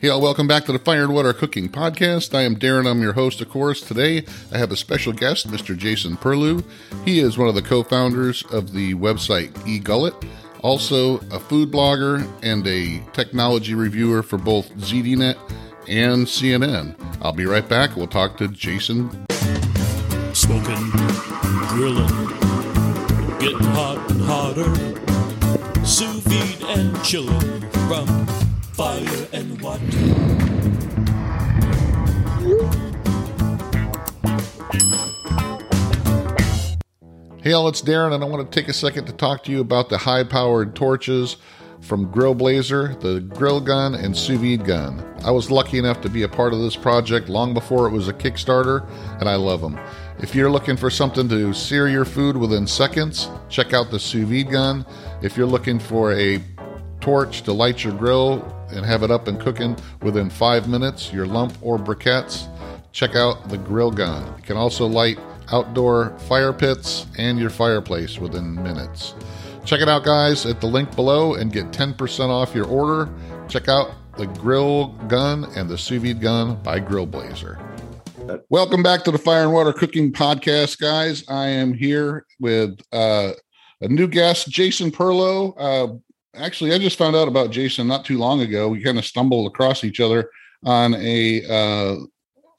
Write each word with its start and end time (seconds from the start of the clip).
Hey, 0.00 0.08
all, 0.08 0.22
welcome 0.22 0.48
back 0.48 0.64
to 0.64 0.72
the 0.72 0.78
Fire 0.78 1.02
and 1.02 1.12
Water 1.12 1.34
Cooking 1.34 1.68
Podcast. 1.68 2.34
I 2.34 2.40
am 2.40 2.56
Darren. 2.56 2.90
I'm 2.90 3.02
your 3.02 3.12
host, 3.12 3.42
of 3.42 3.50
course. 3.50 3.82
Today, 3.82 4.24
I 4.50 4.56
have 4.56 4.72
a 4.72 4.76
special 4.76 5.12
guest, 5.12 5.46
Mr. 5.46 5.76
Jason 5.76 6.16
Perlow. 6.16 6.64
He 7.04 7.20
is 7.20 7.36
one 7.36 7.50
of 7.50 7.54
the 7.54 7.60
co 7.60 7.82
founders 7.82 8.42
of 8.44 8.72
the 8.72 8.94
website 8.94 9.50
eGullet, 9.66 10.26
also 10.62 11.18
a 11.30 11.38
food 11.38 11.70
blogger 11.70 12.26
and 12.42 12.66
a 12.66 13.02
technology 13.12 13.74
reviewer 13.74 14.22
for 14.22 14.38
both 14.38 14.74
ZDNet 14.76 15.36
and 15.86 16.24
CNN. 16.24 16.98
I'll 17.20 17.34
be 17.34 17.44
right 17.44 17.68
back. 17.68 17.94
We'll 17.94 18.06
talk 18.06 18.38
to 18.38 18.48
Jason. 18.48 19.10
Smoking, 20.32 20.90
grilling, 21.68 22.08
getting 23.38 23.68
hot 23.74 24.10
and 24.10 24.22
hotter, 24.22 25.84
sous 25.84 26.22
vide 26.24 26.78
and 26.78 27.04
chilling 27.04 27.60
from 27.86 28.26
fire 28.80 29.28
and 29.34 29.60
water. 29.60 29.84
Hey, 37.42 37.52
all, 37.52 37.68
it's 37.68 37.82
Darren, 37.82 38.14
and 38.14 38.24
I 38.24 38.26
want 38.26 38.50
to 38.50 38.60
take 38.60 38.70
a 38.70 38.72
second 38.72 39.04
to 39.04 39.12
talk 39.12 39.44
to 39.44 39.52
you 39.52 39.60
about 39.60 39.90
the 39.90 39.98
high 39.98 40.24
powered 40.24 40.74
torches 40.74 41.36
from 41.82 42.10
Grill 42.10 42.34
Blazer, 42.34 42.94
the 43.00 43.20
grill 43.20 43.60
gun, 43.60 43.94
and 43.94 44.16
sous 44.16 44.40
vide 44.40 44.64
gun. 44.64 45.04
I 45.26 45.30
was 45.30 45.50
lucky 45.50 45.76
enough 45.76 46.00
to 46.00 46.08
be 46.08 46.22
a 46.22 46.28
part 46.28 46.54
of 46.54 46.60
this 46.60 46.76
project 46.76 47.28
long 47.28 47.52
before 47.52 47.86
it 47.86 47.90
was 47.90 48.08
a 48.08 48.14
Kickstarter, 48.14 48.88
and 49.20 49.28
I 49.28 49.34
love 49.34 49.60
them. 49.60 49.78
If 50.20 50.34
you're 50.34 50.50
looking 50.50 50.78
for 50.78 50.88
something 50.88 51.28
to 51.28 51.52
sear 51.52 51.86
your 51.86 52.06
food 52.06 52.34
within 52.34 52.66
seconds, 52.66 53.28
check 53.50 53.74
out 53.74 53.90
the 53.90 54.00
sous 54.00 54.26
vide 54.26 54.50
gun. 54.50 54.86
If 55.20 55.36
you're 55.36 55.46
looking 55.46 55.78
for 55.78 56.14
a 56.14 56.42
torch 57.02 57.42
to 57.42 57.52
light 57.52 57.84
your 57.84 57.92
grill 57.92 58.56
and 58.72 58.84
have 58.84 59.02
it 59.02 59.10
up 59.10 59.28
and 59.28 59.40
cooking 59.40 59.76
within 60.02 60.30
five 60.30 60.68
minutes, 60.68 61.12
your 61.12 61.26
lump 61.26 61.54
or 61.62 61.78
briquettes, 61.78 62.48
check 62.92 63.14
out 63.14 63.48
the 63.48 63.58
grill 63.58 63.90
gun. 63.90 64.26
It 64.38 64.44
can 64.44 64.56
also 64.56 64.86
light 64.86 65.18
outdoor 65.52 66.16
fire 66.20 66.52
pits 66.52 67.06
and 67.18 67.38
your 67.38 67.50
fireplace 67.50 68.18
within 68.18 68.54
minutes. 68.62 69.14
Check 69.64 69.80
it 69.80 69.88
out, 69.88 70.04
guys, 70.04 70.46
at 70.46 70.60
the 70.60 70.66
link 70.66 70.94
below 70.96 71.34
and 71.34 71.52
get 71.52 71.70
10% 71.70 72.28
off 72.28 72.54
your 72.54 72.66
order. 72.66 73.08
Check 73.48 73.68
out 73.68 73.90
the 74.16 74.26
grill 74.26 74.88
gun 75.08 75.44
and 75.56 75.68
the 75.68 75.78
sous 75.78 76.02
vide 76.02 76.20
gun 76.20 76.60
by 76.62 76.78
Grill 76.78 77.06
Blazer. 77.06 77.58
Welcome 78.48 78.82
back 78.82 79.02
to 79.04 79.10
the 79.10 79.18
Fire 79.18 79.42
and 79.42 79.52
Water 79.52 79.72
Cooking 79.72 80.12
Podcast, 80.12 80.78
guys. 80.78 81.24
I 81.28 81.48
am 81.48 81.72
here 81.72 82.26
with 82.38 82.78
uh, 82.92 83.32
a 83.80 83.88
new 83.88 84.06
guest, 84.06 84.48
Jason 84.48 84.90
Perlow. 84.90 85.54
Uh, 85.58 85.94
actually, 86.34 86.72
I 86.72 86.78
just 86.78 86.98
found 86.98 87.16
out 87.16 87.28
about 87.28 87.50
Jason 87.50 87.86
not 87.86 88.04
too 88.04 88.18
long 88.18 88.40
ago. 88.40 88.68
We 88.68 88.82
kind 88.82 88.98
of 88.98 89.04
stumbled 89.04 89.46
across 89.46 89.84
each 89.84 90.00
other 90.00 90.30
on 90.64 90.94
a 90.94 91.44
uh, 91.44 91.96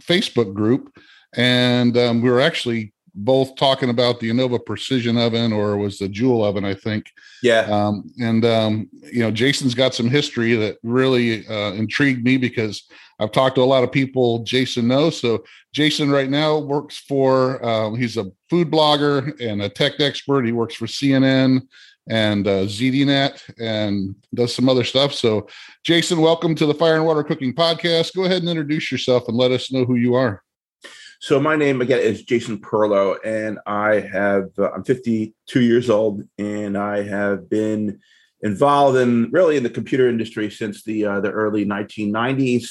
Facebook 0.03 0.53
group, 0.53 0.95
and 1.35 1.97
um, 1.97 2.21
we 2.21 2.29
were 2.29 2.41
actually 2.41 2.93
both 3.13 3.55
talking 3.55 3.89
about 3.89 4.19
the 4.19 4.29
Anova 4.29 4.63
Precision 4.65 5.17
Oven, 5.17 5.51
or 5.51 5.77
was 5.77 5.97
the 5.97 6.07
Joule 6.07 6.43
Oven, 6.43 6.63
I 6.63 6.73
think. 6.73 7.11
Yeah. 7.43 7.61
Um, 7.61 8.11
and 8.19 8.45
um, 8.45 8.89
you 9.11 9.19
know, 9.19 9.31
Jason's 9.31 9.75
got 9.75 9.93
some 9.93 10.09
history 10.09 10.55
that 10.55 10.77
really 10.83 11.45
uh, 11.47 11.73
intrigued 11.73 12.23
me 12.23 12.37
because 12.37 12.83
I've 13.19 13.31
talked 13.31 13.55
to 13.55 13.61
a 13.61 13.63
lot 13.63 13.83
of 13.83 13.91
people 13.91 14.39
Jason 14.39 14.87
knows. 14.87 15.19
So 15.19 15.43
Jason 15.73 16.09
right 16.09 16.29
now 16.29 16.57
works 16.59 16.97
for. 16.97 17.63
Uh, 17.63 17.93
he's 17.93 18.17
a 18.17 18.31
food 18.49 18.71
blogger 18.71 19.39
and 19.41 19.61
a 19.61 19.69
tech 19.69 19.99
expert. 19.99 20.45
He 20.45 20.51
works 20.51 20.75
for 20.75 20.87
CNN 20.87 21.61
and 22.09 22.47
uh, 22.47 22.65
ZDNet 22.65 23.41
and 23.59 24.15
does 24.33 24.55
some 24.55 24.69
other 24.69 24.83
stuff. 24.83 25.13
So, 25.13 25.47
Jason, 25.83 26.19
welcome 26.19 26.55
to 26.55 26.65
the 26.65 26.73
Fire 26.73 26.95
and 26.95 27.05
Water 27.05 27.23
Cooking 27.23 27.53
Podcast. 27.53 28.15
Go 28.15 28.25
ahead 28.25 28.41
and 28.41 28.49
introduce 28.49 28.91
yourself 28.91 29.27
and 29.27 29.37
let 29.37 29.51
us 29.51 29.71
know 29.71 29.85
who 29.85 29.95
you 29.95 30.15
are. 30.15 30.43
So 31.21 31.39
my 31.39 31.55
name 31.55 31.81
again 31.81 31.99
is 31.99 32.23
Jason 32.23 32.57
Perlow, 32.57 33.15
and 33.23 33.59
I 33.67 33.99
have 33.99 34.49
uh, 34.57 34.71
I'm 34.71 34.83
52 34.83 35.61
years 35.61 35.87
old, 35.87 36.23
and 36.39 36.75
I 36.75 37.03
have 37.03 37.47
been 37.47 37.99
involved 38.41 38.97
in 38.97 39.29
really 39.29 39.55
in 39.55 39.61
the 39.61 39.69
computer 39.69 40.09
industry 40.09 40.49
since 40.49 40.83
the 40.83 41.05
uh, 41.05 41.19
the 41.19 41.29
early 41.29 41.63
1990s. 41.63 42.69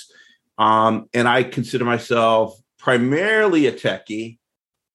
Um, 0.59 1.09
and 1.15 1.29
I 1.29 1.45
consider 1.45 1.85
myself 1.85 2.59
primarily 2.77 3.67
a 3.67 3.73
techie 3.73 4.39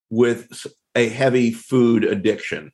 with 0.10 0.68
a 0.94 1.08
heavy 1.08 1.52
food 1.52 2.04
addiction 2.04 2.74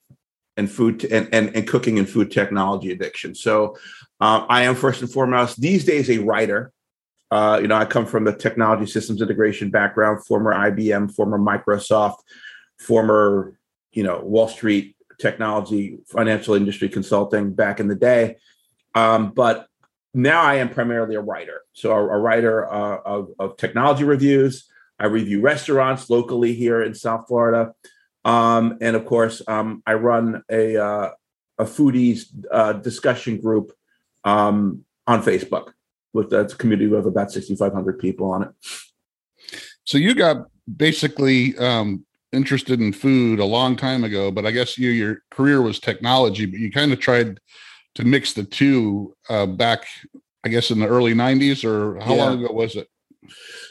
and 0.57 0.69
food 0.69 1.03
and, 1.05 1.29
and, 1.33 1.55
and 1.55 1.67
cooking 1.67 1.97
and 1.97 2.09
food 2.09 2.31
technology 2.31 2.91
addiction. 2.91 3.35
So 3.35 3.77
uh, 4.19 4.45
I 4.49 4.63
am 4.63 4.75
first 4.75 5.01
and 5.01 5.11
foremost 5.11 5.61
these 5.61 5.85
days 5.85 6.09
a 6.09 6.19
writer. 6.19 6.71
Uh, 7.29 7.59
you 7.61 7.67
know, 7.67 7.75
I 7.75 7.85
come 7.85 8.05
from 8.05 8.25
the 8.25 8.35
technology 8.35 8.85
systems 8.85 9.21
integration 9.21 9.69
background, 9.69 10.25
former 10.25 10.53
IBM, 10.53 11.13
former 11.15 11.39
Microsoft, 11.39 12.17
former, 12.77 13.57
you 13.93 14.03
know, 14.03 14.19
Wall 14.19 14.49
Street 14.49 14.95
technology, 15.17 15.99
financial 16.07 16.55
industry 16.55 16.89
consulting 16.89 17.53
back 17.53 17.79
in 17.79 17.87
the 17.87 17.95
day. 17.95 18.37
Um, 18.95 19.31
but 19.31 19.67
now 20.13 20.41
I 20.41 20.55
am 20.55 20.69
primarily 20.69 21.15
a 21.15 21.21
writer. 21.21 21.61
So 21.73 21.91
a, 21.91 21.95
a 21.95 22.19
writer 22.19 22.71
uh, 22.71 22.97
of, 23.05 23.29
of 23.39 23.55
technology 23.55 24.03
reviews. 24.03 24.67
I 24.99 25.05
review 25.05 25.41
restaurants 25.41 26.09
locally 26.09 26.53
here 26.53 26.81
in 26.83 26.93
South 26.93 27.27
Florida. 27.27 27.73
Um, 28.23 28.77
and 28.81 28.95
of 28.95 29.05
course, 29.05 29.41
um, 29.47 29.81
I 29.85 29.93
run 29.93 30.43
a, 30.49 30.77
uh, 30.77 31.11
a 31.57 31.65
foodies 31.65 32.25
uh, 32.51 32.73
discussion 32.73 33.39
group 33.39 33.71
um, 34.23 34.85
on 35.07 35.23
Facebook 35.23 35.73
with 36.13 36.33
a 36.33 36.45
community 36.57 36.93
of 36.93 37.05
about 37.05 37.31
6,500 37.31 37.99
people 37.99 38.31
on 38.31 38.43
it. 38.43 38.49
So 39.85 39.97
you 39.97 40.13
got 40.13 40.47
basically 40.77 41.57
um, 41.57 42.05
interested 42.31 42.79
in 42.79 42.93
food 42.93 43.39
a 43.39 43.45
long 43.45 43.75
time 43.75 44.03
ago, 44.03 44.31
but 44.31 44.45
I 44.45 44.51
guess 44.51 44.77
you, 44.77 44.89
your 44.89 45.23
career 45.31 45.61
was 45.61 45.79
technology, 45.79 46.45
but 46.45 46.59
you 46.59 46.71
kind 46.71 46.91
of 46.91 46.99
tried 46.99 47.39
to 47.95 48.05
mix 48.05 48.33
the 48.33 48.43
two 48.43 49.15
uh, 49.29 49.45
back, 49.45 49.85
I 50.43 50.49
guess, 50.49 50.71
in 50.71 50.79
the 50.79 50.87
early 50.87 51.13
90s, 51.13 51.65
or 51.65 51.99
how 51.99 52.15
Yeah. 52.15 52.25
long 52.25 52.43
ago 52.43 52.53
was 52.53 52.75
it? 52.75 52.87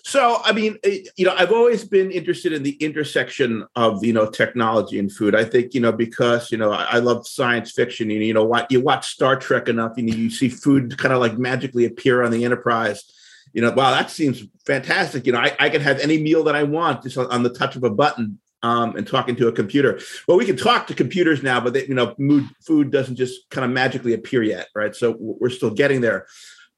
So, 0.04 0.40
I 0.44 0.52
mean, 0.52 0.78
eh, 0.84 1.00
you 1.16 1.26
know, 1.26 1.34
I've 1.36 1.52
always 1.52 1.84
been 1.84 2.10
interested 2.10 2.52
in 2.52 2.62
the 2.62 2.76
intersection 2.76 3.66
of 3.76 4.04
you 4.04 4.12
know 4.12 4.30
technology 4.30 4.98
and 4.98 5.10
food. 5.10 5.34
I 5.34 5.44
think 5.44 5.74
you 5.74 5.80
know 5.80 5.92
because 5.92 6.52
you 6.52 6.58
know 6.58 6.72
I, 6.72 6.84
I 6.84 6.98
love 6.98 7.26
science 7.26 7.72
fiction. 7.72 8.10
And, 8.10 8.24
you 8.24 8.34
know, 8.34 8.44
what 8.44 8.70
you 8.70 8.80
watch 8.80 9.08
Star 9.08 9.36
Trek 9.36 9.68
enough, 9.68 9.92
and 9.96 10.12
you 10.12 10.30
see 10.30 10.48
food 10.48 10.96
kind 10.98 11.12
of 11.12 11.20
like 11.20 11.38
magically 11.38 11.84
appear 11.84 12.22
on 12.22 12.30
the 12.30 12.44
Enterprise. 12.44 13.04
You 13.52 13.62
know, 13.62 13.72
wow, 13.72 13.90
that 13.90 14.10
seems 14.10 14.44
fantastic. 14.64 15.26
You 15.26 15.32
know, 15.32 15.40
I, 15.40 15.56
I 15.58 15.70
can 15.70 15.80
have 15.80 15.98
any 15.98 16.22
meal 16.22 16.44
that 16.44 16.54
I 16.54 16.62
want 16.62 17.02
just 17.02 17.18
on, 17.18 17.26
on 17.26 17.42
the 17.42 17.50
touch 17.50 17.74
of 17.74 17.82
a 17.82 17.90
button 17.90 18.38
um, 18.62 18.96
and 18.96 19.06
talking 19.06 19.36
to 19.36 19.48
a 19.48 19.52
computer. 19.52 20.00
Well, 20.28 20.36
we 20.36 20.46
can 20.46 20.56
talk 20.56 20.86
to 20.86 20.94
computers 20.94 21.42
now, 21.42 21.60
but 21.60 21.72
they, 21.72 21.86
you 21.86 21.94
know, 21.94 22.14
mood, 22.18 22.48
food 22.60 22.90
doesn't 22.90 23.16
just 23.16 23.48
kind 23.50 23.64
of 23.64 23.70
magically 23.70 24.12
appear 24.14 24.42
yet, 24.42 24.68
right? 24.74 24.94
So 24.94 25.16
we're 25.18 25.50
still 25.50 25.70
getting 25.70 26.00
there. 26.00 26.26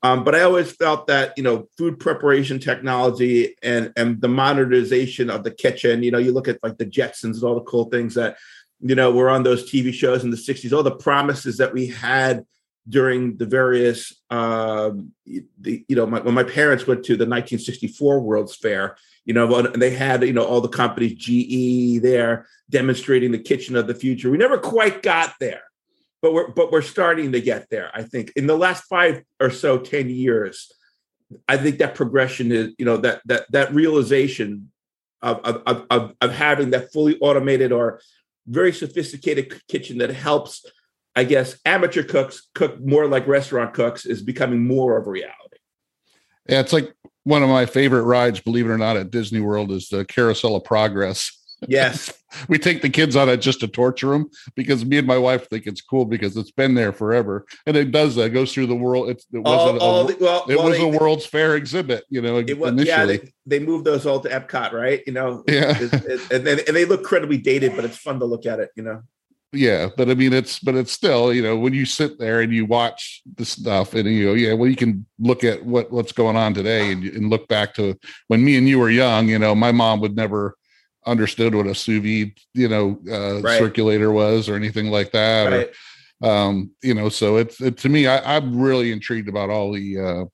Um, 0.04 0.24
but 0.24 0.34
I 0.34 0.42
always 0.42 0.72
felt 0.72 1.06
that 1.06 1.32
you 1.36 1.44
know 1.44 1.68
food 1.78 2.00
preparation 2.00 2.58
technology 2.58 3.54
and 3.62 3.92
and 3.96 4.20
the 4.20 4.28
modernization 4.28 5.30
of 5.30 5.44
the 5.44 5.50
kitchen. 5.50 6.02
You 6.02 6.10
know, 6.10 6.18
you 6.18 6.32
look 6.32 6.48
at 6.48 6.62
like 6.62 6.78
the 6.78 6.86
Jetsons 6.86 7.34
and 7.34 7.42
all 7.44 7.54
the 7.54 7.62
cool 7.62 7.84
things 7.84 8.14
that 8.14 8.36
you 8.80 8.94
know 8.94 9.12
were 9.12 9.30
on 9.30 9.44
those 9.44 9.70
TV 9.70 9.92
shows 9.92 10.24
in 10.24 10.30
the 10.30 10.36
'60s. 10.36 10.72
All 10.72 10.82
the 10.82 10.96
promises 10.96 11.58
that 11.58 11.72
we 11.72 11.86
had 11.86 12.44
during 12.88 13.36
the 13.36 13.46
various, 13.46 14.12
um, 14.28 15.12
the, 15.24 15.84
you 15.86 15.94
know, 15.94 16.04
my, 16.04 16.18
when 16.18 16.34
my 16.34 16.42
parents 16.42 16.84
went 16.84 17.04
to 17.04 17.12
the 17.12 17.24
1964 17.24 18.20
World's 18.20 18.56
Fair. 18.56 18.96
You 19.24 19.34
know, 19.34 19.54
and 19.54 19.80
they 19.80 19.90
had 19.90 20.24
you 20.24 20.32
know 20.32 20.44
all 20.44 20.60
the 20.60 20.68
companies 20.68 21.14
GE 21.14 22.02
there 22.02 22.48
demonstrating 22.68 23.30
the 23.30 23.38
kitchen 23.38 23.76
of 23.76 23.86
the 23.86 23.94
future. 23.94 24.32
We 24.32 24.36
never 24.36 24.58
quite 24.58 25.00
got 25.00 25.34
there 25.38 25.62
but 26.22 26.32
we're 26.32 26.48
but 26.52 26.72
we're 26.72 26.80
starting 26.80 27.32
to 27.32 27.40
get 27.40 27.68
there 27.68 27.90
i 27.92 28.02
think. 28.02 28.32
In 28.36 28.46
the 28.46 28.56
last 28.56 28.84
five 28.84 29.22
or 29.40 29.50
so 29.50 29.78
10 29.78 30.08
years 30.08 30.72
i 31.48 31.56
think 31.56 31.78
that 31.78 31.94
progression 31.94 32.52
is 32.52 32.72
you 32.78 32.84
know 32.84 32.96
that 32.98 33.20
that 33.26 33.50
that 33.50 33.74
realization 33.74 34.70
of 35.20 35.40
of 35.40 35.86
of, 35.90 36.14
of 36.20 36.32
having 36.32 36.70
that 36.70 36.92
fully 36.92 37.18
automated 37.20 37.72
or 37.72 38.00
very 38.46 38.72
sophisticated 38.72 39.60
kitchen 39.68 39.98
that 39.98 40.10
helps 40.10 40.64
i 41.16 41.24
guess 41.24 41.58
amateur 41.64 42.02
cooks 42.02 42.48
cook 42.54 42.80
more 42.80 43.06
like 43.06 43.26
restaurant 43.26 43.74
cooks 43.74 44.06
is 44.06 44.22
becoming 44.22 44.66
more 44.66 44.96
of 44.96 45.06
a 45.06 45.10
reality. 45.10 45.36
Yeah, 46.48 46.60
it's 46.60 46.72
like 46.72 46.92
one 47.24 47.44
of 47.44 47.48
my 47.48 47.66
favorite 47.66 48.02
rides, 48.02 48.40
believe 48.40 48.66
it 48.66 48.70
or 48.70 48.78
not, 48.78 48.96
at 48.96 49.12
Disney 49.12 49.40
World 49.40 49.70
is 49.70 49.88
the 49.88 50.04
Carousel 50.04 50.56
of 50.56 50.64
Progress. 50.64 51.30
yes 51.68 52.12
we 52.48 52.58
take 52.58 52.82
the 52.82 52.90
kids 52.90 53.16
on 53.16 53.28
it 53.28 53.38
just 53.38 53.60
to 53.60 53.68
torture 53.68 54.10
them 54.10 54.30
because 54.54 54.84
me 54.84 54.98
and 54.98 55.06
my 55.06 55.18
wife 55.18 55.48
think 55.48 55.66
it's 55.66 55.80
cool 55.80 56.04
because 56.04 56.36
it's 56.36 56.50
been 56.50 56.74
there 56.74 56.92
forever 56.92 57.44
and 57.66 57.76
it 57.76 57.90
does 57.90 58.14
that 58.14 58.24
it 58.24 58.30
goes 58.30 58.52
through 58.52 58.66
the 58.66 58.74
world 58.74 59.08
it's, 59.08 59.26
it 59.32 59.42
all, 59.44 59.56
wasn't 59.56 59.80
all 59.82 60.08
a, 60.08 60.12
the, 60.12 60.24
well, 60.24 60.44
it 60.48 60.56
well, 60.56 60.68
was 60.68 60.78
they, 60.78 60.84
a 60.84 60.88
world's 60.88 61.26
fair 61.26 61.56
exhibit 61.56 62.04
you 62.08 62.20
know 62.20 62.38
it 62.38 62.58
was, 62.58 62.72
initially. 62.72 62.88
yeah 62.88 63.04
they, 63.04 63.32
they 63.46 63.58
moved 63.58 63.84
those 63.84 64.06
all 64.06 64.20
to 64.20 64.28
epcot 64.28 64.72
right? 64.72 65.02
You 65.06 65.12
know? 65.12 65.44
Yeah. 65.52 65.78
It's- 65.78 66.30
and, 66.30 66.46
they, 66.46 66.64
and 66.64 66.76
they 66.76 66.84
look 66.84 67.00
incredibly 67.00 67.38
dated 67.38 67.76
but 67.76 67.84
it's 67.84 67.96
fun 67.96 68.18
to 68.20 68.24
look 68.24 68.46
at 68.46 68.60
it 68.60 68.70
you 68.76 68.82
know? 68.82 69.02
Yeah, 69.54 69.88
but 69.94 70.08
I 70.08 70.14
mean, 70.14 70.32
it's 70.32 70.58
but 70.58 70.74
it's 70.74 70.92
still 70.92 71.32
you 71.32 71.42
know 71.42 71.58
when 71.58 71.74
you 71.74 71.84
sit 71.84 72.18
there 72.18 72.40
and 72.40 72.52
you 72.52 72.64
watch 72.64 73.20
the 73.36 73.44
stuff 73.44 73.92
and 73.92 74.08
you 74.08 74.26
know 74.26 74.32
yeah, 74.32 74.54
well 74.54 74.68
you 74.68 74.76
can 74.76 75.04
look 75.18 75.44
at 75.44 75.62
what 75.64 75.92
what's 75.92 76.12
going 76.12 76.36
on 76.36 76.54
today 76.54 76.90
and, 76.90 77.04
and 77.04 77.28
look 77.28 77.48
back 77.48 77.74
to 77.74 77.98
when 78.28 78.42
me 78.42 78.56
and 78.56 78.66
you 78.66 78.78
were 78.78 78.88
young. 78.88 79.28
You 79.28 79.38
know, 79.38 79.54
my 79.54 79.70
mom 79.70 80.00
would 80.00 80.16
never 80.16 80.56
understood 81.06 81.54
what 81.54 81.66
a 81.66 81.74
sous 81.74 82.00
vide 82.00 82.32
you 82.54 82.68
know 82.68 82.98
uh, 83.10 83.40
right. 83.40 83.58
circulator 83.58 84.12
was 84.12 84.48
or 84.48 84.56
anything 84.56 84.90
like 84.90 85.12
that. 85.12 85.52
Right. 85.52 85.68
Or, 85.68 85.72
um, 86.22 86.70
you 86.82 86.94
know, 86.94 87.08
so 87.08 87.36
it's 87.36 87.60
it, 87.60 87.78
to 87.78 87.88
me, 87.88 88.06
I, 88.06 88.36
I'm 88.36 88.60
really 88.60 88.92
intrigued 88.92 89.28
about 89.28 89.50
all 89.50 89.72
the 89.72 89.98
uh, 89.98 90.24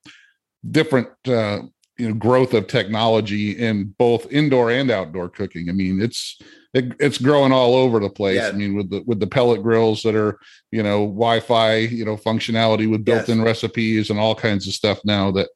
different 0.70 1.08
uh, 1.26 1.60
you 1.96 2.08
know 2.08 2.14
growth 2.14 2.54
of 2.54 2.66
technology 2.66 3.52
in 3.52 3.94
both 3.98 4.30
indoor 4.30 4.70
and 4.70 4.90
outdoor 4.90 5.28
cooking. 5.28 5.70
I 5.70 5.72
mean, 5.72 6.00
it's 6.00 6.38
it, 6.74 6.92
it's 7.00 7.18
growing 7.18 7.52
all 7.52 7.74
over 7.74 7.98
the 8.00 8.10
place. 8.10 8.36
Yeah. 8.36 8.48
I 8.48 8.52
mean, 8.52 8.76
with 8.76 8.90
the 8.90 9.02
with 9.06 9.18
the 9.18 9.26
pellet 9.26 9.62
grills 9.62 10.02
that 10.02 10.14
are 10.14 10.38
you 10.70 10.82
know 10.82 11.06
Wi-Fi, 11.06 11.76
you 11.76 12.04
know 12.04 12.16
functionality 12.16 12.88
with 12.88 13.04
built-in 13.04 13.38
yes. 13.38 13.46
recipes 13.46 14.10
and 14.10 14.18
all 14.18 14.34
kinds 14.34 14.66
of 14.68 14.74
stuff 14.74 15.00
now 15.04 15.30
that 15.32 15.48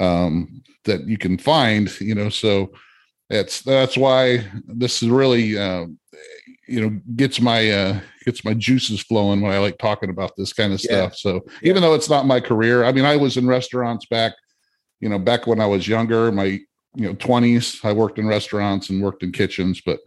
um, 0.00 0.62
that 0.84 1.06
you 1.06 1.16
can 1.16 1.38
find. 1.38 1.88
You 2.00 2.16
know, 2.16 2.28
so 2.28 2.72
it's 3.30 3.62
that's 3.62 3.96
why 3.96 4.44
this 4.66 5.02
is 5.02 5.08
really 5.08 5.58
uh, 5.58 5.86
you 6.66 6.80
know 6.80 7.00
gets 7.16 7.40
my 7.40 7.70
uh, 7.70 8.00
gets 8.24 8.44
my 8.44 8.54
juices 8.54 9.00
flowing 9.00 9.40
when 9.40 9.52
I 9.52 9.58
like 9.58 9.78
talking 9.78 10.10
about 10.10 10.32
this 10.36 10.52
kind 10.52 10.72
of 10.72 10.80
stuff. 10.80 11.12
Yeah. 11.12 11.16
So 11.16 11.34
yeah. 11.44 11.70
even 11.70 11.82
though 11.82 11.94
it's 11.94 12.10
not 12.10 12.26
my 12.26 12.40
career, 12.40 12.84
I 12.84 12.92
mean, 12.92 13.04
I 13.04 13.16
was 13.16 13.36
in 13.36 13.46
restaurants 13.46 14.06
back, 14.06 14.32
you 15.00 15.08
know, 15.08 15.18
back 15.18 15.46
when 15.46 15.60
I 15.60 15.66
was 15.66 15.88
younger, 15.88 16.30
my 16.30 16.44
you 16.94 17.06
know 17.08 17.14
20s. 17.14 17.84
I 17.84 17.92
worked 17.92 18.18
in 18.18 18.26
restaurants 18.26 18.90
and 18.90 19.02
worked 19.02 19.22
in 19.22 19.32
kitchens, 19.32 19.80
but 19.84 20.00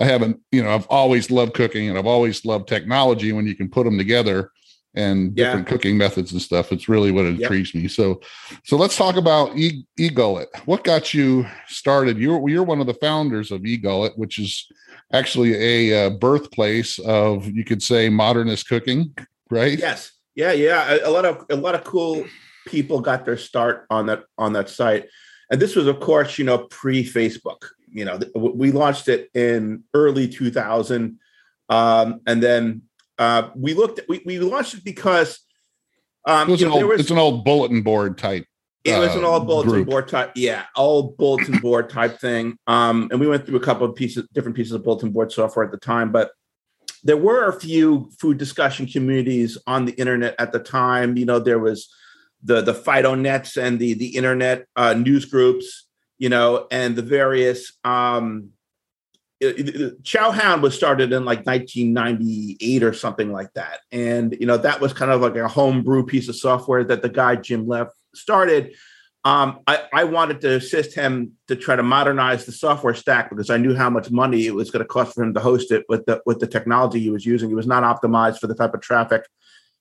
I 0.00 0.04
haven't, 0.06 0.40
you 0.50 0.62
know, 0.62 0.74
I've 0.74 0.86
always 0.86 1.30
loved 1.30 1.54
cooking 1.54 1.88
and 1.88 1.98
I've 1.98 2.06
always 2.06 2.44
loved 2.44 2.68
technology 2.68 3.32
when 3.32 3.46
you 3.46 3.54
can 3.54 3.68
put 3.68 3.84
them 3.84 3.98
together 3.98 4.50
and 4.94 5.34
different 5.34 5.66
yeah. 5.66 5.72
cooking 5.72 5.96
methods 5.96 6.32
and 6.32 6.42
stuff. 6.42 6.72
It's 6.72 6.88
really 6.88 7.10
what 7.10 7.24
intrigues 7.24 7.74
yep. 7.74 7.82
me. 7.82 7.88
So, 7.88 8.20
so 8.64 8.76
let's 8.76 8.96
talk 8.96 9.16
about 9.16 9.56
e- 9.56 9.86
eGullet. 9.98 10.46
What 10.66 10.84
got 10.84 11.14
you 11.14 11.46
started? 11.66 12.18
You're 12.18 12.48
you're 12.48 12.62
one 12.62 12.80
of 12.80 12.86
the 12.86 12.94
founders 12.94 13.50
of 13.50 13.62
eGullet, 13.62 14.16
which 14.16 14.38
is 14.38 14.70
actually 15.12 15.54
a 15.54 16.06
uh, 16.06 16.10
birthplace 16.10 16.98
of 17.00 17.46
you 17.46 17.64
could 17.64 17.82
say 17.82 18.08
modernist 18.08 18.68
cooking, 18.68 19.14
right? 19.50 19.78
Yes. 19.78 20.12
Yeah, 20.34 20.52
yeah. 20.52 20.94
A, 20.94 21.08
a 21.08 21.10
lot 21.10 21.24
of 21.24 21.44
a 21.50 21.56
lot 21.56 21.74
of 21.74 21.84
cool 21.84 22.24
people 22.66 23.00
got 23.00 23.24
their 23.24 23.36
start 23.36 23.86
on 23.90 24.06
that 24.06 24.24
on 24.38 24.52
that 24.54 24.68
site, 24.68 25.08
and 25.50 25.60
this 25.60 25.76
was, 25.76 25.86
of 25.86 26.00
course, 26.00 26.38
you 26.38 26.44
know, 26.44 26.58
pre 26.70 27.04
Facebook 27.04 27.64
you 27.92 28.04
know, 28.04 28.18
we 28.34 28.72
launched 28.72 29.08
it 29.08 29.30
in 29.34 29.84
early 29.94 30.26
2000. 30.26 31.18
Um, 31.68 32.20
and 32.26 32.42
then 32.42 32.82
uh, 33.18 33.50
we 33.54 33.74
looked 33.74 33.98
at, 33.98 34.08
we, 34.08 34.22
we 34.24 34.38
launched 34.38 34.74
it 34.74 34.84
because 34.84 35.40
um, 36.26 36.50
it 36.50 36.60
you 36.60 36.66
know, 36.66 36.76
an 36.76 36.82
old, 36.82 36.90
was, 36.92 37.00
it's 37.00 37.10
an 37.10 37.18
old 37.18 37.44
bulletin 37.44 37.82
board 37.82 38.18
type. 38.18 38.46
It 38.84 38.98
was 38.98 39.14
an 39.14 39.24
uh, 39.24 39.28
old 39.28 39.46
bulletin 39.46 39.70
group. 39.70 39.88
board 39.88 40.08
type, 40.08 40.32
yeah, 40.34 40.64
old 40.76 41.16
bulletin 41.16 41.58
board 41.60 41.88
type 41.88 42.18
thing. 42.18 42.56
Um, 42.66 43.08
and 43.10 43.20
we 43.20 43.28
went 43.28 43.46
through 43.46 43.56
a 43.56 43.60
couple 43.60 43.86
of 43.86 43.94
pieces, 43.94 44.26
different 44.32 44.56
pieces 44.56 44.72
of 44.72 44.82
bulletin 44.82 45.10
board 45.10 45.30
software 45.30 45.64
at 45.64 45.70
the 45.70 45.78
time, 45.78 46.10
but 46.10 46.32
there 47.04 47.16
were 47.16 47.48
a 47.48 47.60
few 47.60 48.10
food 48.18 48.38
discussion 48.38 48.86
communities 48.86 49.58
on 49.66 49.84
the 49.84 49.92
internet 49.92 50.34
at 50.38 50.52
the 50.52 50.58
time. 50.58 51.16
You 51.16 51.26
know, 51.26 51.38
there 51.38 51.58
was 51.58 51.88
the 52.42 52.60
the 52.60 52.74
FidoNets 52.74 53.60
and 53.60 53.78
the 53.78 53.94
the 53.94 54.16
internet 54.16 54.66
uh, 54.74 54.94
news 54.94 55.24
groups 55.24 55.86
you 56.22 56.28
know, 56.28 56.68
and 56.70 56.94
the 56.94 57.02
various 57.02 57.72
um, 57.82 58.50
Chowhound 59.42 60.62
was 60.62 60.74
started 60.74 61.12
in 61.12 61.24
like 61.24 61.44
1998 61.46 62.82
or 62.82 62.92
something 62.92 63.32
like 63.32 63.52
that, 63.54 63.80
and 63.90 64.36
you 64.38 64.46
know 64.46 64.56
that 64.56 64.80
was 64.80 64.92
kind 64.92 65.10
of 65.10 65.20
like 65.20 65.36
a 65.36 65.48
homebrew 65.48 66.06
piece 66.06 66.28
of 66.28 66.36
software 66.36 66.84
that 66.84 67.02
the 67.02 67.08
guy 67.08 67.36
Jim 67.36 67.66
Leff 67.66 67.88
started. 68.14 68.74
Um, 69.24 69.60
I, 69.68 69.84
I, 69.92 70.02
wanted 70.02 70.40
to 70.40 70.56
assist 70.56 70.96
him 70.96 71.34
to 71.46 71.54
try 71.54 71.76
to 71.76 71.82
modernize 71.84 72.44
the 72.44 72.50
software 72.50 72.92
stack 72.92 73.30
because 73.30 73.50
I 73.50 73.56
knew 73.56 73.72
how 73.72 73.88
much 73.88 74.10
money 74.10 74.46
it 74.46 74.54
was 74.54 74.72
going 74.72 74.82
to 74.84 74.88
cost 74.88 75.14
for 75.14 75.22
him 75.22 75.32
to 75.34 75.38
host 75.38 75.70
it 75.70 75.84
with 75.88 76.04
the 76.06 76.20
with 76.26 76.40
the 76.40 76.48
technology 76.48 76.98
he 76.98 77.10
was 77.10 77.24
using. 77.24 77.48
It 77.48 77.54
was 77.54 77.68
not 77.68 77.84
optimized 77.84 78.38
for 78.38 78.48
the 78.48 78.54
type 78.56 78.74
of 78.74 78.80
traffic 78.80 79.24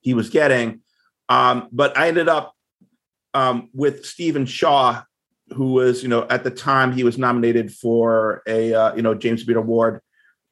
he 0.01 0.13
was 0.13 0.29
getting. 0.29 0.81
Um, 1.27 1.69
but 1.71 1.97
I 1.97 2.07
ended 2.07 2.29
up 2.29 2.53
um, 3.33 3.69
with 3.73 4.05
Steven 4.05 4.45
Shaw, 4.45 5.03
who 5.53 5.74
was, 5.74 6.03
you 6.03 6.09
know, 6.09 6.25
at 6.30 6.44
the 6.44 6.51
time 6.51 6.92
he 6.92 7.03
was 7.03 7.18
nominated 7.18 7.74
for 7.74 8.42
a, 8.48 8.74
uh, 8.74 8.95
you 8.95 9.01
know, 9.01 9.13
James 9.13 9.44
Beard 9.44 9.57
Award 9.57 10.01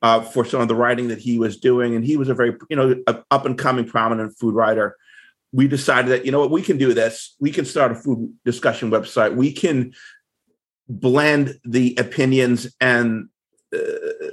uh, 0.01 0.21
for 0.21 0.45
some 0.45 0.61
of 0.61 0.67
the 0.67 0.75
writing 0.75 1.09
that 1.09 1.19
he 1.19 1.37
was 1.37 1.57
doing, 1.57 1.95
and 1.95 2.05
he 2.05 2.17
was 2.17 2.29
a 2.29 2.33
very, 2.33 2.55
you 2.69 2.75
know, 2.75 2.95
up 3.07 3.45
and 3.45 3.57
coming 3.57 3.85
prominent 3.85 4.37
food 4.37 4.55
writer. 4.55 4.95
We 5.51 5.67
decided 5.67 6.11
that 6.11 6.25
you 6.25 6.31
know 6.31 6.39
what 6.39 6.51
we 6.51 6.61
can 6.61 6.77
do 6.77 6.93
this. 6.93 7.35
We 7.39 7.51
can 7.51 7.65
start 7.65 7.91
a 7.91 7.95
food 7.95 8.33
discussion 8.45 8.91
website. 8.91 9.35
We 9.35 9.51
can 9.51 9.93
blend 10.87 11.59
the 11.63 11.95
opinions 11.97 12.73
and 12.79 13.29
uh, 13.73 13.77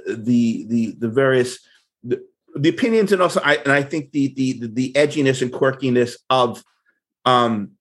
the 0.07 0.65
the 0.67 0.95
the 0.97 1.09
various 1.09 1.59
the, 2.03 2.23
the, 2.55 2.69
opinions 2.69 3.11
and 3.11 3.21
also 3.21 3.41
I 3.43 3.55
and 3.57 3.71
I 3.71 3.83
think 3.83 4.11
the 4.11 4.33
the 4.33 4.67
the 4.67 4.93
edginess 4.93 5.41
and 5.41 5.51
quirkiness 5.51 6.15
of 6.29 6.63
um, 7.25 7.71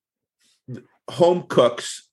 home 1.09 1.45
cooks 1.49 2.06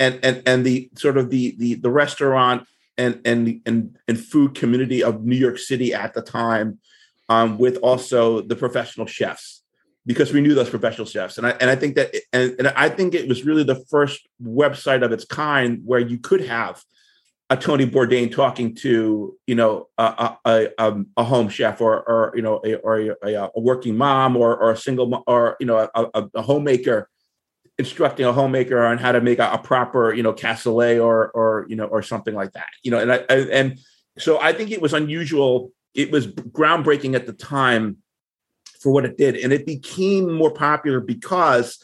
and 0.00 0.18
and 0.24 0.42
and 0.46 0.66
the 0.66 0.90
sort 0.96 1.16
of 1.16 1.30
the 1.30 1.54
the 1.58 1.74
the 1.74 1.90
restaurant 1.90 2.66
and 2.98 3.20
and 3.24 3.60
and 3.66 3.96
and 4.08 4.18
food 4.18 4.54
community 4.54 5.04
of 5.04 5.24
New 5.24 5.36
York 5.36 5.58
City 5.58 5.94
at 5.94 6.14
the 6.14 6.22
time, 6.22 6.80
um, 7.28 7.58
with 7.58 7.76
also 7.76 8.40
the 8.40 8.56
professional 8.56 9.06
chefs, 9.06 9.62
because 10.06 10.32
we 10.32 10.40
knew 10.40 10.54
those 10.54 10.70
professional 10.70 11.06
chefs, 11.06 11.38
and 11.38 11.46
I 11.46 11.50
and 11.60 11.70
I 11.70 11.76
think 11.76 11.94
that 11.96 12.16
and, 12.32 12.56
and 12.58 12.68
I 12.68 12.88
think 12.88 13.14
it 13.14 13.28
was 13.28 13.44
really 13.44 13.62
the 13.62 13.84
first 13.90 14.26
website 14.42 15.04
of 15.04 15.12
its 15.12 15.26
kind 15.26 15.82
where 15.84 16.00
you 16.00 16.18
could 16.18 16.46
have 16.46 16.82
a 17.50 17.56
Tony 17.56 17.84
Bourdain 17.84 18.32
talking 18.32 18.74
to 18.76 19.36
you 19.46 19.54
know 19.54 19.88
a 19.98 20.36
a, 20.46 20.68
a, 20.78 20.94
a 21.18 21.24
home 21.24 21.50
chef 21.50 21.82
or 21.82 22.00
or 22.08 22.32
you 22.34 22.42
know 22.42 22.62
a, 22.64 22.76
or 22.76 23.14
a, 23.22 23.34
a, 23.34 23.60
working 23.60 23.98
mom 23.98 24.34
or 24.34 24.56
or 24.56 24.70
a 24.70 24.76
single 24.78 25.22
or 25.26 25.56
you 25.60 25.66
know 25.66 25.90
a, 25.94 26.28
a 26.34 26.40
homemaker 26.40 27.09
instructing 27.80 28.26
a 28.26 28.32
homemaker 28.32 28.84
on 28.84 28.98
how 28.98 29.10
to 29.10 29.20
make 29.20 29.38
a, 29.38 29.50
a, 29.52 29.58
proper, 29.58 30.12
you 30.12 30.22
know, 30.22 30.32
cassoulet 30.32 31.02
or 31.02 31.30
or 31.30 31.66
you 31.68 31.74
know 31.74 31.86
or 31.86 32.02
something 32.02 32.34
like 32.34 32.52
that. 32.52 32.68
You 32.84 32.90
know, 32.92 32.98
and 32.98 33.12
I, 33.12 33.16
I 33.28 33.34
and 33.52 33.80
so 34.18 34.38
I 34.38 34.52
think 34.52 34.70
it 34.70 34.80
was 34.80 34.92
unusual. 34.92 35.72
It 35.94 36.12
was 36.12 36.28
groundbreaking 36.28 37.14
at 37.14 37.26
the 37.26 37.32
time 37.32 37.96
for 38.80 38.92
what 38.92 39.04
it 39.04 39.16
did, 39.16 39.36
and 39.36 39.52
it 39.52 39.66
became 39.66 40.32
more 40.32 40.52
popular 40.52 41.00
because 41.00 41.82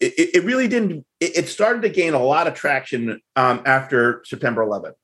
it, 0.00 0.30
it 0.34 0.44
really 0.44 0.68
didn't. 0.68 1.06
It, 1.20 1.48
started 1.48 1.82
to 1.82 1.88
gain 1.88 2.14
a 2.14 2.22
lot 2.22 2.48
of 2.48 2.54
traction 2.54 3.20
um, 3.36 3.62
after 3.64 4.22
September 4.26 4.66
11th 4.66 4.94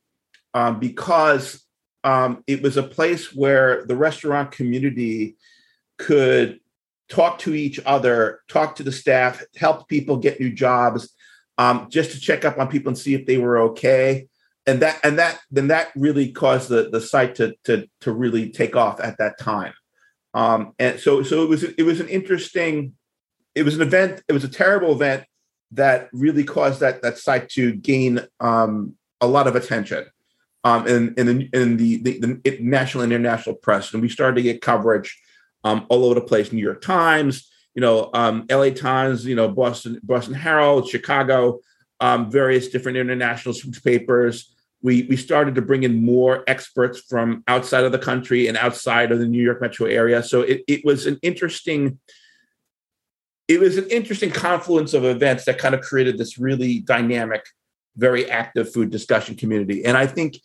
um, 0.53 0.81
because 0.81 1.65
um, 2.03 2.43
it 2.49 2.61
was 2.61 2.77
a 2.77 2.83
place 2.83 3.33
where 3.33 3.85
the 3.87 3.97
restaurant 3.97 4.51
community 4.51 5.37
could 5.97 6.59
talk 7.09 7.39
to 7.41 7.55
each 7.55 7.81
other, 7.87 8.41
talk 8.49 8.77
to 8.77 8.83
the 8.83 8.93
staff, 8.93 9.43
help 9.57 9.89
people 9.89 10.17
get 10.17 10.41
new 10.41 10.53
jobs, 10.53 11.15
um, 11.57 11.89
just 11.91 12.13
to 12.13 12.21
check 12.21 12.45
up 12.45 12.59
on 12.59 12.69
people 12.69 12.89
and 12.89 12.99
see 12.99 13.15
if 13.15 13.27
they 13.27 13.39
were 13.39 13.59
okay. 13.59 14.29
And 14.67 14.81
that 14.81 15.01
and 15.03 15.19
that 15.19 15.41
then 15.51 15.69
that 15.69 15.89
really 15.97 16.31
caused 16.31 16.69
the 16.69 16.91
the 16.91 17.01
site 17.01 17.37
to 17.37 17.55
to 17.65 17.89
to 18.03 18.13
really 18.13 18.51
take 18.51 18.77
off 18.77 19.01
at 19.01 19.17
that 19.19 19.39
time. 19.39 19.73
Um, 20.35 20.73
and 20.79 21.01
so 21.01 21.23
so 21.23 21.43
it 21.43 21.49
was 21.49 21.65
it 21.65 21.83
was 21.85 22.01
an 22.01 22.09
interesting, 22.09 22.95
it 23.55 23.63
was 23.63 23.77
an 23.77 23.83
event. 23.83 24.23
It 24.29 24.35
was 24.35 24.45
a 24.45 24.49
terrible 24.49 24.93
event 24.93 25.25
that 25.73 26.09
really 26.13 26.45
caused 26.45 26.81
that 26.81 27.01
that 27.03 27.19
site 27.19 27.49
to 27.51 27.73
gain 27.73 28.21
um, 28.41 28.95
a 29.21 29.27
lot 29.27 29.47
of 29.47 29.57
attention 29.57 30.07
um, 30.65 30.87
in 30.87 31.15
in 31.17 31.27
the, 31.27 31.49
in 31.55 31.77
the, 31.79 31.97
the, 32.03 32.41
the 32.45 32.59
national 32.61 33.05
and 33.05 33.13
international 33.13 33.57
press, 33.57 33.95
and 33.95 34.03
we 34.03 34.09
started 34.09 34.37
to 34.37 34.43
get 34.43 34.61
coverage 34.61 35.19
um, 35.65 35.87
all 35.89 36.05
over 36.05 36.15
the 36.15 36.21
place. 36.21 36.53
New 36.53 36.63
York 36.63 36.81
Times, 36.81 37.51
you 37.75 37.81
know, 37.81 38.11
um, 38.15 38.47
LA 38.51 38.71
Times, 38.71 39.25
you 39.25 39.35
know, 39.35 39.49
Boston, 39.49 40.01
Boston 40.03 40.35
Herald, 40.35 40.89
Chicago, 40.89 41.61
um, 42.01 42.31
various 42.31 42.69
different 42.69 42.99
international 42.99 43.55
newspapers. 43.65 44.55
We 44.83 45.03
we 45.05 45.17
started 45.17 45.55
to 45.57 45.63
bring 45.63 45.83
in 45.83 46.05
more 46.05 46.45
experts 46.47 47.01
from 47.01 47.43
outside 47.49 47.85
of 47.85 47.93
the 47.93 47.99
country 47.99 48.47
and 48.47 48.57
outside 48.57 49.11
of 49.11 49.19
the 49.19 49.27
New 49.27 49.43
York 49.43 49.61
metro 49.61 49.87
area. 49.87 50.23
So 50.23 50.43
it, 50.43 50.63
it 50.69 50.85
was 50.85 51.07
an 51.07 51.19
interesting 51.23 51.99
it 53.49 53.59
was 53.59 53.79
an 53.79 53.89
interesting 53.89 54.31
confluence 54.31 54.93
of 54.93 55.05
events 55.05 55.47
that 55.47 55.59
kind 55.59 55.75
of 55.75 55.81
created 55.81 56.19
this 56.19 56.39
really 56.39 56.81
dynamic, 56.81 57.47
very 57.97 58.31
active 58.31 58.73
food 58.73 58.91
discussion 58.91 59.37
community. 59.37 59.85
And 59.85 59.97
I 59.97 60.07
think 60.07 60.37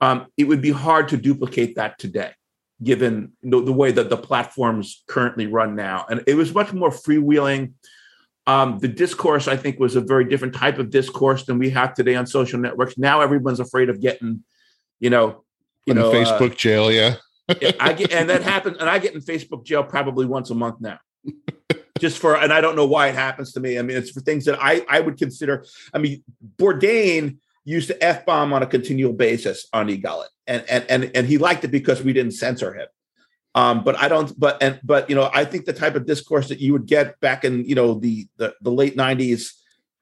um, 0.00 0.26
it 0.38 0.44
would 0.44 0.62
be 0.62 0.70
hard 0.70 1.08
to 1.08 1.18
duplicate 1.18 1.76
that 1.76 1.98
today 1.98 2.32
given 2.82 3.32
the, 3.42 3.62
the, 3.62 3.72
way 3.72 3.92
that 3.92 4.08
the 4.08 4.16
platforms 4.16 5.02
currently 5.06 5.46
run 5.46 5.74
now. 5.76 6.06
And 6.08 6.22
it 6.26 6.34
was 6.34 6.54
much 6.54 6.72
more 6.72 6.90
freewheeling. 6.90 7.72
Um, 8.46 8.78
the 8.78 8.88
discourse, 8.88 9.48
I 9.48 9.56
think, 9.56 9.78
was 9.78 9.96
a 9.96 10.00
very 10.00 10.24
different 10.24 10.54
type 10.54 10.78
of 10.78 10.90
discourse 10.90 11.44
than 11.44 11.58
we 11.58 11.70
have 11.70 11.94
today 11.94 12.14
on 12.14 12.26
social 12.26 12.58
networks. 12.58 12.96
Now 12.96 13.20
everyone's 13.20 13.60
afraid 13.60 13.90
of 13.90 14.00
getting, 14.00 14.44
you 14.98 15.10
know, 15.10 15.44
you 15.86 15.94
know, 15.94 16.10
Facebook 16.10 16.52
uh, 16.52 16.54
jail, 16.54 16.90
yeah. 16.90 17.16
I 17.80 17.92
get, 17.92 18.12
and 18.12 18.30
that 18.30 18.42
happens, 18.42 18.78
and 18.78 18.88
I 18.88 18.98
get 18.98 19.14
in 19.14 19.20
Facebook 19.20 19.64
jail 19.64 19.82
probably 19.82 20.26
once 20.26 20.50
a 20.50 20.54
month 20.54 20.80
now. 20.80 20.98
Just 21.98 22.18
for, 22.18 22.36
and 22.36 22.52
I 22.52 22.60
don't 22.60 22.76
know 22.76 22.86
why 22.86 23.08
it 23.08 23.14
happens 23.14 23.52
to 23.52 23.60
me. 23.60 23.78
I 23.78 23.82
mean, 23.82 23.96
it's 23.96 24.10
for 24.10 24.20
things 24.20 24.46
that 24.46 24.58
I 24.62 24.84
I 24.88 25.00
would 25.00 25.18
consider. 25.18 25.64
I 25.92 25.98
mean, 25.98 26.22
Bourdain 26.56 27.38
used 27.70 27.88
to 27.88 28.04
f 28.04 28.26
bomb 28.26 28.52
on 28.52 28.62
a 28.62 28.66
continual 28.66 29.12
basis 29.12 29.66
on 29.72 29.88
eGullet, 29.88 30.28
and 30.46 30.64
and 30.68 30.84
and 30.88 31.10
and 31.14 31.26
he 31.26 31.38
liked 31.38 31.64
it 31.64 31.70
because 31.70 32.02
we 32.02 32.12
didn't 32.12 32.32
censor 32.32 32.74
him. 32.74 32.88
Um, 33.54 33.82
but 33.82 33.96
I 33.96 34.08
don't. 34.08 34.38
But 34.38 34.62
and 34.62 34.80
but 34.82 35.08
you 35.08 35.16
know, 35.16 35.30
I 35.32 35.44
think 35.44 35.64
the 35.64 35.72
type 35.72 35.94
of 35.94 36.06
discourse 36.06 36.48
that 36.48 36.60
you 36.60 36.72
would 36.72 36.86
get 36.86 37.18
back 37.20 37.44
in 37.44 37.64
you 37.64 37.74
know 37.74 37.94
the 37.94 38.28
the, 38.36 38.54
the 38.60 38.70
late 38.70 38.96
'90s 38.96 39.52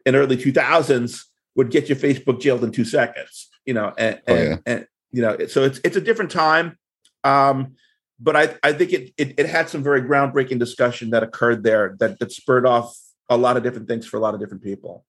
and 0.06 0.16
early 0.16 0.36
2000s 0.36 1.24
would 1.54 1.70
get 1.70 1.88
your 1.88 1.96
Facebook 1.96 2.40
jailed 2.40 2.64
in 2.64 2.72
two 2.72 2.84
seconds. 2.84 3.48
You 3.64 3.74
know, 3.74 3.92
and 3.98 4.20
Oh, 4.26 4.34
and, 4.34 4.48
yeah. 4.48 4.56
and 4.66 4.86
you 5.12 5.22
know, 5.22 5.36
so 5.46 5.64
it's 5.64 5.80
it's 5.84 5.96
a 5.96 6.00
different 6.00 6.30
time. 6.30 6.78
Um, 7.24 7.74
but 8.20 8.36
I, 8.36 8.54
I 8.62 8.72
think 8.72 8.92
it, 8.92 9.12
it 9.16 9.34
it 9.38 9.46
had 9.46 9.68
some 9.68 9.82
very 9.82 10.02
groundbreaking 10.02 10.58
discussion 10.58 11.10
that 11.10 11.22
occurred 11.22 11.62
there 11.62 11.96
that 12.00 12.18
that 12.18 12.32
spurred 12.32 12.66
off 12.66 12.96
a 13.28 13.36
lot 13.36 13.56
of 13.56 13.62
different 13.62 13.88
things 13.88 14.06
for 14.06 14.16
a 14.16 14.20
lot 14.20 14.34
of 14.34 14.40
different 14.40 14.62
people. 14.62 15.04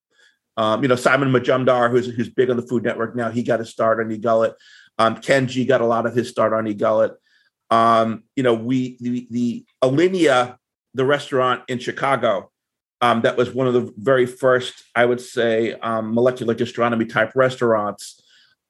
Um, 0.59 0.81
you 0.81 0.89
know, 0.89 0.97
Simon 0.97 1.31
Majumdar, 1.31 1.89
who's 1.89 2.07
who's 2.07 2.27
big 2.27 2.49
on 2.49 2.57
the 2.57 2.61
Food 2.61 2.83
Network 2.83 3.15
now, 3.15 3.31
he 3.31 3.43
got 3.43 3.59
his 3.59 3.69
start 3.69 4.01
on 4.01 4.09
eGullet. 4.09 4.55
Um, 4.97 5.15
Kenji 5.15 5.65
got 5.65 5.79
a 5.79 5.85
lot 5.85 6.05
of 6.05 6.13
his 6.13 6.27
start 6.27 6.51
on 6.51 6.65
eGullet. 6.65 7.15
Um, 7.71 8.23
you 8.35 8.43
know, 8.43 8.55
we 8.55 8.97
the 8.99 9.25
the 9.31 9.65
Alinea, 9.81 10.57
the 10.93 11.05
restaurant 11.05 11.63
in 11.69 11.79
Chicago, 11.79 12.51
um, 12.99 13.21
that 13.21 13.37
was 13.37 13.53
one 13.53 13.67
of 13.67 13.73
the 13.73 13.93
very 13.95 14.25
first, 14.25 14.83
I 14.93 15.05
would 15.05 15.21
say, 15.21 15.75
um, 15.75 16.13
molecular 16.13 16.53
gastronomy 16.53 17.05
type 17.05 17.31
restaurants. 17.35 18.21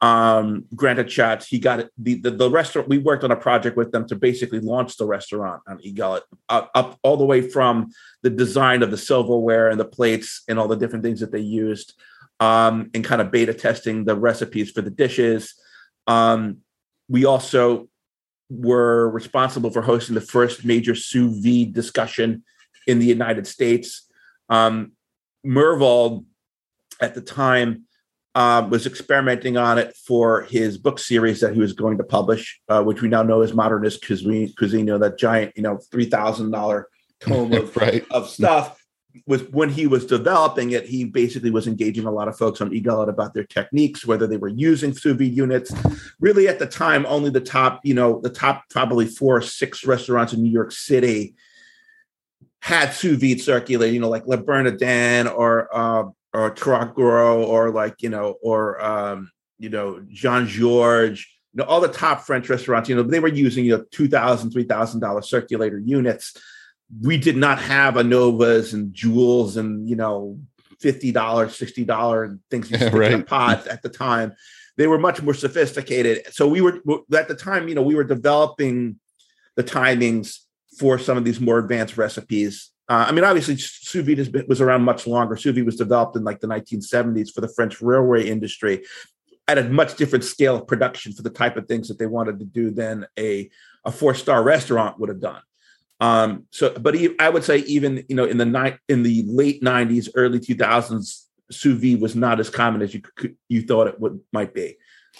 Um, 0.01 0.65
Grant 0.75 0.99
Achatz, 0.99 1.45
he 1.45 1.59
got 1.59 1.81
it. 1.81 1.89
The, 1.97 2.15
the 2.21 2.31
the 2.31 2.49
restaurant 2.49 2.87
we 2.87 2.99
worked 2.99 3.25
on 3.25 3.31
a 3.31 3.35
project 3.35 3.75
with 3.75 3.91
them 3.91 4.07
to 4.07 4.15
basically 4.15 4.61
launch 4.61 4.95
the 4.95 5.05
restaurant 5.05 5.61
on 5.67 5.79
eGullet, 5.79 6.21
up, 6.47 6.71
up 6.73 6.97
all 7.03 7.17
the 7.17 7.25
way 7.25 7.41
from 7.41 7.91
the 8.23 8.29
design 8.29 8.81
of 8.81 8.91
the 8.91 8.97
silverware 8.97 9.69
and 9.69 9.79
the 9.79 9.85
plates 9.85 10.43
and 10.47 10.57
all 10.57 10.69
the 10.69 10.77
different 10.77 11.03
things 11.03 11.19
that 11.19 11.33
they 11.33 11.39
used, 11.39 11.95
um, 12.39 12.89
and 12.93 13.03
kind 13.03 13.21
of 13.21 13.29
beta 13.29 13.53
testing 13.53 14.05
the 14.05 14.15
recipes 14.15 14.71
for 14.71 14.81
the 14.81 14.89
dishes. 14.89 15.53
Um, 16.07 16.59
we 17.09 17.25
also 17.25 17.89
were 18.49 19.09
responsible 19.09 19.69
for 19.69 19.81
hosting 19.81 20.15
the 20.15 20.21
first 20.21 20.63
major 20.63 20.95
sous 20.95 21.37
vide 21.43 21.73
discussion 21.73 22.43
in 22.87 22.99
the 22.99 23.05
United 23.05 23.45
States. 23.45 24.07
Um, 24.47 24.93
Myhrvold, 25.45 26.25
at 27.01 27.15
the 27.15 27.21
time, 27.21 27.83
uh, 28.35 28.67
was 28.69 28.85
experimenting 28.85 29.57
on 29.57 29.77
it 29.77 29.95
for 29.95 30.43
his 30.43 30.77
book 30.77 30.99
series 30.99 31.41
that 31.41 31.53
he 31.53 31.59
was 31.59 31.73
going 31.73 31.97
to 31.97 32.03
publish, 32.03 32.59
uh, 32.69 32.83
which 32.83 33.01
we 33.01 33.09
now 33.09 33.23
know 33.23 33.41
as 33.41 33.53
Modernist 33.53 34.05
Cuisine, 34.05 34.53
Cuisine 34.57 34.81
you 34.81 34.85
know, 34.85 34.97
that 34.99 35.17
giant, 35.17 35.53
you 35.55 35.63
know, 35.63 35.79
three 35.91 36.05
thousand 36.05 36.51
dollar 36.51 36.87
tome 37.19 37.53
of 37.53 37.75
right. 37.77 38.05
of 38.11 38.29
stuff 38.29 38.79
was 39.25 39.43
when 39.49 39.69
he 39.69 39.87
was 39.87 40.05
developing 40.05 40.71
it, 40.71 40.85
he 40.85 41.03
basically 41.03 41.49
was 41.49 41.67
engaging 41.67 42.05
a 42.05 42.11
lot 42.11 42.27
of 42.27 42.37
folks 42.37 42.61
on 42.61 42.69
eGullet 42.69 43.09
about 43.09 43.33
their 43.33 43.43
techniques, 43.43 44.05
whether 44.05 44.27
they 44.27 44.37
were 44.37 44.47
using 44.47 44.93
sous 44.93 45.17
vide 45.17 45.33
units. 45.33 45.73
Really, 46.19 46.47
at 46.47 46.59
the 46.59 46.67
time, 46.67 47.05
only 47.07 47.29
the 47.29 47.41
top, 47.41 47.81
you 47.83 47.93
know, 47.93 48.21
the 48.21 48.29
top 48.29 48.65
probably 48.69 49.07
four 49.07 49.37
or 49.37 49.41
six 49.41 49.83
restaurants 49.85 50.33
in 50.33 50.43
New 50.43 50.51
York 50.51 50.71
City 50.71 51.35
had 52.61 52.93
sous 52.93 53.19
vide 53.19 53.41
circulating, 53.41 53.95
you 53.95 54.01
know, 54.01 54.09
like 54.09 54.27
Le 54.27 54.37
Bernardin 54.37 55.27
or 55.27 55.69
uh, 55.75 56.03
or 56.33 56.51
Troisgros 56.51 57.47
or 57.47 57.71
like, 57.71 58.01
you 58.01 58.09
know, 58.09 58.35
or 58.41 58.83
um, 58.83 59.31
you 59.57 59.69
know, 59.69 60.03
Jean 60.09 60.47
Georges, 60.47 61.25
you 61.53 61.57
know, 61.57 61.63
all 61.65 61.81
the 61.81 61.87
top 61.87 62.21
French 62.21 62.49
restaurants, 62.49 62.89
you 62.89 62.95
know, 62.95 63.03
they 63.03 63.19
were 63.19 63.27
using, 63.27 63.65
you 63.65 63.77
know, 63.77 63.83
$2,000, 63.91 64.53
$3,000 64.53 65.25
circulator 65.25 65.79
units 65.79 66.39
we 67.01 67.17
did 67.17 67.37
not 67.37 67.59
have 67.59 67.95
Anovas 67.95 68.73
and 68.73 68.93
Joules 68.93 69.57
and 69.57 69.87
you 69.87 69.95
know 69.95 70.39
fifty 70.79 71.11
dollars, 71.11 71.55
sixty 71.55 71.85
dollars 71.85 72.37
things 72.49 72.71
you 72.71 72.77
Yeah, 72.77 72.89
stick 72.89 73.11
in 73.11 73.21
a 73.21 73.23
pot 73.23 73.67
at 73.67 73.81
the 73.81 73.89
time. 73.89 74.33
They 74.77 74.87
were 74.87 74.97
much 74.97 75.21
more 75.21 75.33
sophisticated. 75.33 76.33
So 76.33 76.47
we 76.47 76.61
were 76.61 76.81
at 77.13 77.27
the 77.27 77.35
time, 77.35 77.67
you 77.67 77.75
know, 77.75 77.81
we 77.81 77.95
were 77.95 78.05
developing 78.05 78.97
the 79.55 79.63
timings 79.63 80.39
for 80.77 80.97
some 80.97 81.17
of 81.17 81.25
these 81.25 81.41
more 81.41 81.59
advanced 81.59 81.97
recipes. 81.97 82.71
Uh, 82.89 83.05
I 83.07 83.11
mean, 83.11 83.23
obviously, 83.23 83.55
sous 83.55 84.03
vide 84.03 84.17
has 84.17 84.29
been, 84.29 84.45
was 84.47 84.61
around 84.61 84.81
much 84.81 85.05
longer. 85.05 85.37
Sous 85.37 85.53
vide 85.53 85.65
was 85.65 85.75
developed 85.75 86.15
in 86.15 86.23
like 86.23 86.39
the 86.39 86.47
1970s 86.47 87.31
for 87.31 87.41
the 87.41 87.47
French 87.47 87.81
railway 87.81 88.27
industry 88.27 88.83
at 89.47 89.59
a 89.59 89.63
much 89.63 89.95
different 89.95 90.23
scale 90.23 90.55
of 90.55 90.67
production 90.67 91.11
for 91.13 91.21
the 91.21 91.29
type 91.29 91.55
of 91.55 91.67
things 91.67 91.87
that 91.87 91.99
they 91.99 92.05
wanted 92.07 92.39
to 92.39 92.45
do 92.45 92.71
than 92.71 93.05
a, 93.17 93.49
a 93.85 93.91
four 93.91 94.15
star 94.15 94.41
restaurant 94.43 94.99
would 94.99 95.09
have 95.09 95.21
done. 95.21 95.41
Um, 95.99 96.45
so, 96.51 96.71
but 96.79 96.95
I 97.19 97.29
would 97.29 97.43
say 97.43 97.57
even 97.59 98.05
you 98.09 98.15
know 98.15 98.25
in 98.25 98.37
the 98.37 98.45
night 98.45 98.79
in 98.87 99.03
the 99.03 99.23
late 99.27 99.61
'90s, 99.61 100.09
early 100.15 100.39
2000s, 100.39 101.25
sous 101.51 101.79
vide 101.79 102.01
was 102.01 102.15
not 102.15 102.39
as 102.39 102.49
common 102.49 102.81
as 102.81 102.93
you 102.93 103.01
could, 103.01 103.35
you 103.49 103.61
thought 103.61 103.87
it 103.87 103.99
would 103.99 104.19
might 104.33 104.53
be. 104.53 104.77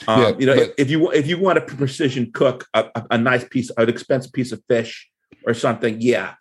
Um, 0.07 0.21
Yeah, 0.21 0.31
you 0.39 0.45
know, 0.45 0.55
but- 0.55 0.63
if, 0.63 0.73
if 0.77 0.89
you 0.89 1.11
if 1.11 1.27
you 1.27 1.38
want 1.38 1.59
to 1.67 1.75
precision 1.75 2.31
cook 2.33 2.67
a, 2.73 2.85
a, 2.95 3.05
a 3.11 3.17
nice 3.17 3.43
piece, 3.43 3.69
an 3.77 3.89
expensive 3.89 4.31
piece 4.33 4.51
of 4.51 4.63
fish 4.67 5.09
or 5.45 5.53
something, 5.53 5.99
yeah, 6.01 6.35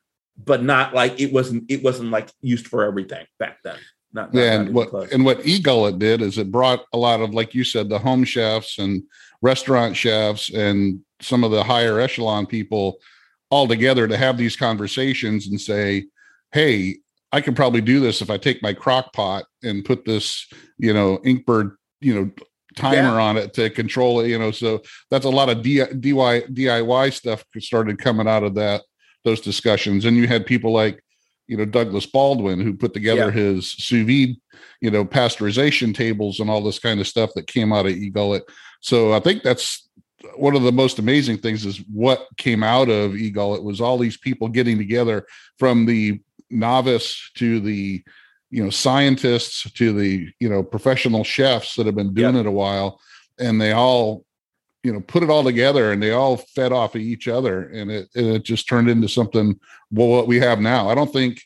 but 0.45 0.62
not 0.62 0.95
like 0.95 1.21
it 1.21 1.33
wasn't 1.33 1.71
it 1.71 1.83
wasn't 1.83 2.11
like 2.11 2.30
used 2.40 2.68
for 2.68 2.85
everything 2.85 3.26
back 3.38 3.59
then. 3.64 3.76
Not, 4.12 4.33
not- 4.33 4.40
Yeah, 4.40 4.61
and 4.61 4.75
what 4.75 4.90
close. 4.90 5.11
and 5.12 5.25
what 5.25 5.40
eGullet 5.40 5.99
did 5.99 6.23
is 6.23 6.38
it 6.38 6.50
brought 6.50 6.85
a 6.92 6.99
lot 6.99 7.21
of, 7.21 7.35
like 7.35 7.54
you 7.54 7.64
said, 7.64 7.88
the 7.88 7.99
home 7.99 8.25
chefs 8.25 8.78
and 8.78 9.02
restaurant 9.42 9.97
chefs 9.97 10.50
and 10.50 11.00
some 11.21 11.45
of 11.45 11.50
the 11.50 11.62
higher 11.62 12.00
echelon 12.00 12.47
people 12.47 12.99
all 13.50 13.66
together 13.68 14.07
to 14.09 14.16
have 14.16 14.38
these 14.38 14.57
conversations 14.57 15.49
and 15.49 15.61
say, 15.61 16.07
"Hey, 16.52 16.99
I 17.33 17.40
can 17.40 17.54
probably 17.54 17.80
do 17.80 18.00
this 18.00 18.23
if 18.23 18.30
I 18.30 18.38
take 18.38 18.62
my 18.62 18.73
crock 18.73 19.12
pot 19.12 19.45
and 19.62 19.85
put 19.85 20.04
this, 20.04 20.47
you 20.78 20.95
know, 20.95 21.18
Inkbird, 21.18 21.75
you 22.00 22.14
know, 22.14 22.30
timer 22.76 23.18
on 23.21 23.37
it 23.37 23.52
to 23.54 23.68
control 23.71 24.21
it." 24.21 24.28
You 24.28 24.38
know, 24.38 24.50
so 24.52 24.83
that's 25.11 25.25
a 25.26 25.30
lot 25.30 25.49
of 25.50 25.59
DIY 25.59 26.54
DIY 26.54 27.12
stuff 27.12 27.45
started 27.59 27.99
coming 27.99 28.28
out 28.28 28.45
of 28.45 28.54
that 28.54 28.83
those 29.28 29.40
discussions, 29.40 30.04
and 30.04 30.16
you 30.16 30.26
had 30.26 30.47
people 30.47 30.73
like 30.73 31.02
you 31.47 31.56
know 31.56 31.64
Douglas 31.64 32.06
Baldwin 32.06 32.61
who 32.61 32.75
put 32.75 32.92
together 32.94 33.26
Yeah. 33.26 33.40
his 33.42 33.73
sous 33.73 34.06
vide, 34.06 34.37
you 34.80 34.90
know, 34.90 35.04
pasteurization 35.04 35.94
tables 35.94 36.40
and 36.40 36.50
all 36.50 36.62
this 36.62 36.78
kind 36.78 37.00
of 37.00 37.06
stuff 37.06 37.30
that 37.35 37.47
came 37.47 37.73
out 37.73 37.87
of 37.87 37.92
eGullet. 37.92 38.42
So 38.80 39.12
I 39.12 39.20
think 39.20 39.42
that's 39.42 39.88
one 40.37 40.56
of 40.56 40.62
the 40.62 40.73
most 40.73 40.99
amazing 40.99 41.38
things 41.38 41.64
is 41.64 41.78
what 41.92 42.26
came 42.37 42.62
out 42.62 42.88
of 42.88 43.12
eGullet 43.12 43.62
was 43.62 43.80
all 43.80 43.99
these 43.99 44.16
people 44.16 44.49
getting 44.49 44.76
together 44.78 45.26
from 45.58 45.87
the 45.87 46.20
novice 46.50 47.30
to 47.35 47.61
the 47.61 48.02
you 48.50 48.64
know 48.64 48.70
scientists 48.70 49.70
to 49.73 49.92
the 49.92 50.26
you 50.40 50.49
know 50.49 50.62
professional 50.62 51.23
chefs 51.23 51.75
that 51.76 51.87
have 51.87 51.94
been 51.94 52.14
doing 52.14 52.37
it 52.37 52.47
a 52.47 52.50
while 52.50 52.99
and 53.38 53.61
they 53.61 53.73
all 53.73 54.25
you 54.82 54.92
know 54.92 55.00
put 55.00 55.23
it 55.23 55.30
all 55.30 55.42
together 55.44 55.92
and 55.92 56.02
they 56.02 56.12
all 56.12 56.37
fed 56.37 56.73
off 56.73 56.94
of 56.94 57.00
each 57.00 57.28
other 57.28 57.68
and 57.70 57.90
it 57.90 58.08
and 58.14 58.26
it 58.26 58.44
just 58.44 58.68
turned 58.68 58.88
into 58.88 59.08
something 59.08 59.58
well 59.90 60.08
what 60.08 60.26
we 60.26 60.38
have 60.38 60.61
now. 60.61 60.88
I 60.88 60.94
don't 60.94 61.12
think 61.12 61.42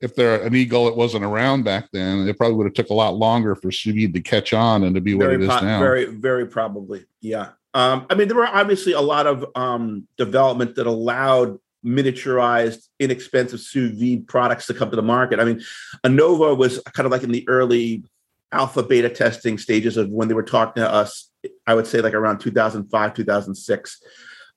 if 0.00 0.16
there 0.16 0.42
an 0.42 0.52
eGullet 0.52 0.96
wasn't 0.96 1.24
around 1.24 1.64
back 1.64 1.88
then 1.92 2.26
it 2.28 2.36
probably 2.36 2.56
would 2.56 2.66
have 2.66 2.74
took 2.74 2.90
a 2.90 2.94
lot 2.94 3.14
longer 3.14 3.54
for 3.54 3.70
sous 3.70 3.94
vide 3.94 4.14
to 4.14 4.20
catch 4.20 4.52
on 4.52 4.82
and 4.84 4.94
to 4.94 5.00
be 5.00 5.14
what 5.14 5.24
very 5.24 5.36
it 5.36 5.42
is 5.42 5.48
po- 5.48 5.60
now. 5.60 5.78
very 5.78 6.06
very 6.06 6.46
probably 6.46 7.04
yeah. 7.20 7.50
Um 7.74 8.06
i 8.10 8.14
mean 8.14 8.28
there 8.28 8.36
were 8.36 8.46
obviously 8.46 8.92
a 8.92 9.00
lot 9.00 9.26
of 9.26 9.46
um 9.54 10.06
development 10.16 10.74
that 10.76 10.86
allowed 10.86 11.58
miniaturized 11.84 12.88
inexpensive 13.00 13.60
sous 13.60 13.92
vide 13.98 14.26
products 14.26 14.66
to 14.66 14.74
come 14.74 14.90
to 14.90 14.96
the 14.96 15.02
market. 15.02 15.38
I 15.38 15.44
mean 15.44 15.62
anova 16.04 16.56
was 16.56 16.80
kind 16.92 17.06
of 17.06 17.12
like 17.12 17.22
in 17.22 17.30
the 17.30 17.48
early 17.48 18.04
alpha 18.50 18.82
beta 18.82 19.08
testing 19.08 19.56
stages 19.56 19.96
of 19.96 20.10
when 20.10 20.28
they 20.28 20.34
were 20.34 20.42
talking 20.42 20.82
to 20.82 20.90
us 20.92 21.30
i 21.66 21.74
would 21.74 21.86
say 21.86 22.00
like 22.00 22.14
around 22.14 22.38
2005 22.38 23.14
2006 23.14 24.02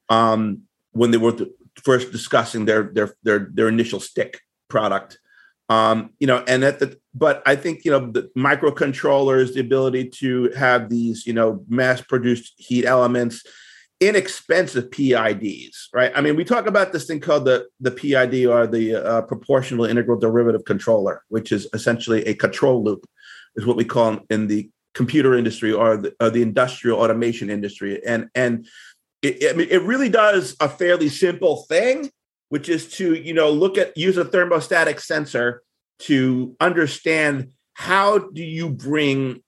um 0.10 0.62
when 0.92 1.12
they 1.12 1.18
were 1.18 1.34
th- 1.34 1.50
first 1.84 2.12
discussing 2.12 2.66
their 2.66 2.84
their 2.94 3.16
their 3.24 3.50
their 3.54 3.68
initial 3.68 4.00
stick 4.00 4.42
product. 4.70 5.20
Um 5.70 6.12
you 6.20 6.28
know 6.28 6.44
and 6.48 6.64
at 6.64 6.80
the 6.80 6.98
but 7.14 7.42
i 7.46 7.56
think 7.56 7.86
you 7.86 7.92
know 7.92 8.12
the 8.12 8.30
microcontrollers 8.38 9.54
the 9.54 9.62
ability 9.62 10.10
to 10.10 10.52
have 10.52 10.90
these 10.90 11.26
you 11.26 11.34
know 11.34 11.64
mass 11.68 12.02
produced 12.02 12.54
heat 12.58 12.86
elements 12.86 13.44
inexpensive 14.00 14.92
pids 14.92 15.90
right? 15.94 16.12
I 16.14 16.22
mean 16.22 16.36
we 16.36 16.44
talk 16.44 16.68
about 16.68 16.92
this 16.92 17.08
thing 17.08 17.20
called 17.20 17.46
the 17.46 17.68
the 17.80 17.90
pid 17.90 18.46
or 18.46 18.68
the 18.68 18.96
uh, 18.96 19.22
proportional 19.24 19.86
integral 19.86 20.20
derivative 20.20 20.66
controller 20.66 21.24
which 21.30 21.52
is 21.52 21.68
essentially 21.74 22.24
a 22.26 22.36
control 22.36 22.84
loop 22.84 23.08
is 23.56 23.66
what 23.66 23.78
we 23.78 23.86
call 23.86 24.20
in 24.30 24.46
the 24.46 24.70
computer 24.96 25.36
industry 25.36 25.72
or 25.72 25.98
the, 25.98 26.16
or 26.20 26.30
the 26.30 26.42
industrial 26.42 27.00
automation 27.00 27.50
industry 27.50 28.02
and 28.06 28.30
and 28.34 28.68
it, 29.22 29.52
I 29.52 29.58
mean, 29.58 29.68
it 29.70 29.82
really 29.82 30.10
does 30.10 30.56
a 30.60 30.70
fairly 30.70 31.10
simple 31.10 31.64
thing 31.70 32.10
which 32.50 32.70
is 32.70 32.90
to 32.94 33.14
you 33.14 33.34
know 33.34 33.52
look 33.52 33.78
at 33.78 33.96
use 33.98 34.18
a 34.18 34.26
thermostatic 34.26 35.00
sensor 35.00 35.62
to 36.00 36.56
understand 36.60 37.52
how 37.74 38.18
do 38.18 38.44
you 38.44 38.70
bring 38.70 39.42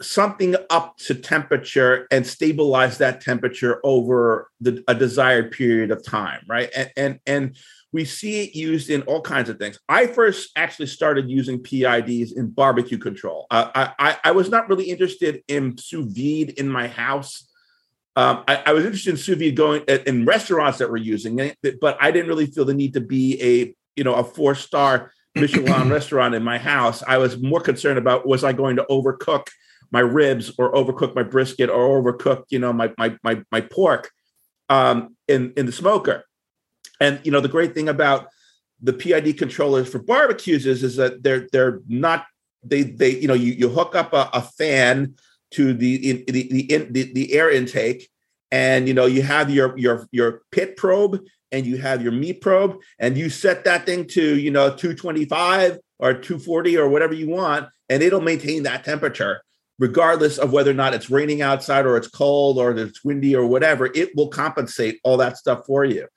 something 0.00 0.54
up 0.70 0.96
to 0.96 1.14
temperature 1.14 2.06
and 2.10 2.26
stabilize 2.26 2.98
that 2.98 3.20
temperature 3.20 3.80
over 3.82 4.48
the, 4.60 4.82
a 4.86 4.94
desired 4.94 5.50
period 5.50 5.90
of 5.90 6.04
time, 6.04 6.44
right? 6.48 6.70
And 6.74 6.90
and 6.96 7.20
and 7.26 7.56
we 7.92 8.04
see 8.04 8.42
it 8.42 8.54
used 8.54 8.90
in 8.90 9.02
all 9.02 9.22
kinds 9.22 9.48
of 9.48 9.58
things. 9.58 9.78
I 9.88 10.06
first 10.06 10.50
actually 10.56 10.86
started 10.86 11.30
using 11.30 11.62
PIDs 11.62 12.36
in 12.36 12.50
barbecue 12.50 12.98
control. 12.98 13.46
Uh, 13.50 13.70
I, 13.98 14.16
I 14.24 14.32
was 14.32 14.50
not 14.50 14.68
really 14.68 14.84
interested 14.84 15.42
in 15.48 15.78
sous 15.78 16.04
vide 16.06 16.50
in 16.58 16.68
my 16.68 16.88
house. 16.88 17.48
Um, 18.14 18.44
I, 18.48 18.62
I, 18.66 18.72
was 18.72 18.84
interested 18.84 19.10
in 19.10 19.16
sous 19.16 19.38
vide 19.38 19.56
going 19.56 19.82
in 19.84 20.26
restaurants 20.26 20.78
that 20.78 20.90
were 20.90 20.96
using 20.96 21.38
it, 21.38 21.56
but 21.80 21.96
I 22.00 22.10
didn't 22.10 22.28
really 22.28 22.46
feel 22.46 22.64
the 22.64 22.74
need 22.74 22.94
to 22.94 23.00
be 23.00 23.40
a 23.40 23.74
you 23.96 24.04
know 24.04 24.14
a 24.14 24.24
four 24.24 24.54
star 24.54 25.12
Michelin 25.34 25.88
restaurant 25.88 26.34
in 26.34 26.42
my 26.42 26.58
house. 26.58 27.02
I 27.06 27.18
was 27.18 27.40
more 27.40 27.60
concerned 27.60 27.98
about 27.98 28.26
was 28.26 28.44
I 28.44 28.52
going 28.52 28.76
to 28.76 28.86
overcook 28.90 29.46
my 29.90 30.00
ribs 30.00 30.52
or 30.58 30.72
overcook 30.74 31.14
my 31.14 31.22
brisket 31.22 31.70
or 31.70 32.02
overcook 32.02 32.44
you 32.50 32.58
know 32.58 32.72
my 32.72 32.92
my 32.98 33.16
my, 33.22 33.42
my 33.50 33.60
pork 33.60 34.10
um, 34.68 35.16
in 35.26 35.52
in 35.56 35.66
the 35.66 35.72
smoker. 35.72 36.24
And 37.00 37.20
you 37.24 37.30
know, 37.30 37.40
the 37.40 37.48
great 37.48 37.74
thing 37.74 37.88
about 37.88 38.28
the 38.80 38.92
PID 38.92 39.38
controllers 39.38 39.88
for 39.88 39.98
barbecues 39.98 40.66
is, 40.66 40.82
is 40.82 40.96
that 40.96 41.22
they're 41.22 41.48
they're 41.52 41.80
not 41.88 42.26
they 42.62 42.82
they 42.82 43.10
you 43.10 43.28
know 43.28 43.34
you, 43.34 43.52
you 43.52 43.68
hook 43.68 43.94
up 43.94 44.12
a, 44.12 44.30
a 44.32 44.42
fan 44.42 45.14
to 45.52 45.72
the 45.72 46.10
in, 46.10 46.24
the 46.26 46.48
the, 46.48 46.72
in, 46.72 46.92
the 46.92 47.12
the 47.12 47.32
air 47.34 47.50
intake 47.50 48.08
and 48.50 48.88
you 48.88 48.94
know 48.94 49.06
you 49.06 49.22
have 49.22 49.50
your 49.50 49.76
your 49.78 50.06
your 50.10 50.42
pit 50.52 50.76
probe 50.76 51.20
and 51.50 51.66
you 51.66 51.76
have 51.78 52.02
your 52.02 52.12
meat 52.12 52.40
probe 52.40 52.76
and 52.98 53.16
you 53.16 53.30
set 53.30 53.64
that 53.64 53.86
thing 53.86 54.06
to 54.06 54.38
you 54.38 54.50
know 54.50 54.68
225 54.68 55.78
or 55.98 56.14
240 56.14 56.76
or 56.76 56.88
whatever 56.88 57.14
you 57.14 57.28
want 57.28 57.68
and 57.88 58.02
it'll 58.02 58.20
maintain 58.20 58.64
that 58.64 58.84
temperature 58.84 59.40
regardless 59.78 60.38
of 60.38 60.52
whether 60.52 60.70
or 60.70 60.74
not 60.74 60.94
it's 60.94 61.10
raining 61.10 61.40
outside 61.40 61.86
or 61.86 61.96
it's 61.96 62.08
cold 62.08 62.58
or 62.58 62.76
it's 62.76 63.04
windy 63.04 63.34
or 63.34 63.46
whatever. 63.46 63.86
It 63.94 64.14
will 64.16 64.28
compensate 64.28 64.98
all 65.04 65.16
that 65.18 65.36
stuff 65.36 65.66
for 65.66 65.84
you 65.84 66.08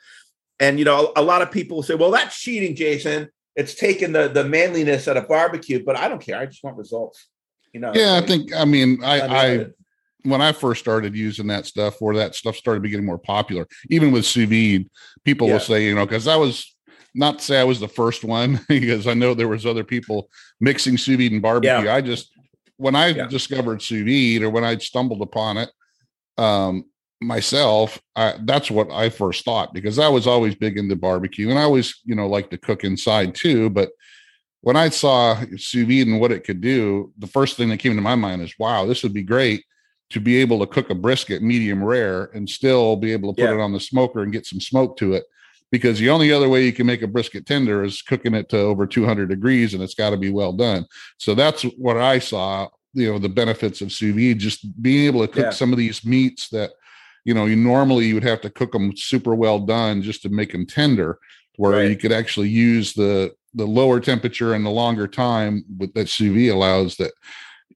and 0.61 0.77
you 0.77 0.85
know, 0.85 1.11
a, 1.15 1.21
lot 1.21 1.41
of 1.41 1.51
people 1.51 1.81
say, 1.81 1.95
"Well, 1.95 2.11
that's 2.11 2.39
cheating, 2.39 2.75
Jason. 2.75 3.29
It's 3.55 3.73
taking 3.73 4.13
the 4.13 4.29
the 4.29 4.45
manliness 4.45 5.07
at 5.07 5.17
a 5.17 5.21
barbecue." 5.23 5.83
But 5.83 5.97
I 5.97 6.07
don't 6.07 6.21
care. 6.21 6.37
I 6.37 6.45
just 6.45 6.63
want 6.63 6.77
results. 6.77 7.27
You 7.73 7.79
know. 7.79 7.91
Yeah, 7.93 8.15
I 8.15 8.25
think. 8.25 8.53
I 8.55 8.63
mean, 8.63 9.03
I, 9.03 9.21
I 9.21 9.65
when 10.23 10.39
I 10.39 10.51
first 10.51 10.79
started 10.79 11.15
using 11.15 11.47
that 11.47 11.65
stuff, 11.65 11.99
or 11.99 12.15
that 12.15 12.35
stuff 12.35 12.55
started 12.55 12.87
getting 12.87 13.05
more 13.05 13.17
popular, 13.17 13.67
even 13.89 14.11
with 14.11 14.23
sous 14.23 14.47
vide, 14.47 14.87
people 15.25 15.47
yeah. 15.47 15.53
will 15.53 15.59
say, 15.59 15.85
you 15.85 15.95
know, 15.95 16.05
because 16.05 16.27
I 16.27 16.35
was 16.35 16.75
not 17.15 17.39
to 17.39 17.43
say 17.43 17.59
I 17.59 17.65
was 17.65 17.79
the 17.79 17.87
first 17.87 18.23
one, 18.23 18.59
because 18.69 19.07
I 19.07 19.15
know 19.15 19.33
there 19.33 19.47
was 19.47 19.65
other 19.65 19.83
people 19.83 20.29
mixing 20.59 20.95
sous 20.95 21.17
vide 21.17 21.31
and 21.31 21.41
barbecue. 21.41 21.85
Yeah. 21.85 21.95
I 21.95 22.01
just 22.01 22.31
when 22.77 22.95
I 22.95 23.07
yeah. 23.07 23.25
discovered 23.25 23.81
sous 23.81 24.03
vide 24.03 24.43
or 24.45 24.51
when 24.51 24.63
I 24.63 24.77
stumbled 24.77 25.23
upon 25.23 25.57
it, 25.57 25.71
um, 26.37 26.85
myself, 27.21 28.01
I, 28.15 28.35
that's 28.43 28.71
what 28.71 28.91
I 28.91 29.09
first 29.09 29.45
thought 29.45 29.73
because 29.73 29.99
I 29.99 30.07
was 30.09 30.27
always 30.27 30.55
big 30.55 30.77
into 30.77 30.95
barbecue 30.95 31.49
and 31.49 31.59
I 31.59 31.63
always, 31.63 31.99
you 32.03 32.15
know, 32.15 32.27
like 32.27 32.49
to 32.49 32.57
cook 32.57 32.83
inside 32.83 33.35
too. 33.35 33.69
But 33.69 33.91
when 34.61 34.75
I 34.75 34.89
saw 34.89 35.39
sous 35.57 35.87
vide 35.87 36.07
and 36.07 36.19
what 36.19 36.31
it 36.31 36.43
could 36.43 36.61
do, 36.61 37.13
the 37.17 37.27
first 37.27 37.57
thing 37.57 37.69
that 37.69 37.77
came 37.77 37.95
to 37.95 38.01
my 38.01 38.15
mind 38.15 38.41
is, 38.41 38.55
wow, 38.57 38.85
this 38.85 39.03
would 39.03 39.13
be 39.13 39.23
great 39.23 39.63
to 40.09 40.19
be 40.19 40.37
able 40.37 40.59
to 40.59 40.67
cook 40.67 40.89
a 40.89 40.95
brisket 40.95 41.41
medium 41.41 41.83
rare 41.83 42.25
and 42.33 42.49
still 42.49 42.95
be 42.95 43.13
able 43.13 43.33
to 43.33 43.41
put 43.41 43.49
yeah. 43.49 43.55
it 43.55 43.61
on 43.61 43.71
the 43.71 43.79
smoker 43.79 44.23
and 44.23 44.33
get 44.33 44.45
some 44.45 44.59
smoke 44.59 44.97
to 44.97 45.13
it. 45.13 45.23
Because 45.71 45.99
the 45.99 46.09
only 46.09 46.33
other 46.33 46.49
way 46.49 46.65
you 46.65 46.73
can 46.73 46.85
make 46.85 47.01
a 47.01 47.07
brisket 47.07 47.45
tender 47.45 47.83
is 47.83 48.01
cooking 48.01 48.33
it 48.33 48.49
to 48.49 48.57
over 48.57 48.85
200 48.85 49.29
degrees 49.29 49.73
and 49.73 49.81
it's 49.81 49.95
got 49.95 50.09
to 50.09 50.17
be 50.17 50.29
well 50.29 50.51
done. 50.51 50.85
So 51.17 51.33
that's 51.33 51.63
what 51.63 51.95
I 51.95 52.19
saw, 52.19 52.67
you 52.93 53.09
know, 53.09 53.19
the 53.19 53.29
benefits 53.29 53.79
of 53.79 53.93
sous 53.93 54.13
vide, 54.13 54.39
just 54.39 54.81
being 54.81 55.05
able 55.05 55.21
to 55.21 55.31
cook 55.31 55.45
yeah. 55.45 55.51
some 55.51 55.71
of 55.71 55.77
these 55.77 56.03
meats 56.03 56.49
that 56.49 56.71
you 57.23 57.33
know, 57.33 57.45
you 57.45 57.55
normally 57.55 58.05
you 58.05 58.15
would 58.15 58.23
have 58.23 58.41
to 58.41 58.49
cook 58.49 58.71
them 58.71 58.95
super 58.95 59.35
well 59.35 59.59
done 59.59 60.01
just 60.01 60.21
to 60.23 60.29
make 60.29 60.51
them 60.51 60.65
tender, 60.65 61.19
where 61.57 61.73
right. 61.73 61.89
you 61.89 61.95
could 61.95 62.11
actually 62.11 62.49
use 62.49 62.93
the 62.93 63.33
the 63.53 63.65
lower 63.65 63.99
temperature 63.99 64.53
and 64.53 64.65
the 64.65 64.69
longer 64.69 65.07
time 65.07 65.63
with 65.77 65.93
that 65.93 66.07
sous 66.07 66.33
vide 66.33 66.49
allows 66.49 66.95
that, 66.95 67.11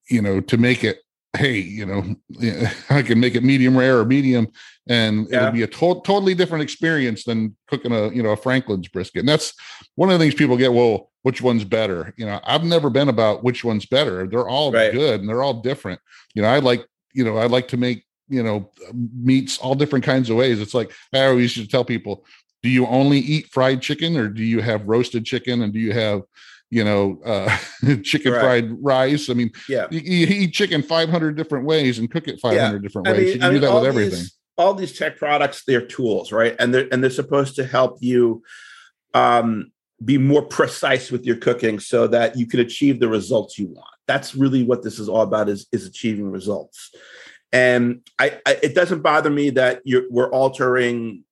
you 0.10 0.22
know, 0.22 0.42
to 0.42 0.58
make 0.58 0.84
it. 0.84 1.00
Hey, 1.38 1.58
you 1.58 1.86
know, 1.86 2.16
I 2.90 3.02
can 3.02 3.20
make 3.20 3.36
it 3.36 3.44
medium 3.44 3.78
rare 3.78 4.00
or 4.00 4.06
medium, 4.06 4.48
and 4.88 5.28
yeah. 5.30 5.40
it'll 5.40 5.52
be 5.52 5.64
a 5.64 5.68
to- 5.68 6.02
totally 6.06 6.34
different 6.34 6.64
experience 6.64 7.26
than 7.26 7.58
cooking 7.68 7.92
a 7.92 8.08
you 8.10 8.24
know 8.24 8.30
a 8.30 8.38
Franklin's 8.38 8.88
brisket. 8.88 9.20
And 9.20 9.28
that's 9.28 9.54
one 9.96 10.10
of 10.10 10.18
the 10.18 10.24
things 10.24 10.36
people 10.36 10.56
get. 10.56 10.72
Well, 10.72 11.12
which 11.24 11.42
one's 11.42 11.66
better? 11.66 12.14
You 12.16 12.26
know, 12.26 12.40
I've 12.46 12.64
never 12.64 12.90
been 12.90 13.10
about 13.10 13.44
which 13.44 13.66
one's 13.66 13.86
better. 13.86 14.28
They're 14.28 14.48
all 14.48 14.72
right. 14.72 14.94
good 14.94 15.20
and 15.20 15.28
they're 15.28 15.44
all 15.44 15.56
different. 15.56 16.00
You 16.36 16.44
know, 16.44 16.48
I 16.48 16.60
like 16.60 16.86
you 17.14 17.26
know 17.26 17.38
I 17.38 17.48
like 17.48 17.68
to 17.70 17.78
make 17.78 18.05
you 18.28 18.44
know 18.44 18.72
meats 18.94 19.58
all 19.60 19.76
different 19.76 20.06
kinds 20.06 20.30
of 20.30 20.38
ways. 20.38 20.60
It's 20.60 20.74
like 20.74 20.92
i 21.14 21.26
always 21.26 21.56
used 21.56 21.70
to 21.70 21.72
tell 21.72 21.86
people 21.86 22.26
do 22.66 22.72
you 22.72 22.88
only 22.88 23.20
eat 23.20 23.46
fried 23.52 23.80
chicken 23.80 24.18
or 24.18 24.28
do 24.28 24.44
you 24.44 24.60
have 24.60 24.88
roasted 24.88 25.24
chicken 25.24 25.62
and 25.62 25.72
do 25.72 25.78
you 25.78 25.94
have 25.94 26.24
you 26.72 26.84
know 26.84 27.22
uh 27.24 27.56
chicken 28.04 28.34
right. 28.34 28.42
fried 28.42 28.84
rice? 28.84 29.30
I 29.30 29.36
mean 29.36 29.52
yeah. 29.70 29.86
you, 29.92 30.00
you, 30.00 30.28
eat 30.28 30.54
chicken 30.54 30.82
500 30.82 31.36
different 31.36 31.68
ways 31.68 32.00
and 32.00 32.10
cook 32.10 32.28
it 32.28 32.40
500 32.40 32.58
yeah. 32.58 32.80
different 32.80 33.08
I 33.08 33.12
ways. 33.12 33.20
mean, 33.20 33.28
you 33.28 33.34
can 33.34 33.44
I 33.44 33.48
do 33.50 33.54
mean, 33.54 33.62
that 33.62 33.74
with 33.76 33.86
everything. 33.86 34.20
these, 34.20 34.38
all 34.58 34.74
these 34.74 34.98
tech 34.98 35.18
products 35.18 35.62
they're 35.68 35.86
tools 35.86 36.32
right? 36.32 36.56
And 36.58 36.74
they're 36.74 36.88
and 36.92 37.04
they're 37.04 37.12
supposed 37.12 37.56
to 37.58 37.68
help 37.68 38.00
you 38.02 38.42
um 39.14 39.72
be 40.04 40.18
more 40.18 40.42
precise 40.42 41.12
with 41.12 41.24
your 41.24 41.38
cooking 41.38 41.80
so 41.80 42.08
that 42.08 42.36
you 42.36 42.48
can 42.48 42.62
achieve 42.62 43.00
the 43.00 43.08
results 43.08 43.60
you 43.60 43.68
want. 43.68 43.88
That's 44.08 44.34
really 44.34 44.64
what 44.64 44.82
this 44.82 44.98
is 44.98 45.08
all 45.08 45.22
about 45.22 45.50
is 45.50 45.68
is 45.72 45.86
achieving 45.86 46.32
results 46.32 46.90
and 47.56 48.02
I, 48.20 48.38
I, 48.46 48.58
it 48.62 48.76
doesn't 48.76 49.02
bother 49.02 49.30
me 49.30 49.50
that 49.52 49.82
we're 49.86 50.30
altering 50.30 51.24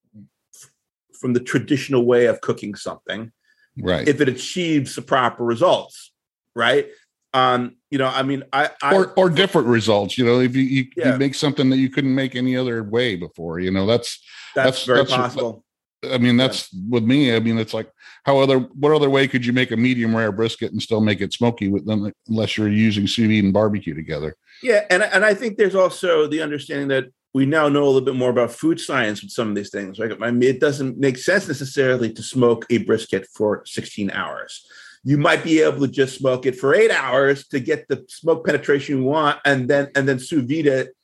from 1.20 1.34
the 1.34 1.42
traditional 1.42 2.06
way 2.06 2.28
of 2.28 2.40
cooking 2.40 2.76
something, 2.76 3.34
right? 3.78 4.08
If 4.08 4.22
it 4.22 4.30
achieves 4.30 4.96
the 4.96 5.02
proper 5.02 5.44
results, 5.44 6.14
right? 6.56 6.88
Um, 7.34 7.76
you 7.92 7.98
know, 7.98 8.08
I 8.08 8.24
mean, 8.24 8.44
I, 8.54 8.70
I 8.82 8.96
or 8.96 9.14
or 9.18 9.30
different 9.30 9.68
results. 9.68 10.18
You 10.18 10.26
know, 10.26 10.40
if 10.40 10.56
you 10.56 10.64
you, 10.64 10.86
yeah. 10.96 11.12
you, 11.12 11.18
make 11.18 11.36
something 11.36 11.70
that 11.72 11.78
you 11.78 11.90
couldn't 11.90 12.16
make 12.16 12.36
any 12.36 12.56
other 12.56 12.84
way 12.84 13.18
before, 13.18 13.60
you 13.60 13.72
know, 13.72 13.86
that's 13.86 14.24
that's, 14.56 14.68
that's 14.68 14.86
very 14.86 15.00
that's, 15.00 15.12
possible. 15.12 15.66
I 16.10 16.20
mean, 16.20 16.38
that's 16.38 16.72
yeah. 16.72 16.84
with 16.90 17.04
me. 17.04 17.36
I 17.36 17.40
mean, 17.40 17.58
it's 17.58 17.74
like 17.74 17.92
how 18.24 18.40
other 18.40 18.60
what 18.60 18.94
other 18.94 19.10
way 19.10 19.28
could 19.28 19.46
you 19.46 19.52
make 19.52 19.72
a 19.72 19.78
medium 19.78 20.16
rare 20.16 20.32
brisket 20.32 20.72
and 20.72 20.82
still 20.82 21.02
make 21.02 21.20
it 21.20 21.34
smoky 21.34 21.68
with 21.68 21.86
them 21.86 22.14
unless 22.30 22.58
you're 22.58 22.70
using 22.70 23.08
sous 23.08 23.28
vide 23.28 23.44
and 23.44 23.52
barbecue 23.52 23.94
together? 23.94 24.38
Yeah, 24.64 24.86
and 24.90 25.04
and 25.04 25.26
I 25.26 25.34
think 25.34 25.58
there's 25.58 25.76
also 25.76 26.26
the 26.26 26.42
understanding 26.42 26.88
that 26.88 27.12
we 27.34 27.46
now 27.46 27.68
know 27.68 27.84
a 27.84 27.86
little 27.86 28.02
bit 28.02 28.16
more 28.16 28.30
about 28.30 28.52
food 28.52 28.80
science 28.80 29.22
with 29.22 29.32
some 29.32 29.50
of 29.50 29.56
these 29.56 29.70
things. 29.70 30.00
Right? 30.00 30.12
I 30.22 30.32
mean, 30.32 30.50
it 30.50 30.62
doesn't 30.62 30.98
make 30.98 31.18
sense 31.18 31.48
necessarily 31.48 32.14
to 32.14 32.24
smoke 32.24 32.66
a 32.70 32.78
brisket 32.78 33.28
for 33.36 33.64
16 33.66 34.12
hours. 34.12 34.66
You 35.04 35.18
might 35.18 35.44
be 35.44 35.60
able 35.60 35.82
to 35.82 35.92
just 35.92 36.18
smoke 36.18 36.46
it 36.46 36.58
for 36.58 36.74
eight 36.74 36.92
hours 36.92 37.46
to 37.50 37.60
get 37.60 37.90
the 37.90 38.06
smoke 38.08 38.46
penetration 38.46 39.00
you 39.00 39.04
want, 39.04 39.40
and 39.44 39.68
then 39.70 39.90
and 39.96 40.08
then 40.08 40.18
sous 40.18 40.44
vide 40.44 40.68
it 40.68 40.96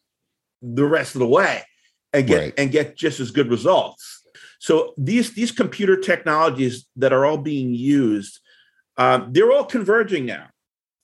the 0.61 0.85
rest 0.85 1.15
of 1.15 1.19
the 1.19 1.27
way, 1.27 1.63
and 2.13 2.25
get 2.25 2.39
right. 2.39 2.53
and 2.57 2.71
get 2.71 2.95
just 2.95 3.19
as 3.19 3.31
good 3.31 3.49
results. 3.49 4.23
So 4.59 4.93
these 4.97 5.33
these 5.33 5.51
computer 5.51 5.97
technologies 5.97 6.87
that 6.95 7.11
are 7.11 7.25
all 7.25 7.37
being 7.37 7.73
used, 7.73 8.39
um, 8.97 9.33
they're 9.33 9.51
all 9.51 9.65
converging 9.65 10.25
now 10.25 10.47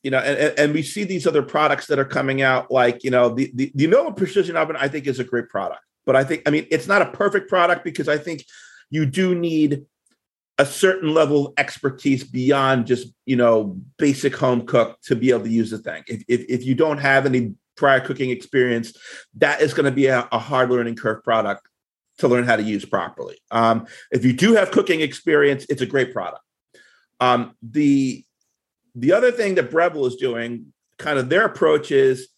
you 0.05 0.11
know, 0.11 0.19
and, 0.19 0.59
and 0.59 0.73
we 0.73 0.83
see 0.83 1.03
these 1.03 1.25
other 1.25 1.41
products 1.41 1.87
that 1.87 1.97
are 1.97 2.05
coming 2.05 2.43
out, 2.43 2.69
like 2.69 3.03
you 3.03 3.09
know, 3.09 3.29
the 3.29 3.51
the, 3.55 3.71
the 3.73 4.13
Precision 4.15 4.55
Oven. 4.55 4.75
I 4.79 4.87
think 4.87 5.07
is 5.07 5.19
a 5.19 5.23
great 5.23 5.49
product, 5.49 5.81
but 6.05 6.15
I 6.15 6.23
think 6.23 6.43
I 6.45 6.51
mean 6.51 6.67
it's 6.69 6.87
not 6.87 7.01
a 7.01 7.07
perfect 7.07 7.49
product 7.49 7.83
because 7.83 8.07
I 8.07 8.19
think 8.19 8.45
you 8.91 9.07
do 9.07 9.33
need 9.33 9.85
a 10.59 10.65
certain 10.65 11.11
level 11.11 11.47
of 11.47 11.53
expertise 11.57 12.23
beyond 12.23 12.85
just 12.85 13.07
you 13.25 13.35
know 13.35 13.77
basic 13.97 14.35
home 14.35 14.67
cook 14.67 15.01
to 15.05 15.15
be 15.15 15.31
able 15.31 15.45
to 15.45 15.49
use 15.49 15.71
the 15.71 15.79
thing. 15.79 16.03
If 16.07 16.23
if, 16.27 16.45
if 16.47 16.65
you 16.65 16.75
don't 16.75 16.99
have 16.99 17.25
any 17.25 17.55
prior 17.75 17.99
cooking 17.99 18.29
experience, 18.29 18.93
that 19.37 19.59
is 19.59 19.73
going 19.73 19.85
to 19.85 19.91
be 19.91 20.05
a, 20.05 20.29
a 20.31 20.37
hard 20.37 20.69
learning 20.69 20.97
curve 20.97 21.23
product 21.23 21.67
to 22.19 22.27
learn 22.27 22.43
how 22.43 22.57
to 22.57 22.63
use 22.63 22.85
properly. 22.85 23.39
Um, 23.49 23.87
if 24.11 24.23
you 24.23 24.33
do 24.33 24.53
have 24.53 24.69
cooking 24.69 25.01
experience, 25.01 25.65
it's 25.67 25.81
a 25.81 25.87
great 25.87 26.13
product. 26.13 26.43
Um, 27.19 27.55
the 27.63 28.24
the 28.95 29.11
other 29.11 29.31
thing 29.31 29.55
that 29.55 29.69
Breville 29.69 30.07
is 30.07 30.15
doing, 30.15 30.73
kind 30.97 31.19
of 31.19 31.29
their 31.29 31.45
approach 31.45 31.91
is 31.91 32.29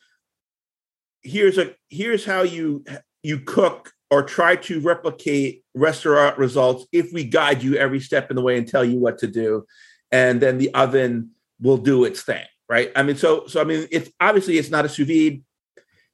here's 1.21 1.57
a 1.57 1.75
here's 1.89 2.25
how 2.25 2.41
you 2.41 2.83
you 3.21 3.39
cook 3.39 3.91
or 4.09 4.23
try 4.23 4.55
to 4.55 4.79
replicate 4.79 5.63
restaurant 5.73 6.37
results 6.37 6.85
if 6.91 7.11
we 7.13 7.23
guide 7.23 7.61
you 7.61 7.75
every 7.75 7.99
step 7.99 8.29
in 8.29 8.35
the 8.35 8.41
way 8.41 8.57
and 8.57 8.67
tell 8.67 8.83
you 8.83 8.97
what 8.99 9.17
to 9.19 9.27
do 9.27 9.65
and 10.11 10.41
then 10.41 10.57
the 10.57 10.73
oven 10.73 11.31
will 11.59 11.77
do 11.77 12.05
its 12.05 12.21
thing 12.21 12.45
right? 12.69 12.91
I 12.95 13.03
mean 13.03 13.15
so 13.15 13.47
so 13.47 13.61
i 13.61 13.63
mean 13.63 13.87
it's 13.91 14.09
obviously 14.19 14.57
it's 14.57 14.69
not 14.69 14.85
a 14.85 14.89
sous 14.89 15.07
vide. 15.07 15.43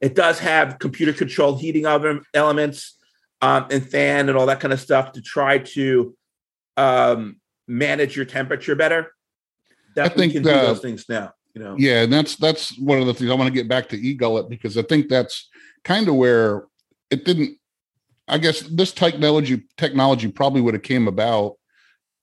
It 0.02 0.16
does 0.16 0.40
have 0.40 0.80
computer 0.80 1.14
controlled 1.14 1.62
heating 1.62 1.86
oven 1.86 2.24
elements 2.34 2.98
um, 3.42 3.68
and 3.72 3.88
fan 3.90 4.28
and 4.28 4.38
all 4.38 4.48
that 4.48 4.60
kind 4.60 4.74
of 4.74 4.82
stuff 4.82 5.14
to 5.14 5.22
try 5.22 5.60
to 5.60 6.16
um, 6.76 7.38
manage 7.68 8.16
your 8.16 8.26
temperature 8.26 8.76
better 8.76 9.13
that 9.96 10.06
I 10.06 10.10
think 10.10 10.34
can 10.34 10.44
do 10.44 10.50
those 10.50 10.80
things 10.80 11.06
now. 11.08 11.34
You 11.54 11.64
know. 11.64 11.76
Yeah, 11.78 12.02
and 12.04 12.12
that's 12.12 12.36
that's 12.36 12.78
one 12.80 13.00
of 13.00 13.06
the 13.06 13.14
things 13.14 13.30
I 13.30 13.36
want 13.36 13.48
to 13.48 13.54
get 13.54 13.68
back 13.68 13.90
to 13.90 13.98
e-gullet 13.98 14.50
because 14.50 14.78
I 14.78 14.82
think 14.82 15.08
that's 15.08 15.50
kind 15.84 16.08
of 16.08 16.16
where 16.16 16.64
it 17.10 17.26
didn't. 17.26 17.58
I 18.28 18.38
guess 18.38 18.62
this 18.62 18.92
technology 18.92 19.64
technology 19.78 20.30
probably 20.32 20.62
would 20.62 20.74
have 20.74 20.84
came 20.84 21.08
about, 21.08 21.58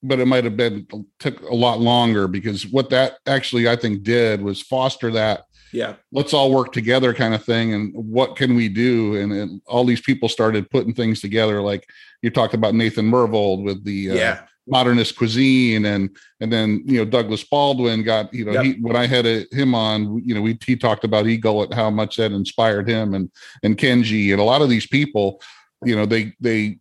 but 0.03 0.19
it 0.19 0.27
might 0.27 0.45
have 0.45 0.57
been 0.57 0.87
took 1.19 1.41
a 1.43 1.55
lot 1.55 1.79
longer 1.79 2.27
because 2.27 2.67
what 2.67 2.91
that 2.91 3.19
actually 3.27 3.69
I 3.69 3.77
think 3.77 4.03
did 4.03 4.43
was 4.43 4.63
foster 4.63 5.13
that 5.13 5.45
Yeah. 5.73 5.95
let's 6.11 6.35
all 6.35 6.51
work 6.51 6.73
together 6.73 7.15
kind 7.15 7.35
of 7.35 7.45
thing 7.45 7.75
and 7.75 7.95
what 7.95 8.35
can 8.35 8.57
we 8.57 8.69
do 8.69 9.15
and, 9.17 9.33
and 9.33 9.61
all 9.67 9.85
these 9.85 10.01
people 10.01 10.29
started 10.29 10.71
putting 10.71 10.95
things 10.95 11.21
together 11.21 11.61
like 11.61 11.89
you 12.23 12.31
talked 12.31 12.55
about 12.55 12.75
nathan 12.75 13.09
myhrvold 13.11 13.63
with 13.63 13.85
the 13.85 14.11
uh, 14.11 14.15
yeah. 14.15 14.41
Modernist 14.71 15.17
cuisine 15.17 15.85
and 15.87 16.17
and 16.41 16.53
then 16.53 16.83
you 16.87 16.99
know 16.99 17.05
douglas 17.05 17.45
baldwin 17.45 18.03
got 18.03 18.33
you 18.33 18.45
know 18.45 18.53
Yep. 18.53 18.65
he, 18.65 18.73
when 18.81 18.97
i 18.97 19.07
had 19.07 19.27
a, 19.27 19.45
him 19.53 19.75
on 19.75 20.23
you 20.25 20.35
know 20.35 20.41
we 20.41 20.59
he 20.65 20.77
talked 20.77 21.05
about 21.05 21.27
e-gullet 21.27 21.75
how 21.75 21.91
much 21.91 22.17
that 22.17 22.33
inspired 22.33 22.89
him 22.89 23.15
and 23.15 23.31
and 23.63 23.77
kenji 23.77 24.31
and 24.33 24.41
a 24.41 24.45
lot 24.45 24.63
of 24.63 24.69
these 24.69 24.87
people 24.87 25.41
you 25.85 25.97
know 25.97 26.07
they 26.07 26.33
they 26.41 26.79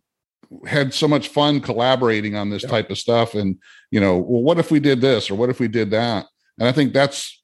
had 0.66 0.92
so 0.92 1.06
much 1.06 1.28
fun 1.28 1.60
collaborating 1.60 2.34
on 2.36 2.50
this 2.50 2.62
Yep. 2.62 2.70
type 2.70 2.90
of 2.90 2.98
stuff 2.98 3.34
and 3.34 3.56
you 3.90 4.00
know 4.00 4.16
well 4.18 4.42
what 4.42 4.58
if 4.58 4.70
we 4.70 4.80
did 4.80 5.00
this 5.00 5.30
or 5.30 5.34
what 5.34 5.50
if 5.50 5.60
we 5.60 5.68
did 5.68 5.90
that 5.90 6.26
and 6.58 6.68
i 6.68 6.72
think 6.72 6.92
that's 6.92 7.42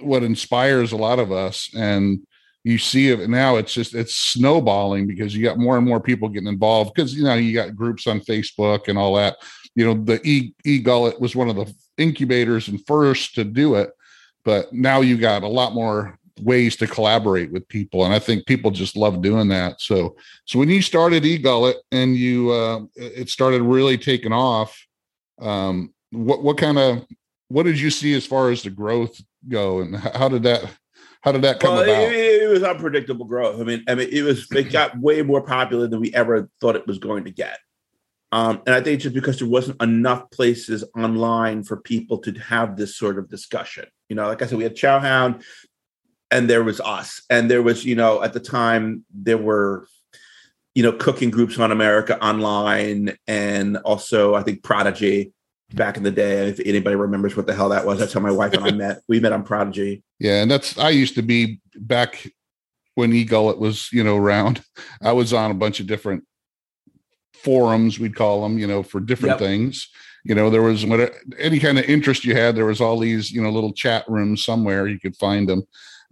what 0.00 0.22
inspires 0.22 0.92
a 0.92 0.96
lot 0.96 1.18
of 1.18 1.30
us 1.32 1.68
and 1.76 2.20
you 2.64 2.78
see 2.78 3.08
it 3.08 3.28
now 3.28 3.56
it's 3.56 3.74
just 3.74 3.94
it's 3.94 4.14
snowballing 4.14 5.06
because 5.06 5.34
you 5.34 5.42
got 5.42 5.58
more 5.58 5.76
and 5.76 5.86
more 5.86 6.00
people 6.00 6.28
getting 6.28 6.48
involved 6.48 6.92
because 6.94 7.14
you 7.14 7.24
know 7.24 7.34
you 7.34 7.52
got 7.52 7.74
groups 7.74 8.06
on 8.06 8.20
facebook 8.20 8.86
and 8.88 8.96
all 8.96 9.14
that 9.14 9.36
you 9.74 9.84
know 9.84 9.94
the 9.94 10.20
e 10.26 10.54
e-gullet 10.64 11.20
was 11.20 11.36
one 11.36 11.48
of 11.48 11.56
the 11.56 11.72
incubators 11.98 12.68
and 12.68 12.84
first 12.86 13.34
to 13.34 13.44
do 13.44 13.74
it 13.74 13.90
but 14.44 14.72
now 14.72 15.00
you 15.00 15.16
got 15.16 15.42
a 15.42 15.48
lot 15.48 15.74
more 15.74 16.18
ways 16.40 16.76
to 16.76 16.86
collaborate 16.86 17.52
with 17.52 17.66
people 17.68 18.04
and 18.04 18.14
i 18.14 18.18
think 18.18 18.46
people 18.46 18.70
just 18.70 18.96
love 18.96 19.20
doing 19.22 19.48
that 19.48 19.80
so 19.80 20.16
so 20.46 20.58
when 20.58 20.68
you 20.68 20.80
started 20.80 21.24
e-gullet 21.24 21.76
and 21.92 22.16
you 22.16 22.50
uh 22.50 22.80
it 22.96 23.28
started 23.28 23.62
really 23.62 23.98
taking 23.98 24.32
off 24.32 24.86
um 25.40 25.92
what 26.10 26.42
what 26.42 26.56
kind 26.56 26.78
of 26.78 27.04
what 27.48 27.64
did 27.64 27.78
you 27.78 27.90
see 27.90 28.14
as 28.14 28.24
far 28.24 28.50
as 28.50 28.62
the 28.62 28.70
growth 28.70 29.20
go 29.48 29.80
and 29.80 29.96
how 29.96 30.28
did 30.28 30.42
that 30.42 30.64
how 31.22 31.30
did 31.30 31.42
that 31.42 31.60
come 31.60 31.74
Well, 31.74 31.84
about 31.84 32.02
it, 32.02 32.42
it 32.42 32.48
was 32.48 32.64
unpredictable 32.64 33.24
growth. 33.24 33.60
I 33.60 33.64
mean, 33.64 33.84
I 33.88 33.94
mean, 33.94 34.08
it 34.10 34.22
was 34.22 34.50
it 34.50 34.72
got 34.72 34.98
way 34.98 35.22
more 35.22 35.40
popular 35.40 35.86
than 35.86 36.00
we 36.00 36.12
ever 36.14 36.50
thought 36.60 36.74
it 36.74 36.86
was 36.86 36.98
going 36.98 37.24
to 37.24 37.30
get. 37.30 37.58
Um, 38.32 38.62
and 38.66 38.74
I 38.74 38.80
think 38.80 39.00
just 39.02 39.14
because 39.14 39.38
there 39.38 39.48
wasn't 39.48 39.80
enough 39.82 40.30
places 40.30 40.82
online 40.96 41.62
for 41.64 41.76
people 41.76 42.18
to 42.20 42.32
have 42.32 42.76
this 42.76 42.96
sort 42.96 43.18
of 43.18 43.28
discussion. 43.28 43.84
You 44.08 44.16
know, 44.16 44.26
like 44.26 44.40
I 44.40 44.46
said, 44.46 44.56
we 44.56 44.64
had 44.64 44.74
Chowhound, 44.74 45.44
and 46.30 46.48
there 46.48 46.64
was 46.64 46.80
us, 46.80 47.22
and 47.28 47.50
there 47.50 47.62
was, 47.62 47.84
you 47.84 47.94
know, 47.94 48.22
at 48.22 48.32
the 48.32 48.40
time 48.40 49.04
there 49.12 49.36
were, 49.38 49.86
you 50.74 50.82
know, 50.82 50.92
cooking 50.92 51.30
groups 51.30 51.58
on 51.58 51.70
America 51.72 52.18
Online, 52.24 53.16
and 53.26 53.76
also 53.78 54.34
I 54.34 54.42
think 54.42 54.62
Prodigy 54.62 55.32
back 55.74 55.98
in 55.98 56.02
the 56.02 56.10
day. 56.10 56.48
If 56.48 56.60
anybody 56.64 56.96
remembers 56.96 57.36
what 57.36 57.46
the 57.46 57.54
hell 57.54 57.68
that 57.68 57.84
was, 57.84 57.98
that's 57.98 58.14
how 58.14 58.20
my 58.20 58.30
wife 58.30 58.54
and 58.54 58.64
I 58.64 58.70
met. 58.84 59.02
We 59.08 59.20
met 59.20 59.32
on 59.32 59.42
Prodigy. 59.44 60.02
yeah 60.18 60.40
and 60.42 60.50
that's 60.50 60.78
i 60.78 60.88
used 60.90 61.14
to 61.16 61.22
be 61.22 61.60
back 61.76 62.26
when 62.94 63.12
e-gullet 63.12 63.58
was 63.58 63.88
you 63.92 64.04
know 64.04 64.16
around 64.16 64.62
i 65.02 65.12
was 65.12 65.32
on 65.32 65.50
a 65.50 65.54
bunch 65.54 65.80
of 65.80 65.86
different 65.86 66.24
forums 67.42 67.98
we'd 67.98 68.14
call 68.14 68.42
them 68.42 68.58
you 68.58 68.66
know 68.66 68.82
for 68.82 69.00
different 69.00 69.32
Yep. 69.32 69.48
things 69.48 69.88
you 70.24 70.34
know 70.34 70.50
there 70.50 70.62
was 70.62 70.86
what 70.86 71.12
any 71.38 71.58
kind 71.58 71.78
of 71.78 71.84
interest 71.86 72.24
you 72.24 72.34
had 72.34 72.54
there 72.54 72.66
was 72.66 72.80
all 72.80 72.98
these 72.98 73.30
you 73.32 73.42
know 73.42 73.50
little 73.50 73.72
chat 73.72 74.04
rooms 74.08 74.44
somewhere 74.44 74.86
you 74.86 75.00
could 75.00 75.16
find 75.16 75.48
them 75.48 75.62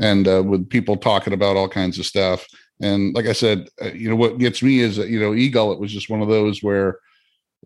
and 0.01 0.27
uh, 0.27 0.43
with 0.45 0.69
people 0.69 0.97
talking 0.97 1.33
about 1.33 1.57
all 1.57 1.69
kinds 1.69 1.99
of 1.99 2.07
stuff 2.07 2.47
and 2.81 3.15
like 3.15 3.27
i 3.27 3.33
said 3.33 3.69
uh, 3.83 3.93
you 3.93 4.09
know 4.09 4.17
what 4.17 4.39
gets 4.39 4.63
me 4.63 4.81
is 4.81 4.97
that 4.97 5.09
you 5.09 5.21
know 5.21 5.35
e-gullet 5.35 5.79
was 5.81 5.93
just 5.93 6.11
one 6.11 6.23
of 6.23 6.29
those 6.29 6.63
where 6.63 6.99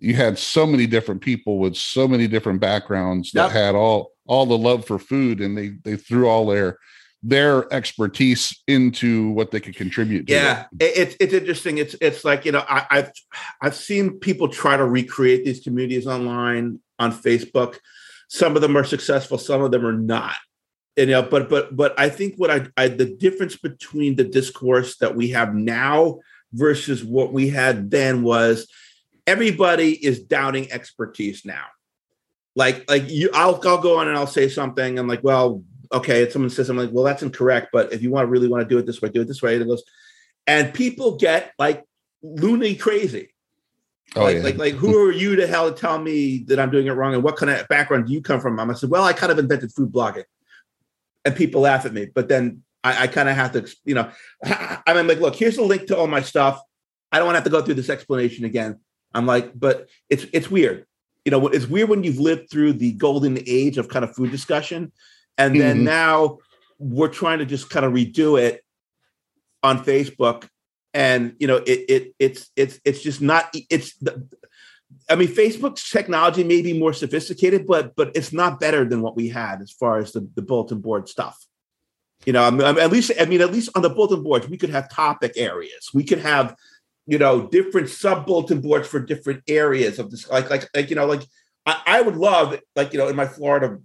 you 0.01 0.15
had 0.15 0.37
so 0.39 0.67
many 0.67 0.87
different 0.87 1.21
people 1.21 1.59
with 1.59 1.77
so 1.77 2.07
many 2.09 2.27
different 2.27 2.61
backgrounds 2.61 3.31
that 3.33 3.45
Yep. 3.45 3.51
had 3.53 3.75
all 3.75 4.11
all 4.27 4.47
the 4.47 4.59
love 4.59 4.85
for 4.87 4.99
food 4.99 5.41
and 5.41 5.57
they 5.57 5.69
they 5.85 5.97
threw 5.97 6.29
all 6.29 6.47
their 6.47 6.79
their 7.27 7.73
expertise 7.73 8.63
into 8.69 9.31
what 9.31 9.51
they 9.51 9.59
could 9.59 9.75
contribute 9.75 10.29
Yeah, 10.29 10.67
it. 10.79 10.85
it, 10.85 10.99
it's 10.99 11.17
it's 11.21 11.33
interesting. 11.33 11.79
It's 11.79 11.97
it's 12.03 12.23
like 12.23 12.45
you 12.45 12.53
know 12.53 12.63
I, 12.69 12.87
I've 12.91 13.13
I've 13.63 13.75
seen 13.75 14.19
people 14.21 14.49
try 14.49 14.77
to 14.77 14.85
recreate 14.85 15.45
these 15.45 15.61
communities 15.61 16.07
online 16.07 16.81
on 16.99 17.13
Facebook. 17.13 17.79
Some 18.29 18.57
of 18.57 18.63
them 18.63 18.77
are 18.77 18.85
successful, 18.85 19.39
some 19.39 19.63
of 19.63 19.71
them 19.71 19.87
are 19.87 19.93
not. 19.93 20.37
You 20.97 21.07
know, 21.07 21.23
but 21.23 21.49
but 21.49 21.75
but 21.75 21.99
I 21.99 22.11
think 22.11 22.35
what 22.37 22.51
I, 22.51 22.67
I 22.77 22.89
the 22.89 23.07
difference 23.07 23.57
between 23.57 24.17
the 24.17 24.25
discourse 24.25 24.99
that 24.99 25.17
we 25.17 25.31
have 25.31 25.55
now 25.55 26.19
versus 26.53 27.03
what 27.03 27.33
we 27.33 27.49
had 27.49 27.91
then 27.91 28.23
was 28.23 28.69
everybody 29.27 29.93
is 29.93 30.23
doubting 30.23 30.71
expertise 30.71 31.45
now. 31.47 31.65
Like 32.55 32.89
like 32.89 33.09
you, 33.09 33.31
I'll 33.33 33.59
I'll 33.65 33.81
go 33.81 33.99
on 33.99 34.09
and 34.09 34.17
I'll 34.17 34.27
say 34.27 34.49
something. 34.51 34.99
I'm 34.99 35.09
like, 35.09 35.25
well, 35.25 35.65
okay. 35.95 36.25
And 36.25 36.33
someone 36.33 36.51
says, 36.51 36.69
I'm 36.69 36.77
like, 36.77 36.91
well, 36.93 37.05
that's 37.05 37.23
incorrect. 37.23 37.69
But 37.73 37.93
if 37.93 38.03
you 38.03 38.11
want 38.11 38.27
to 38.27 38.31
really 38.31 38.49
want 38.49 38.63
to 38.63 38.69
do 38.69 38.79
it 38.79 38.87
this 38.87 39.01
way, 39.01 39.09
do 39.09 39.23
it 39.23 39.29
this 39.29 39.43
way. 39.43 39.55
And 39.55 39.63
it 39.63 39.69
goes, 39.69 39.83
and 40.47 40.75
people 40.75 41.17
get 41.17 41.53
like 41.59 41.85
loony 42.23 42.75
crazy. 42.75 43.35
oh 44.17 44.25
like, 44.25 44.37
yeah 44.37 44.43
like, 44.43 44.57
like, 44.57 44.75
who 44.75 44.99
are 45.03 45.13
you 45.13 45.37
to 45.37 45.47
hell 45.47 45.73
to 45.73 45.81
tell 45.81 45.99
me 45.99 46.45
that 46.49 46.59
I'm 46.59 46.71
doing 46.71 46.87
it 46.87 46.93
wrong? 46.93 47.15
And 47.15 47.23
what 47.23 47.37
kind 47.37 47.51
of 47.51 47.67
background 47.69 48.07
do 48.07 48.13
you 48.13 48.21
come 48.21 48.41
from? 48.41 48.59
I 48.59 48.75
said, 48.75 48.91
well, 48.91 49.05
I 49.05 49.13
kind 49.13 49.33
of 49.33 49.39
invented 49.39 49.73
food 49.73 49.93
blogging, 49.93 50.25
and 51.25 51.35
people 51.35 51.63
laugh 51.63 51.87
at 51.87 51.93
me. 51.93 52.07
But 52.07 52.29
then 52.29 52.63
I, 52.83 53.05
I 53.05 53.07
kind 53.07 53.29
of 53.29 53.37
have 53.37 53.53
to, 53.53 53.67
you 53.85 53.95
know, 53.95 54.11
I'm 54.87 55.07
like, 55.07 55.21
look, 55.21 55.35
here's 55.35 55.59
a 55.59 55.63
link 55.63 55.87
to 55.87 55.97
all 55.97 56.07
my 56.07 56.21
stuff. 56.21 56.61
I 57.11 57.19
don't 57.19 57.27
want 57.27 57.35
to 57.35 57.39
have 57.39 57.45
to 57.45 57.51
go 57.51 57.63
through 57.63 57.75
this 57.75 57.91
explanation 57.91 58.45
again. 58.45 58.81
I'm 59.15 59.27
like, 59.27 59.59
but 59.59 59.89
it's 60.11 60.27
it's 60.33 60.51
weird. 60.51 60.87
You 61.25 61.31
know, 61.31 61.49
it's 61.49 61.67
weird 61.67 61.89
when 61.89 62.05
you've 62.05 62.19
lived 62.19 62.51
through 62.51 62.75
the 62.75 62.93
golden 62.93 63.39
age 63.47 63.79
of 63.79 63.89
kind 63.89 64.05
of 64.05 64.15
food 64.15 64.31
discussion, 64.31 64.93
and 65.39 65.61
then 65.61 65.81
Mhm. 65.81 65.85
now 65.85 66.39
we're 66.79 67.09
trying 67.09 67.39
to 67.39 67.47
just 67.47 67.71
kind 67.71 67.87
of 67.87 67.93
redo 67.93 68.41
it 68.41 68.65
on 69.63 69.85
Facebook, 69.85 70.49
and 70.93 71.35
you 71.39 71.47
know, 71.47 71.57
it 71.57 71.85
it 71.89 72.15
it's 72.19 72.51
it's 72.57 72.81
it's 72.85 73.03
just 73.03 73.21
not 73.21 73.55
it's 73.71 73.97
the, 73.99 74.27
I 75.09 75.17
mean, 75.17 75.29
Facebook's 75.29 75.91
technology 75.91 76.45
may 76.45 76.63
be 76.63 76.79
more 76.79 76.93
sophisticated, 76.93 77.67
but 77.67 77.95
but 77.97 78.13
it's 78.15 78.33
not 78.33 78.61
better 78.61 78.85
than 78.85 79.03
what 79.03 79.17
we 79.17 79.29
had 79.29 79.61
as 79.61 79.73
far 79.73 79.99
as 79.99 80.13
the, 80.13 80.29
the 80.35 80.43
bulletin 80.43 80.81
board 80.81 81.09
stuff. 81.09 81.37
You 82.27 82.33
know, 82.33 82.45
I 82.45 82.51
mean, 82.51 82.63
at 82.63 82.91
least 82.91 83.13
I 83.21 83.25
mean, 83.25 83.41
at 83.41 83.53
least 83.53 83.71
on 83.75 83.83
the 83.83 83.91
bulletin 83.91 84.23
boards, 84.23 84.49
we 84.49 84.57
could 84.57 84.71
have 84.71 84.89
topic 84.91 85.33
areas. 85.37 85.91
We 85.93 86.05
could 86.05 86.21
have, 86.21 86.57
you 87.07 87.19
know, 87.19 87.49
different 87.49 87.91
sub 87.91 88.27
bulletin 88.27 88.61
boards 88.61 88.89
for 88.89 89.01
different 89.01 89.43
areas 89.49 89.99
of 89.99 90.11
this. 90.11 90.29
Like 90.29 90.49
like 90.49 90.69
like 90.75 90.91
you 90.91 90.97
know, 90.97 91.07
like 91.07 91.23
I, 91.67 91.83
I 91.87 92.01
would 92.01 92.17
love 92.17 92.59
like 92.77 92.93
you 92.93 92.99
know 92.99 93.09
in 93.09 93.17
my 93.17 93.27
Florida 93.27 93.79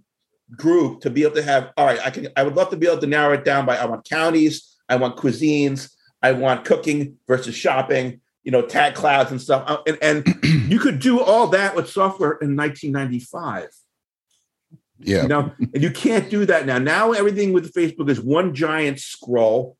group 0.56 1.00
to 1.02 1.10
be 1.10 1.22
able 1.22 1.34
to 1.36 1.42
have. 1.42 1.72
All 1.76 1.86
right, 1.86 2.00
I 2.04 2.10
can. 2.10 2.28
I 2.36 2.42
would 2.42 2.56
love 2.56 2.70
to 2.70 2.76
be 2.76 2.86
able 2.86 3.00
to 3.00 3.06
narrow 3.06 3.34
it 3.34 3.44
down 3.44 3.66
by 3.66 3.76
I 3.76 3.86
want 3.86 4.08
counties, 4.08 4.76
I 4.88 4.96
want 4.96 5.16
cuisines, 5.16 5.92
I 6.22 6.32
want 6.32 6.64
cooking 6.64 7.16
versus 7.26 7.54
shopping. 7.54 8.20
You 8.42 8.52
know, 8.52 8.62
tag 8.62 8.94
clouds 8.94 9.30
and 9.30 9.40
stuff, 9.40 9.64
Uh, 9.66 9.78
and 9.86 9.98
and 10.02 10.36
you 10.70 10.78
could 10.78 10.98
do 10.98 11.20
all 11.20 11.48
that 11.48 11.76
with 11.76 11.90
software 11.90 12.32
in 12.40 12.56
1995 12.56 13.68
yeah 15.02 15.22
you 15.22 15.28
know 15.28 15.50
and 15.58 15.82
you 15.82 15.90
can't 15.90 16.30
do 16.30 16.44
that 16.44 16.66
now 16.66 16.78
now 16.78 17.12
everything 17.12 17.52
with 17.52 17.72
facebook 17.72 18.10
is 18.10 18.20
one 18.20 18.54
giant 18.54 18.98
scroll 18.98 19.76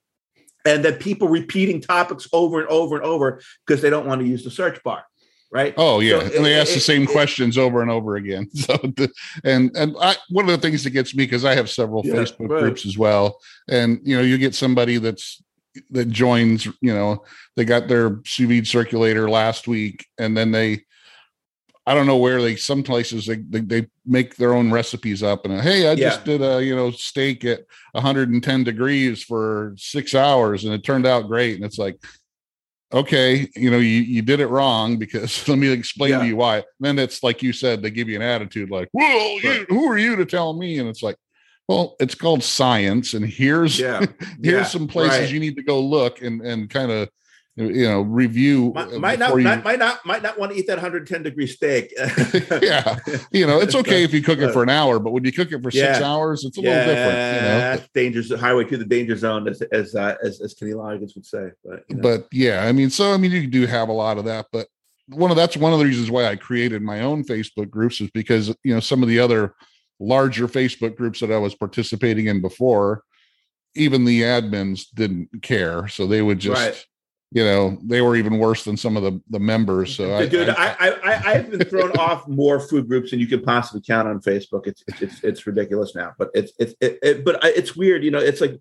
and 0.65 0.85
then 0.85 0.95
people 0.95 1.29
repeating 1.29 1.81
topics 1.81 2.29
over 2.33 2.61
and 2.61 2.69
over 2.69 2.97
and 2.97 3.05
over 3.05 3.41
because 3.67 3.83
they 3.83 3.91
don't 3.91 4.07
want 4.07 4.21
to 4.21 4.27
use 4.27 4.45
the 4.45 4.51
search 4.51 4.83
bar 4.83 5.05
right 5.53 5.75
Oh 5.77 6.01
yeah, 6.01 6.21
So 6.21 6.37
and 6.37 6.45
they 6.45 6.55
it- 6.57 6.61
ask 6.61 6.75
the 6.75 6.81
same 6.81 7.03
it- 7.03 7.09
questions 7.11 7.59
over 7.59 7.83
and 7.83 7.91
over 7.91 8.17
again. 8.17 8.49
So, 8.55 8.75
the, 8.77 9.11
and 9.45 9.71
and 9.77 9.97
I, 10.01 10.17
one 10.29 10.49
of 10.49 10.53
the 10.53 10.59
things 10.67 10.85
that 10.85 10.91
gets 10.91 11.15
me 11.15 11.25
because 11.25 11.45
I 11.45 11.55
have 11.55 11.69
several 11.71 12.03
Yeah, 12.07 12.15
Facebook 12.15 12.51
right. 12.51 12.61
groups 12.63 12.87
as 12.87 12.97
well, 12.97 13.39
and 13.69 14.01
you 14.05 14.17
know, 14.17 14.23
you 14.23 14.39
get 14.39 14.55
somebody 14.55 14.99
that's 14.99 15.43
that 15.91 16.09
joins. 16.11 16.67
You 16.67 16.95
know, 16.95 17.25
they 17.57 17.65
got 17.65 17.89
their 17.89 18.21
sous 18.27 18.49
vide 18.49 18.67
circulator 18.67 19.31
last 19.31 19.69
week, 19.69 20.05
and 20.19 20.37
then 20.37 20.51
they, 20.51 20.85
I 21.87 21.95
don't 21.95 22.07
know 22.07 22.17
where 22.17 22.43
they. 22.43 22.57
Some 22.57 22.83
places 22.83 23.27
they 23.27 23.37
they, 23.37 23.61
they 23.61 23.87
make 24.05 24.37
their 24.37 24.53
own 24.55 24.71
recipes 24.73 25.23
up, 25.23 25.45
and 25.45 25.61
hey, 25.61 25.89
I 25.89 25.95
just 25.95 26.25
did 26.25 26.43
a 26.43 26.63
you 26.63 26.75
know 26.77 26.91
steak 26.91 27.45
at 27.45 27.61
110 27.93 28.65
degrees 28.65 29.23
for 29.23 29.75
six 29.77 30.15
hours, 30.15 30.65
and 30.65 30.75
it 30.75 30.85
turned 30.85 31.07
out 31.07 31.29
great, 31.29 31.55
and 31.57 31.65
it's 31.65 31.79
like 31.79 31.97
okay, 32.93 33.49
you 33.57 33.71
know, 33.71 33.79
you, 33.79 34.01
you 34.03 34.23
did 34.23 34.41
it 34.41 34.47
wrong 34.49 34.97
because 34.99 35.47
let 35.49 35.59
me 35.59 35.69
explain 35.69 36.11
Yeah. 36.11 36.19
to 36.21 36.27
you 36.27 36.37
why. 36.37 36.65
then 36.81 36.99
it's 36.99 37.23
like 37.23 37.43
you 37.43 37.53
said, 37.53 37.83
they 37.83 37.91
give 37.91 38.09
you 38.09 38.17
an 38.17 38.23
attitude 38.23 38.71
like, 38.71 38.89
well, 38.93 39.41
you, 39.41 39.51
Right. 39.51 39.67
who 39.69 39.91
are 39.91 39.99
you 39.99 40.17
to 40.17 40.25
tell 40.27 40.53
me? 40.55 40.79
And 40.79 40.89
it's 40.89 41.03
like, 41.03 41.17
well, 41.69 41.95
it's 42.01 42.15
called 42.17 42.43
science. 42.43 43.15
And 43.15 43.25
here's, 43.25 43.79
yeah 43.79 44.01
here's 44.43 44.43
Yeah, 44.43 44.63
some 44.65 44.89
places 44.89 45.21
right. 45.21 45.31
you 45.31 45.39
need 45.41 45.57
to 45.57 45.63
go 45.63 45.81
look 45.81 46.21
and, 46.23 46.41
and 46.43 46.69
kind 46.69 46.91
of 46.91 47.09
you 47.57 47.89
know 47.89 48.03
review 48.03 48.73
might, 48.75 48.93
might 48.93 49.19
not, 49.19 49.37
you, 49.37 49.43
might, 49.43 49.65
might 49.65 49.79
not 49.79 50.07
might 50.07 50.23
not 50.23 50.39
want 50.39 50.53
to 50.53 50.59
eat 50.59 50.67
that 50.67 50.77
110 50.77 51.23
degree 51.23 51.47
steak 51.47 51.93
yeah 52.63 52.97
you 53.33 53.47
know 53.47 53.61
it's 53.61 53.75
okay 53.75 54.05
if 54.05 54.15
you 54.15 54.23
cook 54.23 54.39
it 54.39 54.53
for 54.53 54.63
an 54.63 54.69
hour 54.69 54.99
but 54.99 55.11
when 55.11 55.25
you 55.25 55.33
cook 55.33 55.51
it 55.53 55.63
for 55.63 55.71
Yeah. 55.71 55.93
six 55.93 56.05
hours 56.05 56.45
it's 56.45 56.59
a 56.59 56.61
yeah, 56.61 56.71
little 56.71 56.95
different 56.95 57.35
you 57.35 57.41
know 57.41 57.59
that's 57.59 57.89
dangerous 57.93 58.33
highway 58.41 58.65
to 58.65 58.77
the 58.77 58.85
danger 58.85 59.17
zone 59.17 59.49
as 59.49 59.61
as 59.63 59.95
uh, 59.95 60.15
as, 60.23 60.41
as 60.41 60.55
Kenny 60.55 60.73
Loggins 60.73 61.15
would 61.15 61.27
say 61.27 61.51
but 61.65 61.85
you 61.89 61.97
know. 61.97 62.03
but 62.03 62.29
yeah 62.33 62.65
i 62.65 62.73
mean 62.73 62.89
so 62.89 63.13
i 63.13 63.17
mean 63.17 63.33
you 63.33 63.47
do 63.47 63.67
have 63.67 63.89
a 63.89 63.93
lot 63.93 64.17
of 64.17 64.25
that 64.25 64.47
but 64.53 64.69
one 65.09 65.31
of 65.31 65.37
that's 65.37 65.57
one 65.57 65.73
of 65.73 65.81
the 65.81 65.85
reasons 65.85 66.11
why 66.11 66.27
i 66.27 66.37
created 66.37 66.83
my 66.83 67.01
own 67.01 67.25
facebook 67.25 67.69
groups 67.69 68.01
is 68.01 68.11
because 68.13 68.49
you 68.63 68.73
know 68.73 68.81
some 68.81 69.03
of 69.03 69.09
the 69.09 69.19
other 69.19 69.55
larger 69.99 70.47
facebook 70.47 70.97
groups 70.97 71.19
that 71.21 71.33
i 71.33 71.37
was 71.39 71.55
participating 71.55 72.27
in 72.29 72.41
before 72.41 73.03
even 73.75 74.05
the 74.05 74.23
admins 74.23 74.87
didn't 74.95 75.29
care 75.43 75.89
so 75.89 76.07
they 76.07 76.23
would 76.23 76.39
just 76.39 76.61
Right. 76.65 76.87
You 77.33 77.45
know 77.45 77.79
they 77.85 78.01
were 78.01 78.17
even 78.17 78.39
worse 78.39 78.65
than 78.65 78.77
some 78.77 78.97
of 78.97 79.03
the 79.03 79.21
the 79.31 79.39
members 79.39 79.95
so 79.95 80.15
I, 80.17 80.27
dude, 80.27 80.49
I- 80.49 80.77
I, 80.81 80.89
I, 80.91 81.13
I, 81.13 81.35
have 81.35 81.51
been 81.51 81.65
thrown 81.65 81.93
off 81.99 82.27
more 82.27 82.59
food 82.59 82.89
groups 82.89 83.11
than 83.11 83.21
you 83.21 83.27
could 83.27 83.45
possibly 83.45 83.81
count 83.81 84.09
on 84.09 84.21
Facebook. 84.21 84.67
It's 84.67 84.83
it's 84.89 85.03
it's, 85.03 85.25
it's 85.25 85.47
ridiculous 85.47 85.95
now, 85.95 86.13
but 86.19 86.31
it's 86.35 86.53
it's 86.59 86.75
it, 86.81 86.99
it, 87.03 87.25
but 87.25 87.43
I- 87.45 87.51
it's 87.51 87.77
weird. 87.77 88.03
You 88.03 88.11
know, 88.11 88.19
it's 88.19 88.41
like 88.41 88.61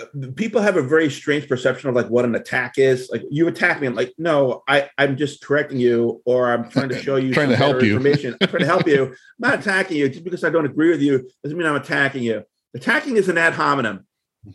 uh, 0.00 0.04
people 0.36 0.60
have 0.60 0.76
a 0.76 0.82
very 0.82 1.10
strange 1.10 1.48
perception 1.48 1.88
of 1.88 1.96
like 1.96 2.06
what 2.08 2.24
an 2.24 2.34
attack 2.34 2.78
is. 2.78 3.08
Like 3.10 3.24
you 3.30 3.48
attack 3.48 3.80
me, 3.80 3.86
I'm 3.88 3.94
like, 3.96 4.14
no, 4.16 4.62
I 4.68 4.88
I'm 4.96 5.16
just 5.16 5.42
correcting 5.42 5.80
you, 5.80 6.22
or 6.24 6.52
I'm 6.52 6.70
trying 6.70 6.90
to 6.90 6.98
show 7.02 7.16
you 7.16 7.34
Trying 7.34 7.48
to 7.48 7.56
help 7.56 7.82
you. 7.82 7.96
Information. 7.96 8.36
I'm 8.40 8.48
trying 8.48 8.60
to 8.60 8.66
help 8.66 8.86
you. 8.86 9.06
I'm 9.06 9.14
not 9.38 9.58
attacking 9.58 9.96
you 9.96 10.08
just 10.08 10.24
because 10.24 10.44
I 10.44 10.50
don't 10.50 10.66
agree 10.66 10.90
with 10.90 11.02
you 11.02 11.28
doesn't 11.42 11.58
mean 11.58 11.66
I'm 11.66 11.76
attacking 11.76 12.22
you. 12.22 12.44
Attacking 12.74 13.16
is 13.16 13.28
an 13.28 13.38
ad 13.38 13.54
hominem. 13.54 14.06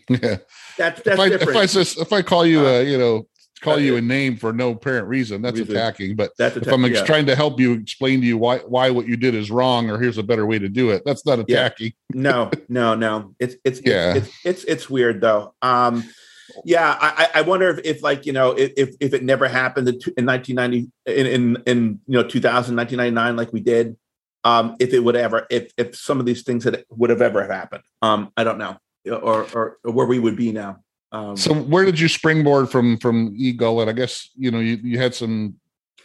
Yeah. 0.09 0.37
That's 0.77 1.01
if 1.01 1.19
I 1.19 1.29
different. 1.29 1.49
if 1.51 1.55
I 1.55 1.65
just 1.65 1.97
if 1.99 2.13
I 2.13 2.21
call 2.21 2.45
you 2.45 2.61
Uh, 2.61 2.63
a 2.69 2.83
you 2.83 2.97
know 2.97 3.27
call 3.61 3.79
you 3.79 3.95
a 3.95 4.01
name 4.01 4.35
for 4.35 4.51
no 4.51 4.71
apparent 4.71 5.07
reason, 5.07 5.41
that's 5.41 5.57
Reason. 5.57 5.73
attacking. 5.75 6.15
But 6.17 6.31
that's 6.37 6.57
if 6.57 6.67
I'm 6.67 6.83
yeah. 6.85 7.03
trying 7.05 7.25
to 7.27 7.35
help 7.35 7.59
you 7.61 7.73
explain 7.73 8.19
to 8.21 8.27
you 8.27 8.37
why 8.37 8.57
why 8.59 8.89
what 8.89 9.07
you 9.07 9.15
did 9.15 9.35
is 9.35 9.49
wrong 9.49 9.89
or 9.89 9.99
here's 9.99 10.17
a 10.17 10.23
better 10.23 10.45
way 10.45 10.59
to 10.59 10.67
do 10.67 10.89
it, 10.89 11.03
that's 11.05 11.25
not 11.25 11.39
Yeah. 11.47 11.65
attacking. 11.67 11.93
no 12.13 12.51
no 12.67 12.93
no 12.95 13.35
it's 13.39 13.55
it's 13.63 13.81
Yeah. 13.85 14.15
it's, 14.15 14.27
it's 14.27 14.35
it's 14.45 14.63
it's 14.65 14.89
weird 14.89 15.21
though 15.21 15.53
um 15.61 16.03
yeah 16.65 16.95
i 16.99 17.29
I- 17.35 17.41
wonder 17.41 17.69
if, 17.69 17.79
if 17.85 18.03
like 18.03 18.25
you 18.25 18.33
know 18.33 18.51
if 18.51 18.95
if 18.99 19.13
it 19.13 19.23
never 19.23 19.47
happened 19.47 19.87
in, 19.87 19.95
in 20.17 20.25
1990 20.25 20.91
in 21.05 21.25
in 21.25 21.63
in 21.65 21.99
you 22.05 22.15
know 22.21 22.23
2000 22.27 22.75
1999 22.75 23.35
like 23.37 23.53
we 23.53 23.61
did 23.61 23.95
um 24.43 24.75
if 24.79 24.93
it 24.93 24.99
would 24.99 25.15
ever 25.15 25.47
if 25.49 25.71
if 25.77 25.95
some 25.95 26.19
of 26.19 26.25
these 26.25 26.43
things 26.43 26.65
that 26.65 26.83
would 26.89 27.09
have 27.09 27.21
ever 27.21 27.47
happened 27.47 27.83
um 28.01 28.29
i 28.35 28.43
don't 28.43 28.57
know 28.57 28.75
or 29.11 29.47
or, 29.53 29.77
or 29.83 29.91
where 29.91 30.05
we 30.07 30.19
would 30.19 30.35
be 30.35 30.51
now 30.51 30.79
um 31.11 31.35
So 31.37 31.53
where 31.53 31.85
did 31.85 31.99
you 31.99 32.07
springboard 32.07 32.69
from 32.71 32.97
from 32.97 33.33
Eagle? 33.37 33.81
And 33.81 33.89
I 33.89 33.93
guess 33.93 34.29
you 34.35 34.51
know 34.51 34.59
you, 34.59 34.77
you 34.83 34.97
had 34.99 35.13
some 35.13 35.55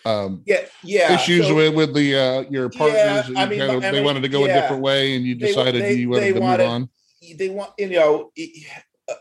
um 0.05 0.43
yeah 0.47 0.61
yeah 0.85 1.13
issues 1.15 1.47
so- 1.47 1.55
with 1.55 1.75
with 1.75 1.95
the 1.95 2.15
uh 2.17 2.41
your 2.51 2.69
partners. 2.71 2.97
Yeah, 2.97 3.29
you 3.29 3.37
I 3.37 3.47
mean, 3.47 3.61
of- 3.63 3.83
they 3.83 3.93
mean, 3.93 4.05
wanted 4.05 4.23
to 4.23 4.29
go 4.29 4.45
a 4.45 4.49
different 4.49 4.83
way, 4.83 5.17
and 5.17 5.25
you 5.25 5.35
decided 5.35 5.83
they- 5.83 5.95
you 5.95 6.09
wanted 6.11 6.23
they 6.23 6.33
to 6.35 6.41
wanted- 6.41 6.65
move 6.65 6.71
on. 6.73 6.89
they 7.37 7.49
want 7.49 7.71
you 7.79 7.89
know 7.91 8.31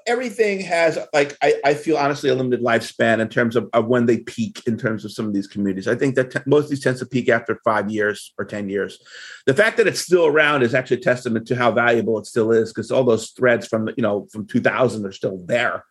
everything 0.06 0.60
has 0.60 0.98
like 1.14 1.38
I, 1.42 1.56
I 1.64 1.74
feel 1.74 1.98
honestly 1.98 2.30
a 2.30 2.36
limited 2.36 2.62
lifespan 2.62 3.20
in 3.20 3.30
terms 3.30 3.56
of, 3.56 3.70
of 3.74 3.88
when 3.88 4.06
they 4.06 4.20
peak 4.20 4.62
in 4.68 4.78
terms 4.78 5.06
of 5.06 5.12
some 5.12 5.26
of 5.26 5.34
these 5.34 5.48
communities. 5.48 5.88
I 5.88 5.96
think 5.96 6.16
that 6.16 6.32
t- 6.32 6.40
most 6.46 6.66
of 6.66 6.70
these 6.72 6.84
tends 6.84 7.00
to 7.00 7.06
peak 7.06 7.30
after 7.30 7.60
five 7.64 7.90
years 7.90 8.34
or 8.38 8.46
ten 8.46 8.70
years. 8.70 9.00
The 9.46 9.54
fact 9.54 9.78
that 9.78 9.88
it's 9.88 10.02
still 10.02 10.26
around 10.26 10.64
is 10.64 10.74
actually 10.74 10.98
a 10.98 11.02
testament 11.02 11.48
to 11.48 11.56
how 11.56 11.72
valuable 11.72 12.18
it 12.20 12.26
still 12.26 12.52
is 12.52 12.74
because 12.74 12.92
all 12.92 13.04
those 13.04 13.32
threads 13.32 13.68
from 13.68 13.88
you 13.96 14.04
know 14.04 14.28
from 14.32 14.46
2000 14.46 15.06
are 15.06 15.12
still 15.12 15.38
there 15.46 15.86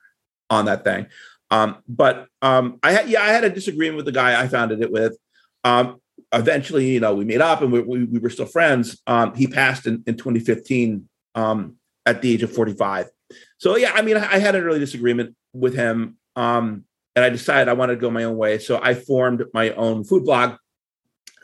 on 0.50 0.66
that 0.66 0.84
thing. 0.84 1.06
Um 1.50 1.78
but 1.88 2.26
um 2.42 2.78
i 2.82 2.92
had 2.92 3.08
yeah 3.08 3.22
i 3.22 3.28
had 3.28 3.44
a 3.44 3.50
disagreement 3.50 3.96
with 3.96 4.06
the 4.06 4.12
guy 4.12 4.40
i 4.40 4.48
founded 4.48 4.82
it 4.82 4.92
with. 4.92 5.16
Um 5.64 6.00
eventually 6.32 6.90
you 6.90 7.00
know 7.00 7.14
we 7.14 7.24
made 7.24 7.40
up 7.40 7.62
and 7.62 7.72
we, 7.72 7.80
we, 7.80 8.04
we 8.04 8.18
were 8.18 8.30
still 8.30 8.46
friends. 8.46 9.00
Um 9.06 9.34
he 9.34 9.46
passed 9.46 9.86
in, 9.86 10.02
in 10.06 10.16
2015 10.16 11.08
um 11.34 11.76
at 12.04 12.22
the 12.22 12.32
age 12.32 12.42
of 12.42 12.52
45. 12.52 13.10
So 13.58 13.76
yeah, 13.76 13.92
I 13.94 14.02
mean, 14.02 14.16
I 14.16 14.38
had 14.38 14.54
an 14.54 14.62
early 14.62 14.78
disagreement 14.78 15.34
with 15.52 15.74
him, 15.74 16.18
um, 16.36 16.84
and 17.14 17.24
I 17.24 17.30
decided 17.30 17.68
I 17.68 17.72
wanted 17.72 17.94
to 17.94 18.00
go 18.00 18.10
my 18.10 18.24
own 18.24 18.36
way. 18.36 18.58
So 18.58 18.78
I 18.82 18.94
formed 18.94 19.44
my 19.54 19.70
own 19.70 20.04
food 20.04 20.24
blog 20.24 20.56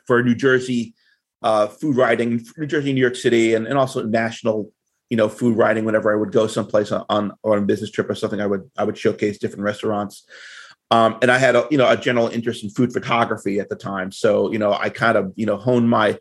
for 0.06 0.22
New 0.22 0.34
Jersey 0.34 0.94
uh, 1.42 1.66
food 1.66 1.96
writing, 1.96 2.44
New 2.56 2.66
Jersey, 2.66 2.92
New 2.92 3.00
York 3.00 3.16
City, 3.16 3.54
and, 3.54 3.66
and 3.66 3.76
also 3.76 4.04
national, 4.04 4.70
you 5.10 5.16
know, 5.16 5.28
food 5.28 5.56
writing. 5.56 5.84
Whenever 5.84 6.12
I 6.12 6.16
would 6.16 6.32
go 6.32 6.46
someplace 6.46 6.92
on, 6.92 7.04
on 7.08 7.32
on 7.42 7.58
a 7.58 7.62
business 7.62 7.90
trip 7.90 8.08
or 8.08 8.14
something, 8.14 8.40
I 8.40 8.46
would 8.46 8.70
I 8.76 8.84
would 8.84 8.96
showcase 8.96 9.38
different 9.38 9.64
restaurants. 9.64 10.24
Um, 10.90 11.18
and 11.22 11.30
I 11.30 11.38
had 11.38 11.56
a 11.56 11.66
you 11.70 11.78
know 11.78 11.90
a 11.90 11.96
general 11.96 12.28
interest 12.28 12.62
in 12.62 12.70
food 12.70 12.92
photography 12.92 13.58
at 13.58 13.68
the 13.68 13.76
time, 13.76 14.12
so 14.12 14.52
you 14.52 14.58
know 14.58 14.72
I 14.72 14.88
kind 14.88 15.18
of 15.18 15.32
you 15.36 15.46
know 15.46 15.56
honed 15.56 15.90
my 15.90 16.18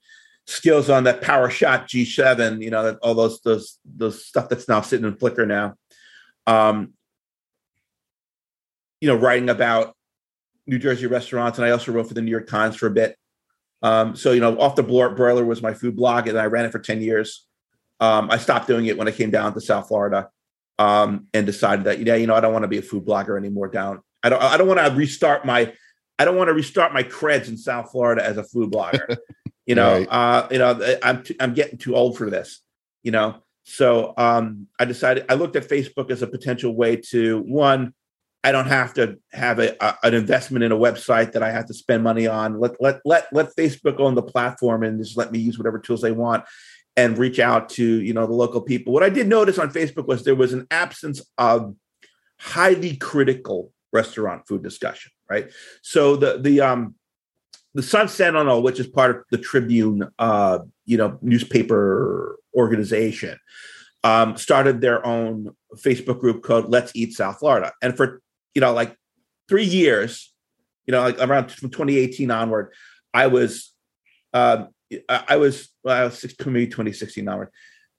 skills 0.47 0.89
on 0.89 1.06
that 1.06 1.21
PowerShot 1.21 1.84
G7, 1.86 2.62
you 2.62 2.69
know, 2.69 2.84
that 2.84 2.97
all 2.99 3.13
those 3.13 3.41
those 3.41 3.80
those 3.86 4.25
stuff 4.25 4.49
that's 4.49 4.67
now 4.67 4.82
sitting 4.82 5.06
in 5.06 5.15
Flickr 5.15 5.47
now. 5.47 5.75
Um, 6.47 6.93
you 8.99 9.08
know, 9.08 9.15
writing 9.15 9.49
about 9.49 9.95
New 10.67 10.80
Jersey 10.80 11.08
restaurants, 11.08 11.58
and 11.58 11.65
I 11.65 11.71
also 11.71 11.91
wrote 11.91 12.08
for 12.08 12.13
the 12.13 12.21
New 12.21 12.32
York 12.32 12.47
Times 12.47 12.75
for 12.75 12.88
a 12.88 12.91
bit. 12.91 13.17
Um, 13.82 14.15
so 14.15 14.32
you 14.32 14.39
know, 14.39 14.60
off 14.60 14.75
the 14.75 14.84
Bro- 14.84 15.15
broiler 15.15 15.45
was 15.45 15.62
my 15.62 15.73
food 15.73 15.95
blog, 15.95 16.27
and 16.27 16.38
I 16.38 16.45
ran 16.45 16.65
it 16.65 16.71
for 16.71 16.80
ten 16.80 17.01
years. 17.01 17.47
Um, 17.99 18.32
I 18.32 18.38
stopped 18.38 18.67
doing 18.67 18.86
it 18.86 18.97
when 18.97 19.08
I 19.08 19.12
came 19.12 19.32
down 19.32 19.54
to 19.54 19.62
South 19.62 19.88
Florida, 19.88 20.30
um, 20.80 21.27
and 21.34 21.45
decided 21.45 21.86
that 21.86 21.99
yeah, 21.99 22.15
you 22.15 22.27
know, 22.27 22.36
I 22.36 22.41
don't 22.41 22.54
want 22.54 22.63
to 22.63 22.69
be 22.69 22.77
a 22.77 22.84
food 22.84 23.06
blogger 23.06 23.38
anymore. 23.38 23.67
Down, 23.67 24.01
I 24.23 24.30
don't, 24.30 24.41
I 24.41 24.58
don't 24.58 24.67
want 24.67 24.80
to 24.80 24.93
restart 24.93 25.45
my, 25.45 25.73
I 26.19 26.25
don't 26.25 26.38
want 26.38 26.49
to 26.49 26.54
restart 26.54 26.93
my 26.93 27.04
creds 27.04 27.47
in 27.47 27.58
South 27.58 27.91
Florida 27.91 28.23
as 28.23 28.38
a 28.38 28.43
food 28.43 28.71
blogger. 28.71 29.17
you 29.71 29.75
know, 29.75 29.93
Right. 29.99 30.07
uh, 30.12 30.47
you 30.51 30.60
know, 30.60 30.97
I'm 31.01 31.23
t- 31.23 31.38
I'm 31.39 31.53
getting 31.53 31.77
too 31.77 31.95
old 31.95 32.17
for 32.17 32.29
this. 32.29 32.60
You 33.03 33.12
know, 33.15 33.29
so 33.63 34.13
um, 34.17 34.67
I 34.81 34.84
decided 34.86 35.25
I 35.29 35.36
looked 35.36 35.55
at 35.55 35.63
Facebook 35.75 36.12
as 36.12 36.21
a 36.21 36.27
potential 36.27 36.75
way 36.75 36.97
to 37.12 37.39
one. 37.47 37.93
I 38.43 38.51
don't 38.51 38.67
have 38.67 38.93
to 38.95 39.17
have 39.31 39.60
a, 39.60 39.69
a- 39.88 39.97
an 40.03 40.13
investment 40.13 40.63
in 40.65 40.71
a 40.73 40.77
website 40.88 41.31
that 41.34 41.43
I 41.43 41.51
have 41.51 41.67
to 41.67 41.73
spend 41.73 42.03
money 42.03 42.27
on. 42.27 42.60
Let 42.60 42.73
let 42.86 42.99
let 43.05 43.23
let 43.31 43.55
Facebook 43.55 43.97
own 43.99 44.13
the 44.15 44.21
platform 44.34 44.84
and 44.84 44.99
just 45.01 45.15
let 45.17 45.31
me 45.31 45.39
use 45.39 45.57
whatever 45.57 45.79
tools 45.79 46.01
they 46.01 46.12
want 46.12 46.43
and 46.97 47.17
reach 47.17 47.39
out 47.39 47.69
to 47.77 47.86
you 48.07 48.13
know 48.13 48.27
the 48.27 48.34
local 48.43 48.60
people. 48.62 48.91
What 48.91 49.03
I 49.03 49.10
did 49.10 49.27
notice 49.27 49.57
on 49.57 49.71
Facebook 49.71 50.05
was 50.05 50.23
there 50.25 50.36
was 50.43 50.51
an 50.51 50.67
absence 50.69 51.21
of 51.38 51.73
highly 52.39 52.97
critical 52.97 53.71
restaurant 53.93 54.47
food 54.47 54.63
discussion. 54.63 55.12
Right, 55.29 55.49
so 55.81 56.17
the 56.17 56.39
the 56.39 56.60
um 56.60 56.95
the 57.73 57.84
Sun 57.84 58.10
Sentinel, 58.10 58.62
which 58.62 58.79
is 58.79 58.88
part 58.88 59.12
of 59.12 59.23
the 59.31 59.38
Tribune, 59.38 60.10
uh, 60.19 60.60
you 60.86 60.97
know, 60.97 61.17
newspaper 61.21 62.38
organization, 62.55 63.38
um, 64.03 64.36
started 64.36 64.81
their 64.81 65.05
own 65.05 65.55
Facebook 65.75 66.19
group 66.19 66.43
called 66.43 66.69
"Let's 66.69 66.91
Eat 66.95 67.13
South 67.13 67.39
Florida," 67.39 67.71
and 67.81 67.95
for 67.95 68.21
you 68.53 68.62
know, 68.62 68.73
like 68.73 68.97
three 69.47 69.65
years, 69.65 70.34
you 70.86 70.91
know, 70.91 71.01
like 71.01 71.19
around 71.19 71.51
from 71.51 71.69
2018 71.69 72.31
onward, 72.31 72.73
I 73.13 73.27
was, 73.27 73.73
um, 74.34 74.69
I 75.07 75.38
was, 75.38 75.69
well, 75.84 75.95
I 75.95 76.05
was 76.05 76.19
six, 76.19 76.34
maybe 76.45 76.67
2016 76.67 77.27
onward. 77.27 77.49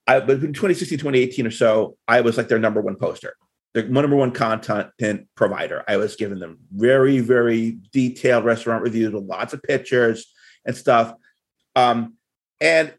I, 0.05 0.19
but 0.19 0.43
in 0.43 0.53
2016, 0.53 0.97
2018 0.97 1.47
or 1.47 1.51
so, 1.51 1.97
I 2.07 2.21
was 2.21 2.37
like 2.37 2.49
their 2.49 2.59
number 2.59 2.81
one 2.81 2.95
poster, 2.95 3.35
their 3.73 3.87
number 3.87 4.15
one 4.15 4.31
content 4.31 5.27
provider. 5.35 5.83
I 5.87 5.97
was 5.97 6.15
giving 6.15 6.39
them 6.39 6.59
very, 6.71 7.19
very 7.19 7.79
detailed 7.91 8.45
restaurant 8.45 8.83
reviews 8.83 9.11
with 9.11 9.23
lots 9.23 9.53
of 9.53 9.63
pictures 9.63 10.31
and 10.65 10.75
stuff. 10.75 11.13
Um, 11.75 12.15
and 12.61 12.93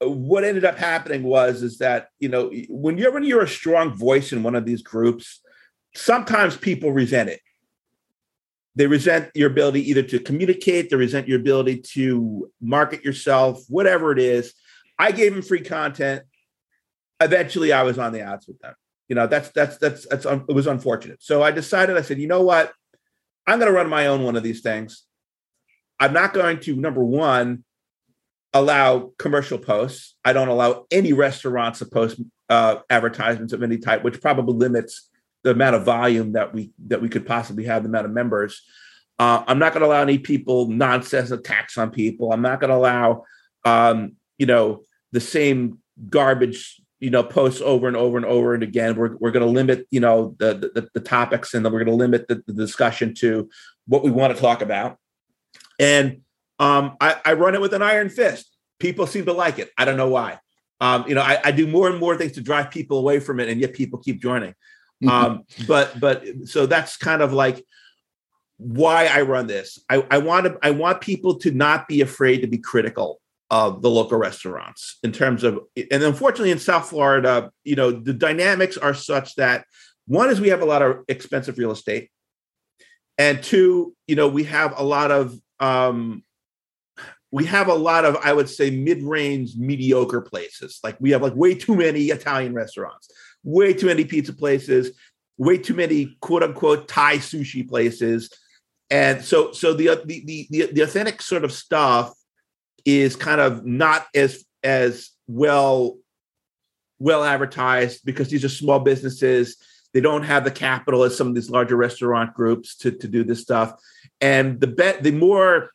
what 0.00 0.44
ended 0.44 0.64
up 0.64 0.78
happening 0.78 1.22
was 1.22 1.62
is 1.62 1.78
that 1.78 2.08
you 2.18 2.28
know 2.28 2.50
when 2.68 2.96
you're 2.96 3.12
when 3.12 3.24
you're 3.24 3.42
a 3.42 3.48
strong 3.48 3.94
voice 3.94 4.32
in 4.32 4.42
one 4.42 4.54
of 4.54 4.64
these 4.64 4.82
groups, 4.82 5.40
sometimes 5.94 6.56
people 6.56 6.92
resent 6.92 7.28
it. 7.28 7.40
They 8.76 8.86
resent 8.86 9.30
your 9.34 9.50
ability 9.50 9.90
either 9.90 10.02
to 10.04 10.18
communicate, 10.18 10.90
they 10.90 10.96
resent 10.96 11.28
your 11.28 11.40
ability 11.40 11.82
to 11.94 12.50
market 12.60 13.04
yourself, 13.04 13.62
whatever 13.68 14.12
it 14.12 14.18
is. 14.18 14.54
I 14.98 15.12
gave 15.12 15.32
them 15.32 15.42
free 15.42 15.62
content. 15.62 16.22
Eventually, 17.20 17.72
I 17.72 17.82
was 17.82 17.98
on 17.98 18.12
the 18.12 18.22
outs 18.22 18.46
with 18.46 18.58
them. 18.60 18.74
You 19.10 19.16
know, 19.16 19.26
that's 19.26 19.48
that's 19.50 19.76
that's 19.78 20.06
that's 20.06 20.24
un- 20.24 20.44
it 20.48 20.54
was 20.54 20.68
unfortunate. 20.68 21.20
So 21.20 21.42
I 21.42 21.50
decided. 21.50 21.96
I 21.96 22.02
said, 22.02 22.20
you 22.20 22.28
know 22.28 22.42
what? 22.42 22.72
I'm 23.44 23.58
going 23.58 23.70
to 23.70 23.76
run 23.76 23.88
my 23.88 24.06
own 24.06 24.22
one 24.22 24.36
of 24.36 24.44
these 24.44 24.60
things. 24.60 25.02
I'm 25.98 26.12
not 26.12 26.32
going 26.32 26.60
to 26.60 26.76
number 26.76 27.02
one 27.04 27.64
allow 28.54 29.10
commercial 29.18 29.58
posts. 29.58 30.14
I 30.24 30.32
don't 30.32 30.46
allow 30.46 30.86
any 30.92 31.12
restaurants 31.12 31.80
to 31.80 31.86
post 31.86 32.20
uh, 32.48 32.76
advertisements 32.88 33.52
of 33.52 33.64
any 33.64 33.78
type, 33.78 34.04
which 34.04 34.20
probably 34.20 34.54
limits 34.54 35.10
the 35.42 35.50
amount 35.50 35.74
of 35.74 35.84
volume 35.84 36.32
that 36.32 36.54
we 36.54 36.70
that 36.86 37.02
we 37.02 37.08
could 37.08 37.26
possibly 37.26 37.64
have, 37.64 37.82
the 37.82 37.88
amount 37.88 38.06
of 38.06 38.12
members. 38.12 38.62
Uh, 39.18 39.42
I'm 39.44 39.58
not 39.58 39.72
going 39.72 39.80
to 39.80 39.88
allow 39.88 40.02
any 40.02 40.18
people 40.18 40.68
nonsense 40.68 41.32
attacks 41.32 41.76
on 41.76 41.90
people. 41.90 42.32
I'm 42.32 42.42
not 42.42 42.60
going 42.60 42.70
to 42.70 42.76
allow, 42.76 43.24
um, 43.64 44.12
you 44.38 44.46
know, 44.46 44.82
the 45.10 45.20
same 45.20 45.78
garbage 46.08 46.80
you 47.00 47.10
know 47.10 47.22
posts 47.22 47.60
over 47.62 47.88
and 47.88 47.96
over 47.96 48.16
and 48.16 48.26
over 48.26 48.54
and 48.54 48.62
again. 48.62 48.94
We're 48.94 49.16
we're 49.16 49.30
going 49.30 49.44
to 49.44 49.50
limit 49.50 49.86
you 49.90 50.00
know 50.00 50.36
the, 50.38 50.70
the 50.74 50.88
the 50.94 51.00
topics 51.00 51.54
and 51.54 51.64
then 51.64 51.72
we're 51.72 51.84
going 51.84 51.98
to 51.98 52.04
limit 52.04 52.28
the, 52.28 52.42
the 52.46 52.52
discussion 52.52 53.14
to 53.16 53.48
what 53.86 54.04
we 54.04 54.10
want 54.10 54.34
to 54.34 54.40
talk 54.40 54.62
about. 54.62 54.98
And 55.78 56.20
um, 56.58 56.96
I, 57.00 57.16
I 57.24 57.32
run 57.32 57.54
it 57.54 57.60
with 57.60 57.72
an 57.72 57.82
iron 57.82 58.10
fist. 58.10 58.54
People 58.78 59.06
seem 59.06 59.24
to 59.24 59.32
like 59.32 59.58
it. 59.58 59.70
I 59.78 59.86
don't 59.86 59.96
know 59.96 60.10
why. 60.10 60.38
Um, 60.80 61.04
you 61.08 61.14
know, 61.14 61.22
I, 61.22 61.38
I, 61.44 61.50
do 61.50 61.66
more 61.66 61.90
and 61.90 61.98
more 61.98 62.16
things 62.16 62.32
to 62.32 62.40
drive 62.40 62.70
people 62.70 62.98
away 62.98 63.20
from 63.20 63.38
it, 63.38 63.50
and 63.50 63.60
yet 63.60 63.74
people 63.74 63.98
keep 63.98 64.22
joining. 64.22 64.54
Mm-hmm. 65.02 65.08
Um, 65.08 65.44
but 65.66 65.98
but 65.98 66.24
so 66.46 66.66
that's 66.66 66.96
kind 66.96 67.22
of 67.22 67.32
like 67.32 67.64
why 68.56 69.06
I 69.06 69.22
run 69.22 69.46
this. 69.46 69.78
I, 69.88 70.06
I 70.10 70.18
want 70.18 70.46
to 70.46 70.58
I 70.62 70.70
want 70.70 71.00
people 71.00 71.38
to 71.40 71.50
not 71.50 71.88
be 71.88 72.02
afraid 72.02 72.40
to 72.42 72.46
be 72.46 72.58
critical 72.58 73.19
of 73.50 73.82
the 73.82 73.90
local 73.90 74.16
restaurants 74.16 74.98
in 75.02 75.12
terms 75.12 75.42
of 75.42 75.58
and 75.90 76.02
unfortunately 76.02 76.52
in 76.52 76.58
South 76.58 76.88
Florida, 76.88 77.50
you 77.64 77.74
know, 77.74 77.90
the 77.90 78.14
dynamics 78.14 78.76
are 78.76 78.94
such 78.94 79.34
that 79.36 79.64
one 80.06 80.30
is 80.30 80.40
we 80.40 80.48
have 80.48 80.62
a 80.62 80.66
lot 80.66 80.82
of 80.82 80.98
expensive 81.08 81.58
real 81.58 81.72
estate. 81.72 82.10
And 83.18 83.42
two, 83.42 83.94
you 84.06 84.16
know, 84.16 84.28
we 84.28 84.44
have 84.44 84.78
a 84.78 84.82
lot 84.82 85.10
of 85.10 85.36
um 85.58 86.22
we 87.32 87.44
have 87.44 87.68
a 87.68 87.74
lot 87.74 88.04
of 88.04 88.16
i 88.24 88.32
would 88.32 88.48
say 88.48 88.70
mid-range 88.70 89.54
mediocre 89.56 90.20
places 90.20 90.80
like 90.82 90.96
we 91.00 91.10
have 91.10 91.22
like 91.22 91.34
way 91.34 91.54
too 91.54 91.76
many 91.76 92.06
italian 92.06 92.54
restaurants 92.54 93.08
way 93.44 93.72
too 93.72 93.86
many 93.86 94.04
pizza 94.04 94.32
places 94.32 94.98
way 95.38 95.56
too 95.56 95.74
many 95.74 96.16
quote 96.20 96.42
unquote 96.42 96.88
thai 96.88 97.18
sushi 97.18 97.68
places 97.68 98.30
and 98.90 99.22
so 99.22 99.52
so 99.52 99.72
the 99.72 100.00
the 100.04 100.24
the, 100.24 100.46
the, 100.50 100.72
the 100.72 100.80
authentic 100.80 101.22
sort 101.22 101.44
of 101.44 101.52
stuff 101.52 102.12
is 102.84 103.16
kind 103.16 103.40
of 103.40 103.64
not 103.64 104.06
as 104.14 104.44
as 104.62 105.10
well 105.26 105.96
well 106.98 107.24
advertised 107.24 108.04
because 108.04 108.28
these 108.28 108.44
are 108.44 108.48
small 108.48 108.78
businesses 108.78 109.56
they 109.92 110.00
don't 110.00 110.22
have 110.22 110.44
the 110.44 110.50
capital 110.50 111.02
as 111.02 111.16
some 111.16 111.26
of 111.28 111.34
these 111.34 111.50
larger 111.50 111.74
restaurant 111.76 112.32
groups 112.34 112.76
to, 112.76 112.92
to 112.92 113.08
do 113.08 113.24
this 113.24 113.40
stuff 113.40 113.74
and 114.20 114.60
the 114.60 114.66
bet 114.66 115.02
the 115.02 115.12
more 115.12 115.70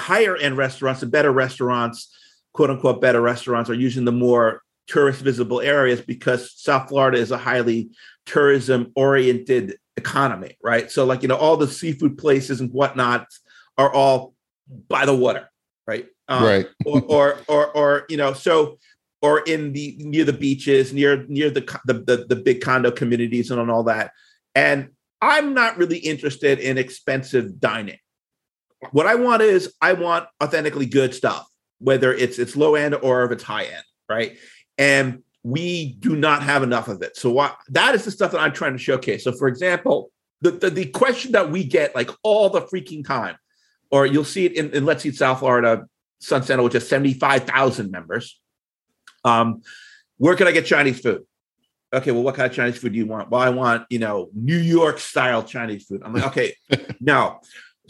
higher 0.00 0.36
end 0.36 0.56
restaurants 0.56 1.00
the 1.00 1.06
better 1.06 1.32
restaurants, 1.32 2.14
quote 2.52 2.70
unquote 2.70 3.00
better 3.00 3.20
restaurants, 3.20 3.70
are 3.70 3.74
using 3.74 4.04
the 4.04 4.12
more 4.12 4.62
tourist 4.86 5.20
visible 5.20 5.60
areas 5.60 6.00
because 6.00 6.52
South 6.56 6.88
Florida 6.88 7.18
is 7.18 7.30
a 7.30 7.38
highly 7.38 7.90
tourism 8.26 8.92
oriented 8.96 9.78
economy, 9.96 10.56
right? 10.62 10.90
So, 10.90 11.04
like, 11.04 11.22
you 11.22 11.28
know, 11.28 11.36
all 11.36 11.56
the 11.56 11.68
seafood 11.68 12.18
places 12.18 12.60
and 12.60 12.72
whatnot 12.72 13.26
are 13.78 13.92
all 13.92 14.34
by 14.88 15.06
the 15.06 15.14
water, 15.14 15.48
right? 15.86 16.06
Um, 16.30 16.44
right. 16.44 16.66
or, 16.86 17.02
or, 17.08 17.38
or, 17.48 17.76
or, 17.76 18.06
you 18.08 18.16
know, 18.16 18.32
so, 18.32 18.78
or 19.20 19.40
in 19.40 19.74
the 19.74 19.96
near 19.98 20.24
the 20.24 20.32
beaches, 20.32 20.94
near 20.94 21.26
near 21.28 21.50
the 21.50 21.60
the, 21.84 21.92
the, 21.92 22.24
the 22.28 22.36
big 22.36 22.62
condo 22.62 22.90
communities 22.90 23.50
and 23.50 23.60
on 23.60 23.68
all 23.68 23.82
that. 23.82 24.12
And 24.54 24.90
I'm 25.20 25.52
not 25.52 25.76
really 25.76 25.98
interested 25.98 26.58
in 26.58 26.78
expensive 26.78 27.60
dining 27.60 27.98
what 28.92 29.06
I 29.06 29.14
want 29.14 29.42
is 29.42 29.74
I 29.80 29.92
want 29.92 30.26
authentically 30.42 30.86
good 30.86 31.14
stuff, 31.14 31.46
whether 31.78 32.12
it's 32.12 32.38
it's 32.38 32.56
low 32.56 32.74
end 32.74 32.94
or 32.94 33.24
if 33.24 33.32
it's 33.32 33.42
high 33.42 33.64
end, 33.64 33.84
right? 34.08 34.38
And 34.78 35.22
we 35.42 35.94
do 35.94 36.16
not 36.16 36.42
have 36.42 36.62
enough 36.62 36.88
of 36.88 37.02
it. 37.02 37.16
So 37.16 37.30
what 37.30 37.56
that 37.68 37.94
is 37.94 38.04
the 38.04 38.10
stuff 38.10 38.32
that 38.32 38.40
I'm 38.40 38.52
trying 38.52 38.72
to 38.72 38.78
showcase. 38.78 39.24
So 39.24 39.32
for 39.32 39.48
example, 39.48 40.10
the, 40.40 40.52
the, 40.52 40.70
the 40.70 40.86
question 40.86 41.32
that 41.32 41.50
we 41.50 41.64
get 41.64 41.94
like 41.94 42.10
all 42.22 42.48
the 42.48 42.62
freaking 42.62 43.06
time, 43.06 43.36
or 43.90 44.06
you'll 44.06 44.24
see 44.24 44.46
it 44.46 44.52
in, 44.52 44.70
in 44.70 44.86
Let's 44.86 45.04
Eat 45.04 45.16
South 45.16 45.40
Florida, 45.40 45.86
Sun 46.20 46.42
Center, 46.42 46.62
which 46.62 46.74
has 46.74 46.88
75,000 46.88 47.90
members. 47.90 48.40
Um, 49.24 49.62
where 50.18 50.36
can 50.36 50.46
I 50.46 50.52
get 50.52 50.66
Chinese 50.66 51.00
food? 51.00 51.24
Okay, 51.92 52.12
well, 52.12 52.22
what 52.22 52.36
kind 52.36 52.48
of 52.48 52.54
Chinese 52.54 52.78
food 52.78 52.92
do 52.92 52.98
you 52.98 53.06
want? 53.06 53.30
Well, 53.30 53.40
I 53.40 53.48
want, 53.50 53.84
you 53.90 53.98
know, 53.98 54.30
New 54.32 54.56
York 54.56 54.98
style 54.98 55.42
Chinese 55.42 55.84
food. 55.84 56.02
I'm 56.04 56.14
like, 56.14 56.26
okay, 56.26 56.54
no 57.00 57.40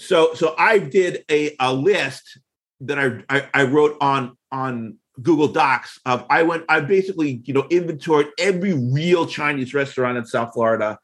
so 0.01 0.33
so 0.35 0.55
I 0.59 0.79
did 0.79 1.25
a, 1.31 1.55
a 1.61 1.73
list 1.73 2.39
that 2.81 2.99
I, 2.99 3.23
I, 3.29 3.49
I 3.53 3.65
wrote 3.65 3.97
on 4.01 4.37
on 4.51 4.97
Google 5.21 5.49
Docs 5.49 6.01
of 6.07 6.25
I 6.31 6.43
went 6.43 6.65
I 6.69 6.81
basically 6.81 7.43
you 7.45 7.55
know 7.55 7.67
inventoried 7.71 8.29
every 8.39 8.73
real 8.73 9.27
Chinese 9.27 9.75
restaurant 9.75 10.17
in 10.17 10.25
South 10.25 10.55
Florida, 10.55 10.99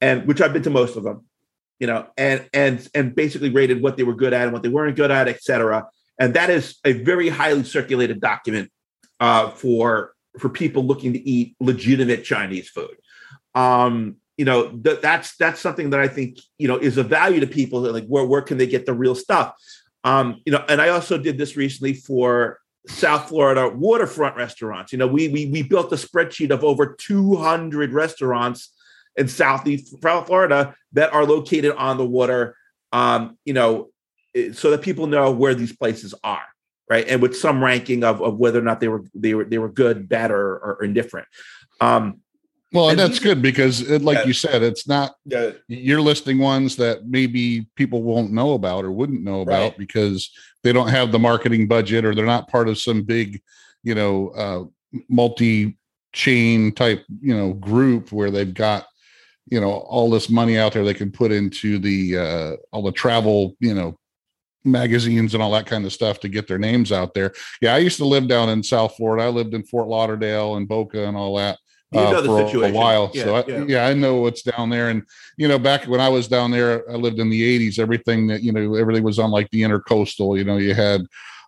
and 0.00 0.26
which 0.26 0.40
I've 0.40 0.52
been 0.52 0.62
to 0.64 0.70
most 0.70 0.96
of 0.96 1.04
them, 1.04 1.24
you 1.78 1.86
know, 1.86 2.06
and 2.18 2.48
and 2.52 2.86
and 2.94 3.14
basically 3.14 3.50
rated 3.50 3.82
what 3.82 3.96
they 3.96 4.02
were 4.02 4.14
good 4.14 4.34
at 4.34 4.42
and 4.42 4.52
what 4.52 4.62
they 4.62 4.68
weren't 4.68 4.96
good 4.96 5.10
at, 5.10 5.28
etc. 5.28 5.86
And 6.18 6.34
that 6.34 6.50
is 6.50 6.78
a 6.84 6.92
very 6.92 7.28
highly 7.28 7.64
circulated 7.64 8.20
document 8.20 8.70
uh, 9.20 9.50
for 9.50 10.12
for 10.38 10.48
people 10.48 10.84
looking 10.84 11.14
to 11.14 11.28
eat 11.28 11.56
legitimate 11.60 12.24
Chinese 12.24 12.68
food. 12.68 12.96
Um, 13.54 14.16
you 14.36 14.44
know 14.44 14.68
th- 14.68 15.00
that's 15.00 15.36
that's 15.36 15.60
something 15.60 15.90
that 15.90 16.00
i 16.00 16.08
think 16.08 16.38
you 16.58 16.68
know 16.68 16.76
is 16.76 16.98
a 16.98 17.02
value 17.02 17.40
to 17.40 17.46
people 17.46 17.80
like 17.80 18.06
where 18.06 18.24
where 18.24 18.42
can 18.42 18.58
they 18.58 18.66
get 18.66 18.86
the 18.86 18.94
real 18.94 19.14
stuff? 19.14 19.54
Um 20.04 20.40
you 20.44 20.52
know 20.52 20.64
and 20.68 20.80
i 20.80 20.90
also 20.90 21.18
did 21.18 21.38
this 21.38 21.56
recently 21.56 21.94
for 21.94 22.58
south 22.86 23.28
florida 23.28 23.68
waterfront 23.68 24.36
restaurants. 24.36 24.92
You 24.92 24.98
know 24.98 25.06
we 25.06 25.28
we, 25.28 25.46
we 25.46 25.62
built 25.62 25.92
a 25.92 25.96
spreadsheet 25.96 26.50
of 26.50 26.64
over 26.64 26.94
200 26.94 27.92
restaurants 27.92 28.72
in 29.16 29.28
southeast 29.28 29.94
florida 30.00 30.74
that 30.92 31.12
are 31.12 31.24
located 31.24 31.72
on 31.72 31.96
the 31.96 32.06
water. 32.06 32.56
Um 32.92 33.38
you 33.44 33.54
know 33.54 33.88
so 34.52 34.70
that 34.70 34.82
people 34.82 35.06
know 35.06 35.30
where 35.30 35.54
these 35.54 35.74
places 35.74 36.14
are 36.24 36.46
right 36.88 37.08
and 37.08 37.20
with 37.22 37.36
some 37.36 37.62
ranking 37.62 38.04
of, 38.04 38.22
of 38.22 38.36
whether 38.36 38.58
or 38.58 38.62
not 38.62 38.80
they 38.80 38.88
were 38.88 39.04
they 39.14 39.34
were 39.34 39.44
they 39.44 39.58
were 39.58 39.68
good 39.68 40.08
bad 40.08 40.30
or, 40.30 40.58
or 40.58 40.84
indifferent 40.84 41.26
um 41.80 42.20
well, 42.72 42.90
and, 42.90 43.00
and 43.00 43.10
that's 43.10 43.20
good 43.20 43.40
because, 43.40 43.80
it, 43.80 44.02
like 44.02 44.18
yeah. 44.18 44.24
you 44.26 44.32
said, 44.32 44.62
it's 44.62 44.88
not 44.88 45.14
yeah. 45.24 45.52
you're 45.68 46.00
listing 46.00 46.38
ones 46.38 46.76
that 46.76 47.06
maybe 47.06 47.68
people 47.76 48.02
won't 48.02 48.32
know 48.32 48.54
about 48.54 48.84
or 48.84 48.90
wouldn't 48.90 49.22
know 49.22 49.40
about 49.40 49.70
right. 49.70 49.78
because 49.78 50.30
they 50.62 50.72
don't 50.72 50.88
have 50.88 51.12
the 51.12 51.18
marketing 51.18 51.68
budget 51.68 52.04
or 52.04 52.14
they're 52.14 52.26
not 52.26 52.48
part 52.48 52.68
of 52.68 52.76
some 52.78 53.02
big, 53.02 53.40
you 53.82 53.94
know, 53.94 54.28
uh, 54.30 54.98
multi 55.08 55.78
chain 56.12 56.72
type, 56.72 57.04
you 57.20 57.34
know, 57.36 57.52
group 57.52 58.10
where 58.10 58.30
they've 58.30 58.54
got, 58.54 58.86
you 59.46 59.60
know, 59.60 59.70
all 59.70 60.10
this 60.10 60.28
money 60.28 60.58
out 60.58 60.72
there 60.72 60.84
they 60.84 60.92
can 60.92 61.12
put 61.12 61.30
into 61.30 61.78
the 61.78 62.18
uh, 62.18 62.56
all 62.72 62.82
the 62.82 62.92
travel, 62.92 63.56
you 63.60 63.74
know, 63.74 63.96
magazines 64.66 65.34
and 65.34 65.42
all 65.42 65.52
that 65.52 65.66
kind 65.66 65.84
of 65.84 65.92
stuff 65.92 66.20
to 66.20 66.28
get 66.28 66.48
their 66.48 66.58
names 66.58 66.92
out 66.92 67.14
there. 67.14 67.32
Yeah, 67.60 67.74
I 67.74 67.78
used 67.78 67.98
to 67.98 68.04
live 68.04 68.28
down 68.28 68.48
in 68.48 68.62
South 68.62 68.96
Florida. 68.96 69.24
I 69.24 69.28
lived 69.28 69.54
in 69.54 69.62
Fort 69.62 69.88
Lauderdale 69.88 70.56
and 70.56 70.68
Boca 70.68 71.06
and 71.06 71.16
all 71.16 71.36
that 71.36 71.58
uh, 71.94 72.22
for 72.22 72.46
situation. 72.46 72.74
a 72.74 72.78
while. 72.78 73.10
Yeah, 73.14 73.24
so 73.24 73.36
I, 73.36 73.44
yeah. 73.46 73.64
yeah. 73.66 73.86
I 73.86 73.94
know 73.94 74.16
what's 74.16 74.42
down 74.42 74.70
there. 74.70 74.90
And 74.90 75.02
you 75.36 75.48
know, 75.48 75.58
back 75.58 75.84
when 75.84 76.00
I 76.00 76.08
was 76.08 76.28
down 76.28 76.50
there, 76.50 76.88
I 76.90 76.94
lived 76.94 77.18
in 77.18 77.30
the 77.30 77.68
'80s. 77.68 77.78
Everything 77.78 78.26
that 78.28 78.42
you 78.42 78.52
know, 78.52 78.74
everything 78.74 79.04
was 79.04 79.18
on 79.18 79.30
like 79.30 79.50
the 79.50 79.62
intercoastal. 79.62 80.36
You 80.36 80.44
know, 80.44 80.56
you 80.56 80.74
had 80.74 81.02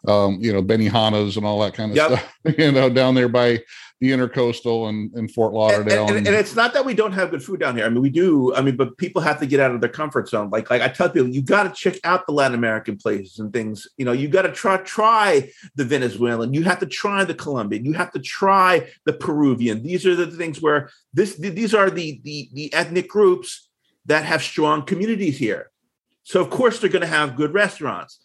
um, 0.07 0.39
you 0.41 0.53
know 0.53 0.63
Benihana's 0.63 1.37
and 1.37 1.45
all 1.45 1.61
that 1.61 1.75
kind 1.75 1.91
of 1.91 1.97
yep. 1.97 2.13
stuff. 2.13 2.35
You 2.59 2.73
know, 2.73 2.89
down 2.89 3.15
there 3.15 3.29
by 3.29 3.61
the 4.01 4.13
intercoastal 4.13 4.89
and, 4.89 5.13
and 5.15 5.31
Fort 5.31 5.53
Lauderdale. 5.53 6.07
And, 6.07 6.19
and, 6.19 6.27
and, 6.29 6.37
it's 6.37 6.55
not 6.55 6.73
that 6.75 6.85
we 6.85 6.95
don't 6.95 7.13
have 7.13 7.31
good 7.31 7.43
food 7.43 7.59
down 7.59 7.77
here. 7.77 7.85
I 7.85 7.89
mean, 7.89 8.01
we 8.01 8.11
do. 8.11 8.55
I 8.55 8.61
mean, 8.61 8.77
but 8.77 8.97
people 8.97 9.21
have 9.23 9.41
to 9.41 9.47
get 9.47 9.59
out 9.59 9.73
of 9.73 9.81
their 9.81 9.91
comfort 9.91 10.29
zone. 10.29 10.51
Like, 10.51 10.71
like 10.71 10.83
I 10.83 10.89
tell 10.89 11.11
people, 11.11 11.29
you 11.29 11.43
got 11.43 11.65
to 11.65 11.71
check 11.71 11.99
out 12.05 12.25
the 12.27 12.33
Latin 12.33 12.57
American 12.57 12.97
places 12.97 13.41
and 13.41 13.53
things. 13.53 13.89
You 13.97 14.05
know, 14.05 14.13
you 14.13 14.29
got 14.29 14.43
to 14.43 14.53
try 14.53 14.77
try 14.79 15.51
the 15.75 15.85
Venezuelan. 15.85 16.55
You 16.55 16.63
have 16.65 16.79
to 16.79 16.87
try 16.87 17.25
the 17.25 17.35
Colombian. 17.35 17.85
You 17.85 17.93
have 17.95 18.13
to 18.13 18.21
try 18.21 18.89
the 19.05 19.15
Peruvian. 19.15 19.83
These 19.83 20.07
are 20.07 20.15
the 20.15 20.29
things 20.29 20.63
where 20.63 20.91
this. 21.13 21.35
These 21.35 21.75
are 21.75 21.91
the 21.91 22.21
the, 22.23 22.51
the 22.53 22.73
ethnic 22.73 23.09
groups 23.09 23.69
that 24.07 24.25
have 24.25 24.43
strong 24.43 24.85
communities 24.85 25.39
here. 25.39 25.71
So 26.23 26.41
of 26.41 26.51
course 26.51 26.79
they're 26.79 26.91
going 26.91 27.03
to 27.03 27.09
have 27.09 27.37
good 27.37 27.53
restaurants. 27.53 28.21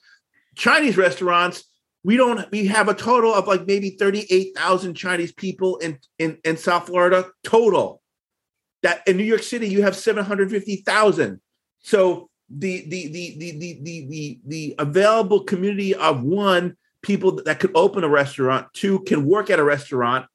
Chinese 0.56 0.98
restaurants 0.98 1.64
we 2.04 2.18
don't 2.18 2.50
we 2.52 2.68
have 2.68 2.90
a 2.90 2.94
total 2.94 3.34
of 3.34 3.48
like 3.48 3.66
maybe 3.66 3.92
38,000 3.92 4.94
Chinese 4.94 5.32
people 5.32 5.78
in, 5.78 6.00
in 6.20 6.38
in 6.44 6.58
South 6.58 6.88
Florida 6.88 7.28
total. 7.44 8.02
That 8.82 9.08
in 9.08 9.16
New 9.16 9.24
York 9.24 9.44
City 9.44 9.68
you 9.68 9.84
have 9.84 9.96
750,000. 9.96 11.40
So 11.80 12.30
the 12.50 12.82
the 12.88 13.08
the 13.08 13.38
the 13.38 13.52
the 13.58 13.80
the 13.82 14.08
the, 14.08 14.40
the 14.46 14.76
available 14.80 15.44
community 15.44 15.96
of 15.96 16.22
one 16.24 16.76
people 17.02 17.44
that 17.44 17.60
could 17.60 17.72
open 17.76 18.04
a 18.04 18.10
restaurant, 18.10 18.68
two 18.74 19.00
can 19.02 19.26
work 19.26 19.50
at 19.50 19.60
a 19.60 19.64
restaurant 19.64 20.26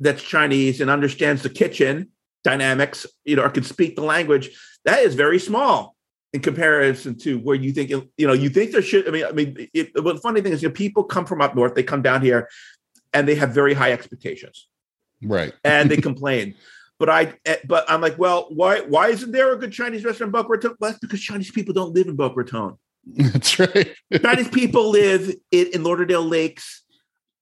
that's 0.00 0.22
Chinese 0.22 0.80
and 0.80 0.90
understands 0.90 1.42
the 1.42 1.50
kitchen 1.50 2.08
dynamics, 2.44 3.06
you 3.24 3.36
know, 3.36 3.42
or 3.42 3.50
can 3.50 3.64
speak 3.64 3.96
the 3.96 4.02
language, 4.02 4.50
that 4.84 5.00
is 5.00 5.14
very 5.14 5.38
small 5.38 5.96
in 6.32 6.40
comparison 6.40 7.16
to 7.18 7.38
where 7.38 7.56
you 7.56 7.72
think 7.72 7.90
you 7.90 8.26
know 8.26 8.32
you 8.32 8.50
think 8.50 8.72
there 8.72 8.82
should. 8.82 9.08
I 9.08 9.10
mean, 9.10 9.24
I 9.24 9.32
mean, 9.32 9.68
it, 9.72 9.94
the 9.94 10.20
funny 10.22 10.40
thing 10.40 10.52
is, 10.52 10.62
you 10.62 10.68
know, 10.68 10.74
people 10.74 11.04
come 11.04 11.24
from 11.24 11.40
up 11.40 11.54
north, 11.54 11.74
they 11.74 11.82
come 11.82 12.02
down 12.02 12.22
here, 12.22 12.48
and 13.12 13.26
they 13.26 13.34
have 13.34 13.50
very 13.50 13.74
high 13.74 13.92
expectations, 13.92 14.68
right? 15.22 15.52
And 15.64 15.90
they 15.90 15.96
complain. 16.08 16.54
But 16.98 17.08
I, 17.10 17.34
eh, 17.44 17.56
but 17.66 17.88
I'm 17.88 18.00
like, 18.00 18.18
well, 18.18 18.48
why, 18.50 18.80
why 18.80 19.08
isn't 19.08 19.30
there 19.30 19.52
a 19.52 19.56
good 19.56 19.72
Chinese 19.72 20.04
restaurant 20.04 20.28
in 20.28 20.32
Boca 20.32 20.48
Raton? 20.48 20.74
Well, 20.80 20.90
that's 20.90 20.98
because 20.98 21.20
Chinese 21.20 21.50
people 21.50 21.72
don't 21.72 21.94
live 21.94 22.08
in 22.08 22.16
Boca 22.16 22.34
Raton. 22.34 22.76
That's 23.06 23.58
right. 23.58 23.94
Chinese 24.22 24.48
people 24.48 24.90
live 24.90 25.32
in, 25.52 25.66
in 25.68 25.84
Lauderdale 25.84 26.24
Lakes. 26.24 26.82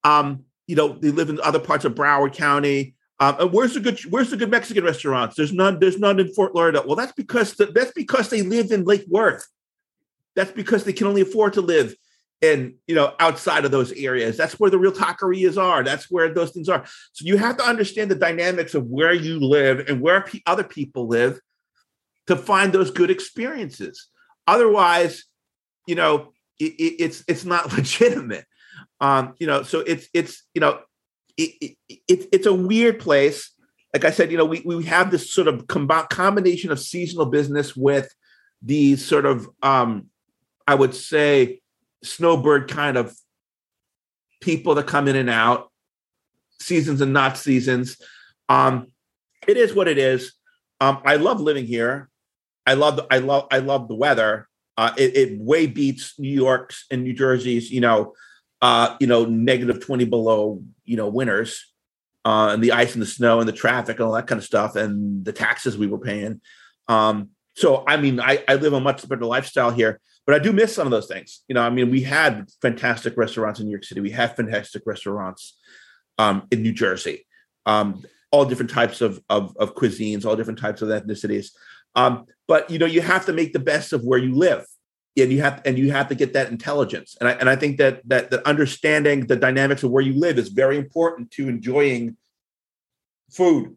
Um, 0.04 0.44
you 0.66 0.76
know, 0.76 0.88
they 0.88 1.10
live 1.10 1.30
in 1.30 1.40
other 1.40 1.58
parts 1.58 1.86
of 1.86 1.94
Broward 1.94 2.34
County. 2.34 2.95
Um, 3.18 3.36
and 3.40 3.52
where's 3.52 3.74
the 3.74 3.80
good 3.80 3.98
Where's 4.10 4.30
the 4.30 4.36
good 4.36 4.50
Mexican 4.50 4.84
restaurants? 4.84 5.36
There's 5.36 5.52
none. 5.52 5.78
There's 5.78 5.98
none 5.98 6.20
in 6.20 6.32
Fort 6.34 6.54
Lauderdale. 6.54 6.84
Well, 6.86 6.96
that's 6.96 7.12
because 7.12 7.54
the, 7.54 7.66
that's 7.66 7.92
because 7.92 8.28
they 8.28 8.42
live 8.42 8.72
in 8.72 8.84
Lake 8.84 9.04
Worth. 9.08 9.46
That's 10.34 10.52
because 10.52 10.84
they 10.84 10.92
can 10.92 11.06
only 11.06 11.22
afford 11.22 11.54
to 11.54 11.62
live 11.62 11.94
in 12.42 12.74
you 12.86 12.94
know 12.94 13.14
outside 13.18 13.64
of 13.64 13.70
those 13.70 13.92
areas. 13.92 14.36
That's 14.36 14.60
where 14.60 14.70
the 14.70 14.78
real 14.78 14.92
taquerias 14.92 15.60
are. 15.60 15.82
That's 15.82 16.10
where 16.10 16.32
those 16.32 16.50
things 16.50 16.68
are. 16.68 16.84
So 17.12 17.24
you 17.24 17.38
have 17.38 17.56
to 17.56 17.64
understand 17.64 18.10
the 18.10 18.16
dynamics 18.16 18.74
of 18.74 18.86
where 18.86 19.14
you 19.14 19.40
live 19.40 19.88
and 19.88 20.00
where 20.00 20.26
other 20.44 20.64
people 20.64 21.08
live 21.08 21.40
to 22.26 22.36
find 22.36 22.72
those 22.72 22.90
good 22.90 23.10
experiences. 23.10 24.08
Otherwise, 24.46 25.24
you 25.86 25.94
know, 25.94 26.32
it, 26.58 26.72
it, 26.74 27.02
it's 27.02 27.24
it's 27.28 27.44
not 27.44 27.72
legitimate. 27.76 28.44
Um, 29.00 29.34
you 29.38 29.46
know, 29.46 29.62
so 29.62 29.80
it's 29.80 30.08
it's 30.12 30.42
you 30.54 30.60
know, 30.60 30.80
it, 31.36 31.76
it, 31.88 32.28
it's 32.32 32.46
a 32.46 32.54
weird 32.54 32.98
place. 32.98 33.50
Like 33.94 34.04
I 34.04 34.10
said, 34.10 34.30
you 34.30 34.38
know, 34.38 34.44
we 34.44 34.62
we 34.64 34.84
have 34.84 35.10
this 35.10 35.32
sort 35.32 35.48
of 35.48 35.66
com- 35.66 35.88
combination 36.10 36.70
of 36.70 36.80
seasonal 36.80 37.26
business 37.26 37.76
with 37.76 38.12
these 38.62 39.04
sort 39.04 39.26
of 39.26 39.48
um, 39.62 40.06
I 40.66 40.74
would 40.74 40.94
say 40.94 41.60
snowbird 42.02 42.70
kind 42.70 42.96
of 42.96 43.14
people 44.40 44.74
that 44.74 44.86
come 44.86 45.08
in 45.08 45.16
and 45.16 45.30
out, 45.30 45.70
seasons 46.60 47.00
and 47.00 47.12
not 47.12 47.38
seasons. 47.38 47.96
Um, 48.48 48.88
it 49.46 49.56
is 49.56 49.74
what 49.74 49.88
it 49.88 49.98
is. 49.98 50.32
Um, 50.80 51.00
I 51.04 51.16
love 51.16 51.40
living 51.40 51.66
here. 51.66 52.10
I 52.66 52.74
love 52.74 52.96
the, 52.96 53.06
I 53.10 53.18
love 53.18 53.46
I 53.50 53.58
love 53.58 53.88
the 53.88 53.94
weather. 53.94 54.48
Uh, 54.76 54.92
it, 54.98 55.16
it, 55.16 55.38
way 55.38 55.66
beats 55.66 56.18
New 56.18 56.28
York's 56.28 56.84
and 56.90 57.02
New 57.02 57.14
Jersey's, 57.14 57.70
you 57.70 57.80
know, 57.80 58.12
uh, 58.62 58.96
you 59.00 59.06
know, 59.06 59.24
negative 59.24 59.80
20 59.80 60.04
below, 60.06 60.62
you 60.84 60.96
know, 60.96 61.08
winters, 61.08 61.72
uh, 62.24 62.50
and 62.52 62.62
the 62.62 62.72
ice 62.72 62.94
and 62.94 63.02
the 63.02 63.06
snow 63.06 63.38
and 63.38 63.48
the 63.48 63.52
traffic 63.52 63.96
and 63.98 64.06
all 64.06 64.12
that 64.12 64.26
kind 64.26 64.38
of 64.38 64.44
stuff 64.44 64.74
and 64.74 65.24
the 65.24 65.32
taxes 65.32 65.78
we 65.78 65.86
were 65.86 65.98
paying. 65.98 66.40
Um, 66.88 67.30
so 67.54 67.84
I 67.86 67.96
mean, 67.96 68.20
I, 68.20 68.42
I 68.48 68.56
live 68.56 68.72
a 68.72 68.80
much 68.80 69.08
better 69.08 69.24
lifestyle 69.24 69.70
here, 69.70 70.00
but 70.26 70.34
I 70.34 70.38
do 70.38 70.52
miss 70.52 70.74
some 70.74 70.86
of 70.86 70.90
those 70.90 71.06
things. 71.06 71.42
You 71.48 71.54
know, 71.54 71.62
I 71.62 71.70
mean, 71.70 71.90
we 71.90 72.02
had 72.02 72.48
fantastic 72.60 73.16
restaurants 73.16 73.60
in 73.60 73.66
New 73.66 73.72
York 73.72 73.84
City. 73.84 74.00
We 74.00 74.10
have 74.10 74.36
fantastic 74.36 74.82
restaurants 74.86 75.56
um, 76.18 76.48
in 76.50 76.62
New 76.62 76.72
Jersey. 76.72 77.26
Um, 77.64 78.02
all 78.30 78.44
different 78.44 78.70
types 78.70 79.00
of, 79.00 79.20
of, 79.30 79.56
of 79.56 79.74
cuisines, 79.74 80.26
all 80.26 80.36
different 80.36 80.58
types 80.58 80.82
of 80.82 80.88
ethnicities. 80.88 81.50
Um, 81.94 82.26
but 82.48 82.68
you 82.70 82.78
know, 82.78 82.86
you 82.86 83.00
have 83.00 83.26
to 83.26 83.32
make 83.32 83.52
the 83.52 83.58
best 83.58 83.92
of 83.92 84.04
where 84.04 84.18
you 84.18 84.34
live, 84.34 84.64
and 85.16 85.32
you 85.32 85.40
have 85.40 85.62
and 85.64 85.78
you 85.78 85.92
have 85.92 86.08
to 86.08 86.14
get 86.14 86.32
that 86.34 86.50
intelligence. 86.50 87.16
And 87.20 87.28
I 87.28 87.32
and 87.32 87.48
I 87.48 87.56
think 87.56 87.78
that 87.78 88.02
that 88.08 88.30
that 88.30 88.46
understanding 88.46 89.26
the 89.26 89.36
dynamics 89.36 89.82
of 89.82 89.90
where 89.90 90.02
you 90.02 90.14
live 90.18 90.38
is 90.38 90.48
very 90.48 90.76
important 90.76 91.30
to 91.32 91.48
enjoying 91.48 92.16
food 93.30 93.76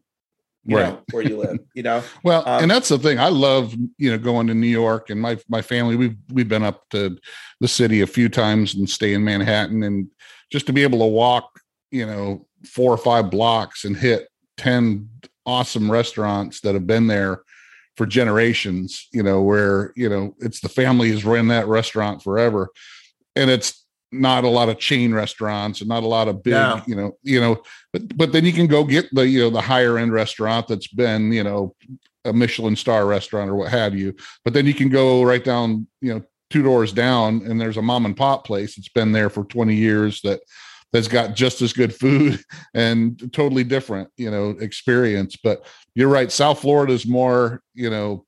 you 0.64 0.76
right. 0.76 0.88
know, 0.88 1.02
where 1.10 1.22
you 1.22 1.38
live, 1.38 1.58
you 1.74 1.82
know? 1.82 2.02
well, 2.22 2.46
um, 2.46 2.62
and 2.62 2.70
that's 2.70 2.88
the 2.88 2.98
thing. 2.98 3.18
I 3.18 3.28
love, 3.28 3.74
you 3.98 4.10
know, 4.10 4.18
going 4.18 4.46
to 4.48 4.54
New 4.54 4.66
York 4.66 5.10
and 5.10 5.20
my, 5.20 5.38
my 5.48 5.62
family, 5.62 5.96
we've, 5.96 6.16
we've 6.30 6.48
been 6.48 6.62
up 6.62 6.88
to 6.90 7.18
the 7.60 7.68
city 7.68 8.02
a 8.02 8.06
few 8.06 8.28
times 8.28 8.74
and 8.74 8.88
stay 8.88 9.14
in 9.14 9.24
Manhattan 9.24 9.82
and 9.82 10.08
just 10.50 10.66
to 10.66 10.72
be 10.72 10.82
able 10.82 10.98
to 10.98 11.06
walk, 11.06 11.60
you 11.90 12.06
know, 12.06 12.46
four 12.64 12.92
or 12.92 12.98
five 12.98 13.30
blocks 13.30 13.84
and 13.84 13.96
hit 13.96 14.28
10 14.58 15.08
awesome 15.46 15.90
restaurants 15.90 16.60
that 16.60 16.74
have 16.74 16.86
been 16.86 17.06
there 17.06 17.42
for 18.00 18.06
generations, 18.06 19.08
you 19.12 19.22
know, 19.22 19.42
where, 19.42 19.92
you 19.94 20.08
know, 20.08 20.34
it's 20.38 20.60
the 20.60 20.70
family 20.70 21.10
has 21.10 21.22
run 21.22 21.48
that 21.48 21.66
restaurant 21.66 22.22
forever. 22.22 22.70
And 23.36 23.50
it's 23.50 23.84
not 24.10 24.44
a 24.44 24.48
lot 24.48 24.70
of 24.70 24.78
chain 24.78 25.12
restaurants 25.12 25.82
and 25.82 25.88
not 25.90 26.02
a 26.02 26.06
lot 26.06 26.26
of 26.26 26.42
big, 26.42 26.54
yeah. 26.54 26.82
you 26.86 26.94
know, 26.94 27.18
you 27.22 27.38
know, 27.38 27.62
but 27.92 28.16
but 28.16 28.32
then 28.32 28.46
you 28.46 28.54
can 28.54 28.66
go 28.66 28.84
get 28.84 29.14
the 29.14 29.28
you 29.28 29.40
know 29.40 29.50
the 29.50 29.60
higher 29.60 29.98
end 29.98 30.14
restaurant 30.14 30.66
that's 30.66 30.86
been 30.86 31.30
you 31.30 31.44
know 31.44 31.74
a 32.24 32.32
Michelin 32.32 32.74
star 32.74 33.04
restaurant 33.04 33.50
or 33.50 33.54
what 33.54 33.70
have 33.70 33.94
you. 33.94 34.16
But 34.46 34.54
then 34.54 34.64
you 34.64 34.72
can 34.72 34.88
go 34.88 35.22
right 35.22 35.44
down, 35.44 35.86
you 36.00 36.14
know, 36.14 36.22
two 36.48 36.62
doors 36.62 36.94
down, 36.94 37.42
and 37.44 37.60
there's 37.60 37.76
a 37.76 37.82
mom 37.82 38.06
and 38.06 38.16
pop 38.16 38.46
place 38.46 38.76
that's 38.76 38.88
been 38.88 39.12
there 39.12 39.28
for 39.28 39.44
20 39.44 39.74
years 39.74 40.22
that 40.22 40.40
that's 40.92 41.08
got 41.08 41.34
just 41.34 41.62
as 41.62 41.72
good 41.72 41.94
food 41.94 42.42
and 42.74 43.30
totally 43.32 43.64
different, 43.64 44.08
you 44.16 44.30
know, 44.30 44.50
experience. 44.60 45.36
But 45.36 45.66
you're 45.94 46.08
right, 46.08 46.30
South 46.30 46.60
Florida 46.60 46.92
is 46.92 47.06
more, 47.06 47.62
you 47.74 47.90
know, 47.90 48.24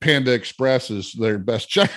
Panda 0.00 0.32
Express 0.32 0.90
is 0.90 1.12
their 1.12 1.38
best 1.38 1.68
check. 1.70 1.90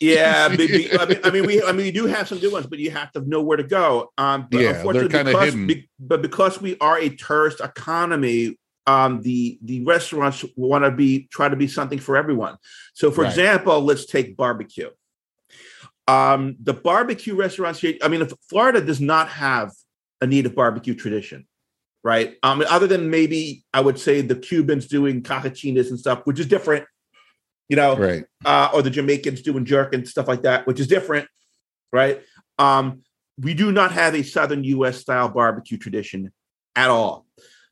yeah, 0.00 0.48
I 0.50 0.56
mean, 0.56 1.20
I 1.24 1.30
mean, 1.30 1.46
we, 1.46 1.62
I 1.62 1.72
mean, 1.72 1.86
we 1.86 1.90
do 1.92 2.06
have 2.06 2.28
some 2.28 2.38
good 2.38 2.52
ones, 2.52 2.66
but 2.66 2.78
you 2.78 2.90
have 2.90 3.12
to 3.12 3.20
know 3.20 3.42
where 3.42 3.56
to 3.56 3.62
go. 3.62 4.12
Um, 4.18 4.48
but 4.50 4.60
yeah, 4.60 4.82
they're 4.82 5.08
kind 5.08 5.28
of 5.28 5.40
hidden. 5.40 5.66
Be, 5.66 5.88
but 5.98 6.20
because 6.20 6.60
we 6.60 6.76
are 6.80 6.98
a 6.98 7.10
tourist 7.10 7.60
economy, 7.60 8.58
um, 8.86 9.22
the 9.22 9.58
the 9.62 9.84
restaurants 9.84 10.44
want 10.56 10.84
to 10.84 10.90
be 10.90 11.28
try 11.30 11.48
to 11.48 11.56
be 11.56 11.68
something 11.68 11.98
for 11.98 12.16
everyone. 12.16 12.56
So, 12.94 13.10
for 13.10 13.22
right. 13.22 13.30
example, 13.30 13.80
let's 13.80 14.06
take 14.06 14.36
barbecue. 14.36 14.90
Um, 16.08 16.56
the 16.62 16.72
barbecue 16.72 17.36
restaurants 17.36 17.80
here. 17.80 17.94
I 18.02 18.08
mean, 18.08 18.22
if 18.22 18.32
Florida 18.48 18.80
does 18.80 19.00
not 19.00 19.28
have 19.28 19.72
a 20.20 20.26
native 20.26 20.56
barbecue 20.56 20.94
tradition, 20.94 21.46
right? 22.08 22.36
Um, 22.42 22.64
other 22.68 22.86
than 22.86 23.10
maybe 23.10 23.64
I 23.74 23.80
would 23.80 24.00
say 24.00 24.22
the 24.22 24.34
Cubans 24.34 24.86
doing 24.86 25.22
cochinillas 25.22 25.90
and 25.90 26.00
stuff, 26.00 26.22
which 26.24 26.40
is 26.40 26.46
different 26.46 26.86
you 27.68 27.76
know, 27.76 27.96
right? 27.96 28.24
Uh, 28.44 28.70
or 28.72 28.82
the 28.82 28.90
Jamaicans 28.90 29.42
doing 29.42 29.64
jerk 29.64 29.92
and 29.94 30.08
stuff 30.08 30.26
like 30.26 30.42
that, 30.42 30.66
which 30.66 30.80
is 30.80 30.86
different, 30.86 31.28
right? 31.92 32.22
Um, 32.58 33.02
we 33.38 33.54
do 33.54 33.70
not 33.70 33.92
have 33.92 34.14
a 34.14 34.22
Southern 34.22 34.64
U.S. 34.64 34.98
style 34.98 35.28
barbecue 35.28 35.78
tradition 35.78 36.32
at 36.74 36.90
all, 36.90 37.26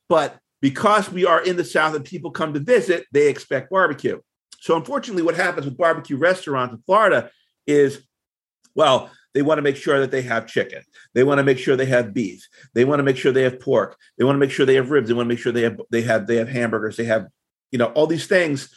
but 0.08 0.38
because 0.60 1.10
we 1.10 1.26
are 1.26 1.42
in 1.42 1.56
the 1.56 1.64
South 1.64 1.94
and 1.94 2.04
people 2.04 2.30
come 2.30 2.52
to 2.54 2.60
visit, 2.60 3.06
they 3.12 3.28
expect 3.28 3.70
barbecue. 3.70 4.20
So 4.60 4.76
unfortunately, 4.76 5.22
what 5.22 5.36
happens 5.36 5.64
with 5.64 5.76
barbecue 5.76 6.16
restaurants 6.16 6.74
in 6.74 6.82
Florida 6.86 7.30
is, 7.66 8.02
well, 8.74 9.10
they 9.36 9.42
want 9.42 9.58
to 9.58 9.62
make 9.62 9.76
sure 9.76 10.00
that 10.00 10.10
they 10.10 10.22
have 10.22 10.48
chicken. 10.48 10.82
They 11.14 11.22
want 11.22 11.38
to 11.38 11.44
make 11.44 11.58
sure 11.58 11.76
they 11.76 11.86
have 11.86 12.12
beef. 12.12 12.48
They 12.74 12.84
want 12.84 12.98
to 12.98 13.04
make 13.04 13.16
sure 13.16 13.30
they 13.30 13.44
have 13.44 13.60
pork. 13.60 13.96
They 14.18 14.24
want 14.24 14.34
to 14.34 14.40
make 14.40 14.50
sure 14.50 14.66
they 14.66 14.74
have 14.74 14.90
ribs. 14.90 15.06
They 15.06 15.14
want 15.14 15.26
to 15.26 15.32
make 15.32 15.38
sure 15.38 15.52
they 15.52 15.62
have 15.62 15.80
they 15.90 16.02
have 16.02 16.26
they 16.26 16.36
have 16.36 16.48
hamburgers. 16.48 16.96
They 16.96 17.04
have, 17.04 17.28
you 17.70 17.78
know, 17.78 17.86
all 17.86 18.08
these 18.08 18.26
things 18.26 18.68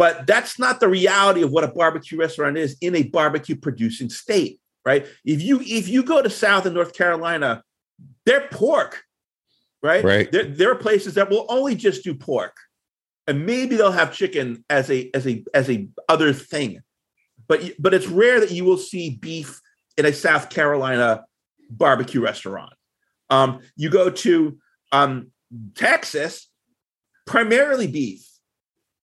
but 0.00 0.26
that's 0.26 0.58
not 0.58 0.80
the 0.80 0.88
reality 0.88 1.42
of 1.42 1.50
what 1.50 1.62
a 1.62 1.68
barbecue 1.68 2.16
restaurant 2.16 2.56
is 2.56 2.74
in 2.80 2.96
a 2.96 3.02
barbecue 3.02 3.54
producing 3.54 4.08
state, 4.08 4.58
right? 4.82 5.06
If 5.26 5.42
you 5.42 5.60
if 5.60 5.88
you 5.88 6.02
go 6.02 6.22
to 6.22 6.30
South 6.30 6.64
and 6.64 6.74
North 6.74 6.94
Carolina, 6.94 7.62
they're 8.24 8.48
pork, 8.48 9.02
right? 9.82 10.02
Right. 10.02 10.32
There, 10.32 10.44
there 10.44 10.70
are 10.70 10.76
places 10.76 11.16
that 11.16 11.28
will 11.28 11.44
only 11.50 11.74
just 11.74 12.02
do 12.02 12.14
pork, 12.14 12.56
and 13.26 13.44
maybe 13.44 13.76
they'll 13.76 13.92
have 13.92 14.14
chicken 14.14 14.64
as 14.70 14.90
a 14.90 15.10
as 15.12 15.26
a 15.26 15.44
as 15.52 15.68
a 15.68 15.86
other 16.08 16.32
thing, 16.32 16.80
but 17.46 17.72
but 17.78 17.92
it's 17.92 18.06
rare 18.06 18.40
that 18.40 18.52
you 18.52 18.64
will 18.64 18.78
see 18.78 19.18
beef 19.20 19.60
in 20.00 20.06
a 20.06 20.12
South 20.12 20.50
Carolina 20.50 21.24
barbecue 21.70 22.20
restaurant. 22.20 22.72
Um, 23.30 23.60
you 23.76 23.90
go 23.90 24.10
to 24.10 24.58
um, 24.90 25.30
Texas, 25.76 26.50
primarily 27.26 27.86
beef 27.86 28.26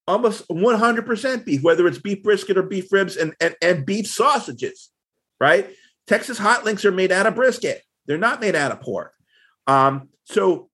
almost 0.08 0.48
100% 0.48 1.46
beef, 1.46 1.62
whether 1.62 1.86
it's 1.86 2.00
beef 2.00 2.24
brisket 2.24 2.58
or 2.58 2.64
beef 2.64 2.92
ribs 2.92 3.18
and, 3.18 3.36
and, 3.42 3.56
and 3.62 3.86
beef 3.86 4.08
sausages, 4.08 4.90
right? 5.40 5.70
Texas 6.08 6.38
hot 6.38 6.64
links 6.64 6.86
are 6.86 6.92
made 6.92 7.12
out 7.12 7.28
of 7.28 7.36
brisket. 7.36 7.84
They're 8.06 8.18
not 8.18 8.40
made 8.40 8.56
out 8.56 8.72
of 8.72 8.80
pork. 8.80 9.14
Um, 9.68 10.10
so 10.24 10.70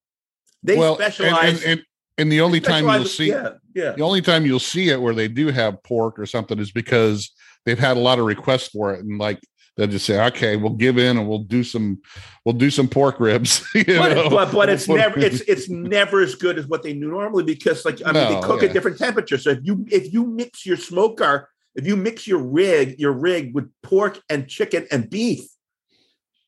they 0.61 0.77
well, 0.77 0.95
specialize. 0.95 1.63
And, 1.63 1.71
and, 1.71 1.85
and 2.19 2.31
the 2.31 2.41
only 2.41 2.59
time 2.59 2.87
you'll 2.87 3.05
see, 3.05 3.29
yeah, 3.29 3.49
yeah, 3.73 3.93
the 3.93 4.03
only 4.03 4.21
time 4.21 4.45
you'll 4.45 4.59
see 4.59 4.89
it 4.89 5.01
where 5.01 5.15
they 5.15 5.27
do 5.27 5.47
have 5.47 5.81
pork 5.81 6.19
or 6.19 6.27
something 6.27 6.59
is 6.59 6.71
because 6.71 7.31
they've 7.65 7.79
had 7.79 7.97
a 7.97 7.99
lot 7.99 8.19
of 8.19 8.25
requests 8.25 8.67
for 8.67 8.93
it, 8.93 8.99
and 8.99 9.17
like 9.17 9.39
they'll 9.75 9.87
just 9.87 10.05
say, 10.05 10.23
"Okay, 10.27 10.55
we'll 10.55 10.71
give 10.71 10.97
in 10.97 11.17
and 11.17 11.27
we'll 11.27 11.39
do 11.39 11.63
some, 11.63 12.01
we'll 12.45 12.53
do 12.53 12.69
some 12.69 12.87
pork 12.87 13.19
ribs." 13.19 13.65
but, 13.73 14.29
but, 14.29 14.51
but 14.51 14.69
it's 14.69 14.87
never 14.87 15.19
it's 15.19 15.41
it's 15.41 15.69
never 15.69 16.21
as 16.21 16.35
good 16.35 16.57
as 16.57 16.67
what 16.67 16.83
they 16.83 16.93
do 16.93 17.07
normally 17.07 17.43
because 17.43 17.85
like 17.85 17.99
I 18.05 18.11
mean 18.11 18.23
no, 18.23 18.35
they 18.41 18.47
cook 18.47 18.61
yeah. 18.61 18.67
at 18.67 18.73
different 18.73 18.97
temperatures. 18.97 19.43
So 19.43 19.51
if 19.51 19.59
you 19.63 19.85
if 19.89 20.13
you 20.13 20.25
mix 20.25 20.65
your 20.65 20.77
smoker, 20.77 21.49
if 21.75 21.85
you 21.85 21.95
mix 21.95 22.27
your 22.27 22.39
rig 22.39 22.99
your 22.99 23.13
rig 23.13 23.53
with 23.53 23.71
pork 23.81 24.19
and 24.29 24.47
chicken 24.47 24.87
and 24.91 25.09
beef, 25.09 25.45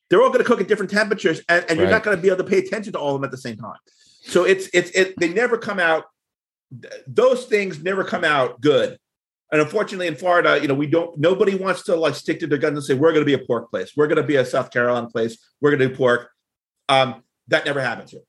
they're 0.08 0.22
all 0.22 0.30
going 0.30 0.40
to 0.40 0.44
cook 0.44 0.60
at 0.60 0.68
different 0.68 0.90
temperatures, 0.90 1.40
and, 1.48 1.64
and 1.68 1.78
you're 1.78 1.86
right. 1.86 1.92
not 1.92 2.02
going 2.04 2.16
to 2.16 2.22
be 2.22 2.28
able 2.28 2.38
to 2.38 2.50
pay 2.50 2.58
attention 2.58 2.92
to 2.92 2.98
all 2.98 3.14
of 3.14 3.20
them 3.20 3.24
at 3.24 3.30
the 3.30 3.38
same 3.38 3.56
time. 3.56 3.78
So 4.22 4.44
it's 4.44 4.68
it's 4.72 4.90
it 4.90 5.14
they 5.18 5.28
never 5.28 5.58
come 5.58 5.78
out. 5.78 6.04
Those 7.06 7.46
things 7.46 7.82
never 7.82 8.02
come 8.02 8.24
out 8.24 8.60
good 8.60 8.98
and 9.52 9.60
unfortunately, 9.60 10.08
in 10.08 10.16
Florida, 10.16 10.58
you 10.60 10.66
know, 10.66 10.74
we 10.74 10.86
don't. 10.86 11.18
Nobody 11.18 11.54
wants 11.54 11.82
to 11.84 11.96
like 11.96 12.14
stick 12.14 12.40
to 12.40 12.46
their 12.46 12.58
guns 12.58 12.76
and 12.76 12.84
say 12.84 12.94
we're 12.94 13.12
going 13.12 13.24
to 13.24 13.26
be 13.26 13.34
a 13.34 13.46
pork 13.46 13.70
place. 13.70 13.92
We're 13.96 14.08
going 14.08 14.16
to 14.16 14.22
be 14.22 14.36
a 14.36 14.44
South 14.44 14.70
Carolina 14.70 15.08
place. 15.08 15.38
We're 15.60 15.70
going 15.70 15.80
to 15.80 15.88
do 15.88 15.96
pork. 15.96 16.30
Um, 16.88 17.22
that 17.48 17.64
never 17.64 17.80
happens 17.80 18.10
here. 18.10 18.22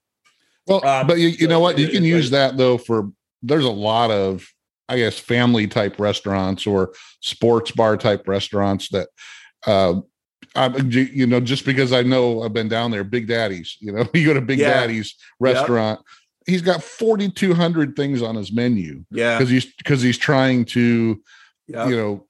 Well, 0.67 0.85
um, 0.85 1.07
but 1.07 1.17
you, 1.17 1.29
you 1.29 1.45
so 1.45 1.47
know 1.47 1.59
what? 1.59 1.79
You 1.79 1.89
can 1.89 2.03
use 2.03 2.29
that 2.31 2.57
though 2.57 2.77
for. 2.77 3.11
There's 3.41 3.65
a 3.65 3.69
lot 3.69 4.11
of, 4.11 4.47
I 4.89 4.97
guess, 4.97 5.17
family 5.17 5.67
type 5.67 5.99
restaurants 5.99 6.65
or 6.65 6.93
sports 7.21 7.71
bar 7.71 7.97
type 7.97 8.27
restaurants 8.27 8.89
that 8.89 9.09
uh, 9.65 10.01
I'm, 10.55 10.91
you 10.91 11.27
know, 11.27 11.39
just 11.39 11.65
because 11.65 11.93
I 11.93 12.01
know 12.01 12.41
I've 12.41 12.53
been 12.53 12.67
down 12.67 12.91
there, 12.91 13.03
Big 13.03 13.27
Daddy's, 13.27 13.77
you 13.79 13.91
know, 13.91 14.05
you 14.13 14.25
go 14.25 14.33
to 14.33 14.41
Big 14.41 14.59
Yeah. 14.59 14.69
Daddy's 14.69 15.15
restaurant, 15.39 15.99
he's 16.47 16.61
got 16.61 16.81
4,200 16.81 17.95
things 17.95 18.21
on 18.21 18.35
his 18.35 18.51
menu 18.51 19.03
Yeah. 19.11 19.37
because 19.37 19.49
he's, 19.51 19.65
because 19.75 20.01
he's 20.01 20.17
trying 20.17 20.65
to, 20.65 21.21
Yeah. 21.67 21.87
you 21.89 21.95
know, 21.95 22.25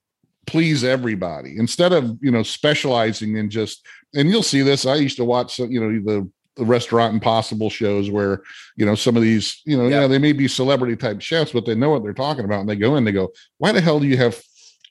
please 0.46 0.82
everybody 0.82 1.56
instead 1.58 1.92
of, 1.92 2.18
you 2.20 2.30
know, 2.30 2.42
specializing 2.42 3.36
in 3.36 3.48
just, 3.50 3.86
and 4.14 4.28
you'll 4.28 4.42
see 4.42 4.62
this. 4.62 4.84
I 4.86 4.96
used 4.96 5.16
to 5.18 5.24
watch, 5.24 5.56
some, 5.56 5.70
you 5.70 5.80
know, 5.80 5.90
the, 6.04 6.28
the 6.56 6.64
restaurant 6.64 7.14
impossible 7.14 7.70
shows 7.70 8.10
where, 8.10 8.42
you 8.76 8.84
know, 8.84 8.96
some 8.96 9.16
of 9.16 9.22
these, 9.22 9.60
you 9.64 9.76
know, 9.76 9.86
Yeah. 9.86 10.00
yeah, 10.02 10.06
they 10.08 10.18
may 10.18 10.32
be 10.32 10.48
celebrity 10.48 10.96
type 10.96 11.20
chefs, 11.20 11.52
but 11.52 11.64
they 11.66 11.74
know 11.76 11.90
what 11.90 12.02
they're 12.02 12.12
talking 12.12 12.44
about. 12.44 12.60
And 12.60 12.68
they 12.68 12.76
go 12.76 12.96
in, 12.96 13.04
they 13.04 13.12
go, 13.12 13.30
why 13.58 13.70
the 13.72 13.80
hell 13.80 14.00
do 14.00 14.06
you 14.06 14.16
have 14.16 14.42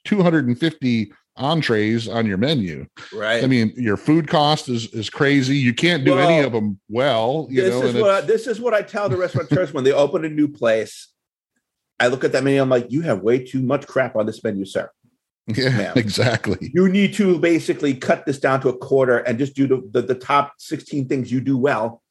250 0.06 1.12
entrees 1.38 2.08
on 2.08 2.26
your 2.26 2.38
menu? 2.38 2.86
Right. 3.14 3.44
I 3.44 3.48
mean, 3.48 3.74
your 3.76 3.98
food 3.98 4.28
cost 4.28 4.70
is 4.70 4.88
is 4.94 5.10
crazy. 5.10 5.58
You 5.58 5.74
can't 5.74 6.04
do 6.04 6.18
any 6.18 6.40
of 6.40 6.52
them 6.52 6.80
well, 6.90 7.48
you 7.50 7.62
this 7.62 7.74
know. 7.74 7.88
is 7.88 7.96
what 7.96 8.10
I, 8.10 8.22
this 8.22 8.48
is 8.48 8.60
what 8.60 8.74
I 8.74 8.82
tell 8.82 9.10
the 9.10 9.18
restaurateurs 9.18 9.74
when 9.74 9.84
they 9.84 9.92
open 9.92 10.26
a 10.26 10.30
new 10.30 10.48
place. 10.48 11.10
I 12.00 12.08
look 12.08 12.24
at 12.24 12.32
that 12.34 12.44
menu. 12.44 12.62
I'm 12.62 12.70
like, 12.70 12.92
you 12.92 13.02
have 13.02 13.22
way 13.22 13.44
too 13.44 13.62
much 13.62 13.88
crap 13.88 14.16
on 14.16 14.26
this 14.26 14.44
menu, 14.44 14.66
sir. 14.66 14.92
yeah, 15.56 15.70
ma'am. 15.70 15.94
exactly. 15.96 16.72
You 16.74 16.90
need 16.90 17.14
to 17.14 17.40
basically 17.40 17.94
cut 17.94 18.26
this 18.26 18.38
down 18.38 18.60
to 18.62 18.70
a 18.70 18.78
quarter 18.78 19.20
and 19.20 19.40
just 19.40 19.56
do 19.56 19.66
the, 19.66 19.82
the, 19.92 20.02
the 20.02 20.16
top 20.16 20.54
16 20.58 21.08
things 21.08 21.32
you 21.32 21.40
do 21.40 21.58
well. 21.58 22.04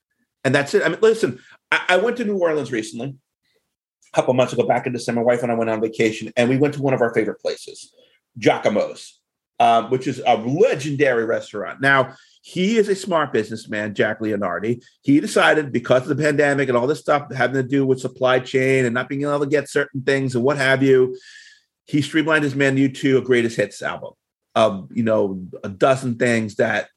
And 0.42 0.54
that's 0.54 0.72
it. 0.72 0.82
I 0.82 0.88
mean, 0.88 0.98
listen, 1.02 1.38
I, 1.70 1.82
I 1.90 1.96
went 1.98 2.16
to 2.16 2.24
New 2.24 2.38
Orleans 2.38 2.72
recently, 2.72 3.14
a 4.12 4.16
couple 4.16 4.32
months 4.32 4.54
ago, 4.54 4.66
back 4.66 4.86
in 4.86 4.94
December. 4.94 5.20
My 5.20 5.26
wife 5.26 5.42
and 5.42 5.52
I 5.52 5.54
went 5.54 5.68
on 5.68 5.82
vacation, 5.82 6.32
and 6.36 6.48
we 6.48 6.56
went 6.56 6.74
to 6.74 6.82
one 6.82 6.94
of 6.94 7.02
our 7.02 7.12
favorite 7.12 7.40
places, 7.40 7.92
Giacomo's, 8.38 9.15
um, 9.58 9.90
which 9.90 10.06
is 10.06 10.20
a 10.26 10.36
legendary 10.36 11.24
restaurant. 11.24 11.80
Now, 11.80 12.14
he 12.42 12.76
is 12.76 12.88
a 12.88 12.94
smart 12.94 13.32
businessman, 13.32 13.94
Jack 13.94 14.20
Leonardi. 14.20 14.82
He 15.02 15.18
decided 15.18 15.72
because 15.72 16.02
of 16.02 16.16
the 16.16 16.22
pandemic 16.22 16.68
and 16.68 16.76
all 16.76 16.86
this 16.86 17.00
stuff 17.00 17.32
having 17.32 17.60
to 17.60 17.68
do 17.68 17.84
with 17.84 18.00
supply 18.00 18.38
chain 18.38 18.84
and 18.84 18.94
not 18.94 19.08
being 19.08 19.22
able 19.22 19.40
to 19.40 19.46
get 19.46 19.68
certain 19.68 20.02
things 20.02 20.34
and 20.34 20.44
what 20.44 20.56
have 20.56 20.82
you, 20.82 21.16
he 21.86 22.02
streamlined 22.02 22.44
his 22.44 22.54
menu 22.54 22.92
to 22.92 23.18
a 23.18 23.22
greatest 23.22 23.56
hits 23.56 23.82
album 23.82 24.12
of 24.54 24.88
you 24.94 25.02
know 25.02 25.46
a 25.62 25.68
dozen 25.68 26.16
things 26.16 26.56
that 26.56 26.88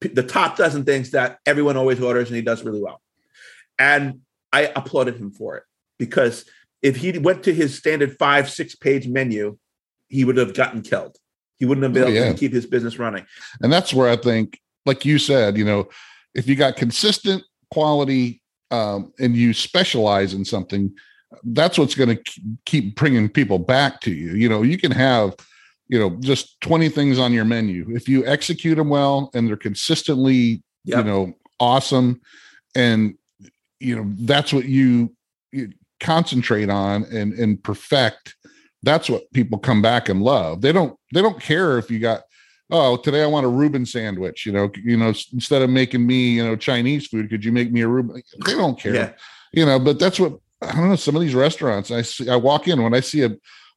the 0.00 0.22
top 0.22 0.56
dozen 0.56 0.84
things 0.84 1.12
that 1.12 1.38
everyone 1.46 1.76
always 1.76 2.00
orders 2.00 2.28
and 2.28 2.36
he 2.36 2.42
does 2.42 2.64
really 2.64 2.82
well. 2.82 3.00
And 3.78 4.20
I 4.52 4.72
applauded 4.74 5.16
him 5.16 5.30
for 5.30 5.56
it 5.56 5.62
because 5.98 6.44
if 6.82 6.96
he 6.96 7.16
went 7.18 7.44
to 7.44 7.54
his 7.54 7.76
standard 7.76 8.18
five, 8.18 8.50
six 8.50 8.74
page 8.74 9.06
menu, 9.06 9.58
he 10.08 10.24
would 10.24 10.36
have 10.36 10.54
gotten 10.54 10.82
killed. 10.82 11.16
He 11.58 11.66
wouldn't 11.66 11.82
have 11.82 11.92
been 11.92 12.04
Oh, 12.04 12.06
able 12.08 12.14
yeah. 12.26 12.32
to 12.32 12.38
keep 12.38 12.52
his 12.52 12.66
business 12.66 12.98
running. 12.98 13.26
And 13.62 13.72
that's 13.72 13.92
where 13.92 14.08
I 14.08 14.16
think, 14.16 14.60
like 14.86 15.04
you 15.04 15.18
said, 15.18 15.56
you 15.56 15.64
know, 15.64 15.88
if 16.34 16.46
you 16.48 16.54
got 16.56 16.76
consistent 16.76 17.42
quality 17.72 18.40
um, 18.70 19.12
and 19.18 19.36
you 19.36 19.52
specialize 19.52 20.34
in 20.34 20.44
something, 20.44 20.92
that's 21.44 21.78
what's 21.78 21.94
going 21.94 22.16
to 22.16 22.40
keep 22.64 22.94
bringing 22.96 23.28
people 23.28 23.58
back 23.58 24.00
to 24.02 24.10
you. 24.12 24.32
You 24.32 24.48
know, 24.48 24.62
you 24.62 24.78
can 24.78 24.92
have, 24.92 25.34
you 25.88 25.98
know, 25.98 26.10
just 26.20 26.60
20 26.60 26.88
things 26.90 27.18
on 27.18 27.32
your 27.32 27.44
menu. 27.44 27.86
If 27.90 28.08
you 28.08 28.24
execute 28.26 28.76
them 28.76 28.88
well 28.88 29.30
and 29.34 29.48
they're 29.48 29.56
consistently, 29.56 30.62
Yep. 30.84 30.98
you 30.98 31.04
know, 31.04 31.32
awesome, 31.60 32.20
and, 32.74 33.14
you 33.80 33.94
know, 33.96 34.10
that's 34.20 34.52
what 34.54 34.64
you, 34.64 35.14
you 35.52 35.72
concentrate 36.00 36.70
on 36.70 37.04
and, 37.04 37.32
and 37.34 37.62
perfect. 37.62 38.36
That's 38.82 39.10
what 39.10 39.30
people 39.32 39.58
come 39.58 39.82
back 39.82 40.08
and 40.08 40.22
love. 40.22 40.60
They 40.60 40.72
don't, 40.72 40.96
they 41.12 41.20
don't 41.22 41.40
care 41.40 41.78
if 41.78 41.90
you 41.90 41.98
got, 41.98 42.22
oh 42.70 42.98
today 42.98 43.22
i 43.22 43.26
want 43.26 43.46
a 43.46 43.48
reuben 43.48 43.86
sandwich 43.86 44.44
you 44.44 44.52
know 44.52 44.70
you 44.84 44.94
know 44.94 45.08
instead 45.32 45.62
of 45.62 45.70
making 45.70 46.06
me 46.06 46.32
you 46.32 46.44
know 46.44 46.54
chinese 46.54 47.06
food 47.06 47.30
could 47.30 47.42
you 47.42 47.50
make 47.50 47.72
me 47.72 47.80
a 47.80 47.88
reuben 47.88 48.22
they 48.44 48.52
don't 48.52 48.78
care 48.78 48.94
Yeah. 48.94 49.12
you 49.54 49.64
know 49.64 49.78
but 49.78 49.98
that's 49.98 50.20
what 50.20 50.34
i 50.60 50.72
don't 50.72 50.90
know 50.90 50.96
some 50.96 51.16
of 51.16 51.22
these 51.22 51.34
restaurants 51.34 51.90
i 51.90 52.02
see 52.02 52.28
i 52.28 52.36
walk 52.36 52.68
in 52.68 52.82
when 52.82 52.92
i 52.92 53.00
see 53.00 53.22
a, 53.22 53.30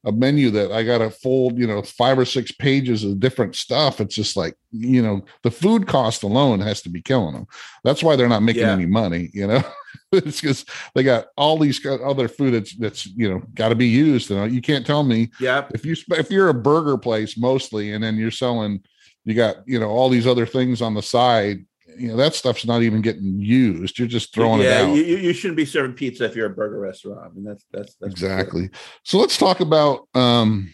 a 0.04 0.12
menu 0.12 0.50
that 0.50 0.72
i 0.72 0.82
got 0.82 0.98
to 0.98 1.08
fold 1.08 1.56
you 1.56 1.66
know 1.66 1.80
five 1.80 2.18
or 2.18 2.26
six 2.26 2.52
pages 2.52 3.02
of 3.02 3.18
different 3.18 3.56
stuff 3.56 3.98
it's 3.98 4.14
just 4.14 4.36
like 4.36 4.56
you 4.72 5.00
know 5.00 5.24
the 5.42 5.50
food 5.50 5.86
cost 5.86 6.22
alone 6.22 6.60
has 6.60 6.82
to 6.82 6.90
be 6.90 7.00
killing 7.00 7.32
them 7.32 7.46
that's 7.84 8.02
why 8.02 8.14
they're 8.14 8.28
not 8.28 8.42
making 8.42 8.60
Yeah. 8.60 8.72
any 8.72 8.84
money 8.84 9.30
you 9.32 9.46
know 9.46 9.62
it's 10.12 10.40
because 10.40 10.64
they 10.94 11.02
got 11.02 11.26
all 11.36 11.58
these 11.58 11.84
other 11.86 12.28
food 12.28 12.52
that's 12.54 12.74
that's 12.76 13.06
you 13.06 13.28
know 13.28 13.42
got 13.54 13.70
to 13.70 13.74
be 13.74 13.86
used 13.86 14.30
you 14.30 14.36
know 14.36 14.44
you 14.44 14.60
can't 14.60 14.86
tell 14.86 15.02
me. 15.02 15.30
Yeah. 15.40 15.68
if 15.74 15.84
you 15.84 15.96
if 16.10 16.30
you're 16.30 16.48
a 16.48 16.54
burger 16.54 16.98
place 16.98 17.36
mostly 17.36 17.92
and 17.92 18.02
then 18.02 18.16
you're 18.16 18.30
selling 18.30 18.82
you 19.24 19.34
got 19.34 19.56
you 19.66 19.78
know 19.78 19.88
all 19.88 20.08
these 20.08 20.26
other 20.26 20.46
things 20.46 20.82
on 20.82 20.94
the 20.94 21.02
side 21.02 21.64
you 21.96 22.08
know 22.08 22.16
that 22.16 22.34
stuff's 22.34 22.64
not 22.64 22.82
even 22.82 23.02
getting 23.02 23.38
used. 23.38 23.98
You're 23.98 24.08
just 24.08 24.34
throwing 24.34 24.60
yeah, 24.60 24.80
it 24.80 24.82
out. 24.82 24.96
You, 24.96 25.02
you 25.02 25.16
you 25.18 25.32
shouldn't 25.32 25.56
be 25.56 25.64
serving 25.64 25.94
pizza 25.94 26.24
if 26.24 26.34
you're 26.34 26.46
a 26.46 26.50
burger 26.50 26.80
restaurant. 26.80 27.20
I 27.24 27.28
mean, 27.34 27.44
that's 27.44 27.64
that's, 27.70 27.94
that's 27.96 28.12
exactly. 28.12 28.70
So 29.02 29.18
let's 29.18 29.36
talk 29.36 29.60
about 29.60 30.08
um 30.14 30.72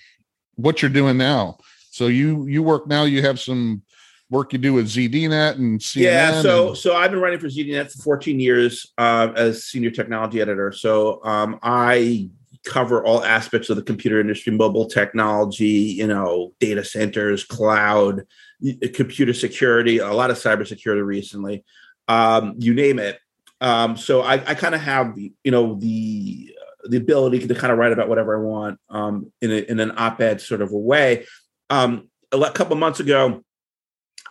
what 0.57 0.83
you're 0.83 0.91
doing 0.91 1.17
now. 1.17 1.59
So 1.91 2.07
you 2.07 2.47
you 2.47 2.63
work 2.63 2.87
now 2.87 3.05
you 3.05 3.23
have 3.23 3.41
some 3.41 3.83
work 4.31 4.53
you 4.53 4.59
do 4.59 4.75
with 4.75 4.87
zdnet 4.87 5.55
and 5.55 5.81
CNN 5.81 6.03
yeah 6.03 6.43
so 6.43 6.69
and- 6.69 6.77
so 6.79 6.95
i've 6.95 7.11
been 7.11 7.21
writing 7.21 7.39
for 7.39 7.49
zdnet 7.49 7.91
for 7.93 8.03
14 8.03 8.39
years 8.41 8.93
uh, 8.99 9.33
as 9.37 9.65
senior 9.65 9.91
technology 9.91 10.41
editor. 10.41 10.73
So 10.73 11.25
um, 11.25 11.59
i 11.63 12.29
cover 12.65 13.03
all 13.05 13.25
aspects 13.25 13.71
of 13.71 13.77
the 13.77 13.83
computer 13.83 14.21
industry 14.21 14.53
mobile 14.53 14.87
technology 14.87 15.65
you 15.67 16.07
know 16.07 16.53
data 16.61 16.85
centers 16.85 17.45
cloud 17.45 18.27
computer 18.93 19.33
security 19.33 19.99
a 19.99 20.13
lot 20.13 20.31
of 20.31 20.37
cybersecurity 20.37 21.05
recently 21.05 21.65
um, 22.09 22.55
you 22.59 22.73
name 22.75 22.99
it. 22.99 23.19
Um, 23.61 23.97
so 23.97 24.23
i, 24.23 24.35
I 24.35 24.55
kind 24.55 24.75
of 24.75 24.81
have 24.83 25.15
the 25.15 25.33
you 25.45 25.51
know 25.51 25.77
the 25.77 26.55
the 26.89 26.97
ability 26.97 27.47
to 27.47 27.55
kind 27.55 27.73
of 27.73 27.79
write 27.79 27.93
about 27.93 28.09
whatever 28.09 28.37
i 28.37 28.41
want 28.41 28.81
um, 28.89 29.33
in, 29.41 29.51
a, 29.51 29.71
in 29.71 29.81
an 29.81 29.93
op-ed 29.97 30.41
sort 30.41 30.63
of 30.63 30.73
a 30.73 30.79
way. 30.79 31.27
Um, 31.71 32.09
a 32.33 32.51
couple 32.51 32.77
months 32.77 33.01
ago 33.01 33.43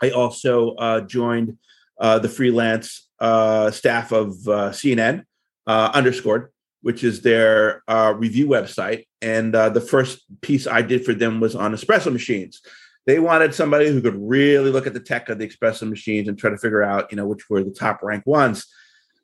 I 0.02 0.12
also 0.12 0.76
uh, 0.76 1.02
joined 1.02 1.58
uh, 2.00 2.20
the 2.20 2.30
freelance 2.30 3.08
uh, 3.20 3.72
staff 3.72 4.12
of 4.12 4.30
uh, 4.48 4.70
CNN 4.72 5.24
uh, 5.66 5.92
underscored, 5.94 6.52
which 6.82 7.04
is 7.04 7.22
their 7.22 7.84
uh, 7.88 8.14
review 8.16 8.48
website. 8.48 9.06
And 9.22 9.54
the 9.54 9.82
first 9.82 10.26
piece 10.42 10.68
I 10.68 10.82
did 10.82 11.04
for 11.04 11.14
them 11.14 11.40
was 11.40 11.56
on 11.56 11.74
espresso 11.74 12.12
machines. 12.14 12.62
They 13.08 13.20
wanted 13.20 13.56
somebody 13.56 13.90
who 13.90 14.02
could 14.02 14.18
really 14.18 14.70
look 14.70 14.86
at 14.86 14.94
the 14.94 15.00
tech 15.00 15.30
of 15.30 15.40
the 15.40 15.48
espresso 15.48 15.90
machines 15.90 16.28
and 16.28 16.38
try 16.38 16.50
to 16.50 16.58
figure 16.58 16.84
out, 16.84 17.10
you 17.10 17.16
know, 17.16 17.26
which 17.26 17.50
were 17.50 17.64
the 17.64 17.72
top 17.72 18.04
ranked 18.04 18.28
ones. 18.28 18.68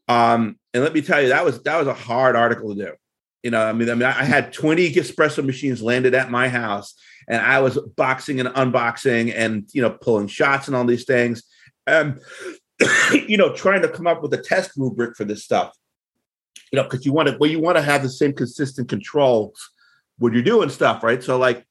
Um, 0.08 0.58
and 0.74 0.84
let 0.84 0.94
me 0.94 1.02
tell 1.02 1.22
you, 1.22 1.30
that 1.30 1.46
was 1.46 1.62
that 1.64 1.78
was 1.78 1.88
a 1.88 1.94
hard 1.94 2.36
article 2.36 2.76
to 2.76 2.86
do. 2.86 2.94
You 3.44 3.52
know, 3.52 3.62
I 3.62 3.74
mean, 3.74 3.90
I 3.90 3.94
mean, 3.94 4.04
I 4.04 4.24
had 4.24 4.54
20 4.54 4.94
espresso 4.94 5.46
machines 5.46 5.82
landed 5.82 6.14
at 6.14 6.32
my 6.32 6.48
house, 6.48 6.96
and 7.28 7.42
I 7.42 7.60
was 7.60 7.78
boxing 7.98 8.40
and 8.40 8.50
unboxing 8.50 9.34
and 9.36 9.68
you 9.74 9.82
know 9.82 9.92
pulling 9.92 10.28
shots 10.28 10.68
and 10.68 10.76
all 10.76 10.86
these 10.86 11.06
things. 11.06 11.44
Um, 11.86 12.20
you 13.12 13.38
know, 13.38 13.54
trying 13.54 13.82
to 13.82 13.90
come 13.90 14.08
up 14.08 14.22
with 14.22 14.34
a 14.34 14.38
test 14.38 14.72
rubric 14.78 15.18
for 15.18 15.26
this 15.26 15.44
stuff. 15.44 15.76
You 16.72 16.78
know, 16.78 16.84
because 16.84 17.06
you 17.06 17.12
want 17.12 17.30
to 17.30 17.38
well, 17.38 17.50
you 17.50 17.60
want 17.60 17.78
to 17.78 17.84
have 17.84 18.02
the 18.02 18.10
same 18.10 18.34
consistent 18.34 18.88
controls 18.88 19.70
when 20.18 20.34
you're 20.34 20.42
doing 20.42 20.70
stuff, 20.70 21.04
right? 21.04 21.22
So 21.22 21.38
like 21.38 21.66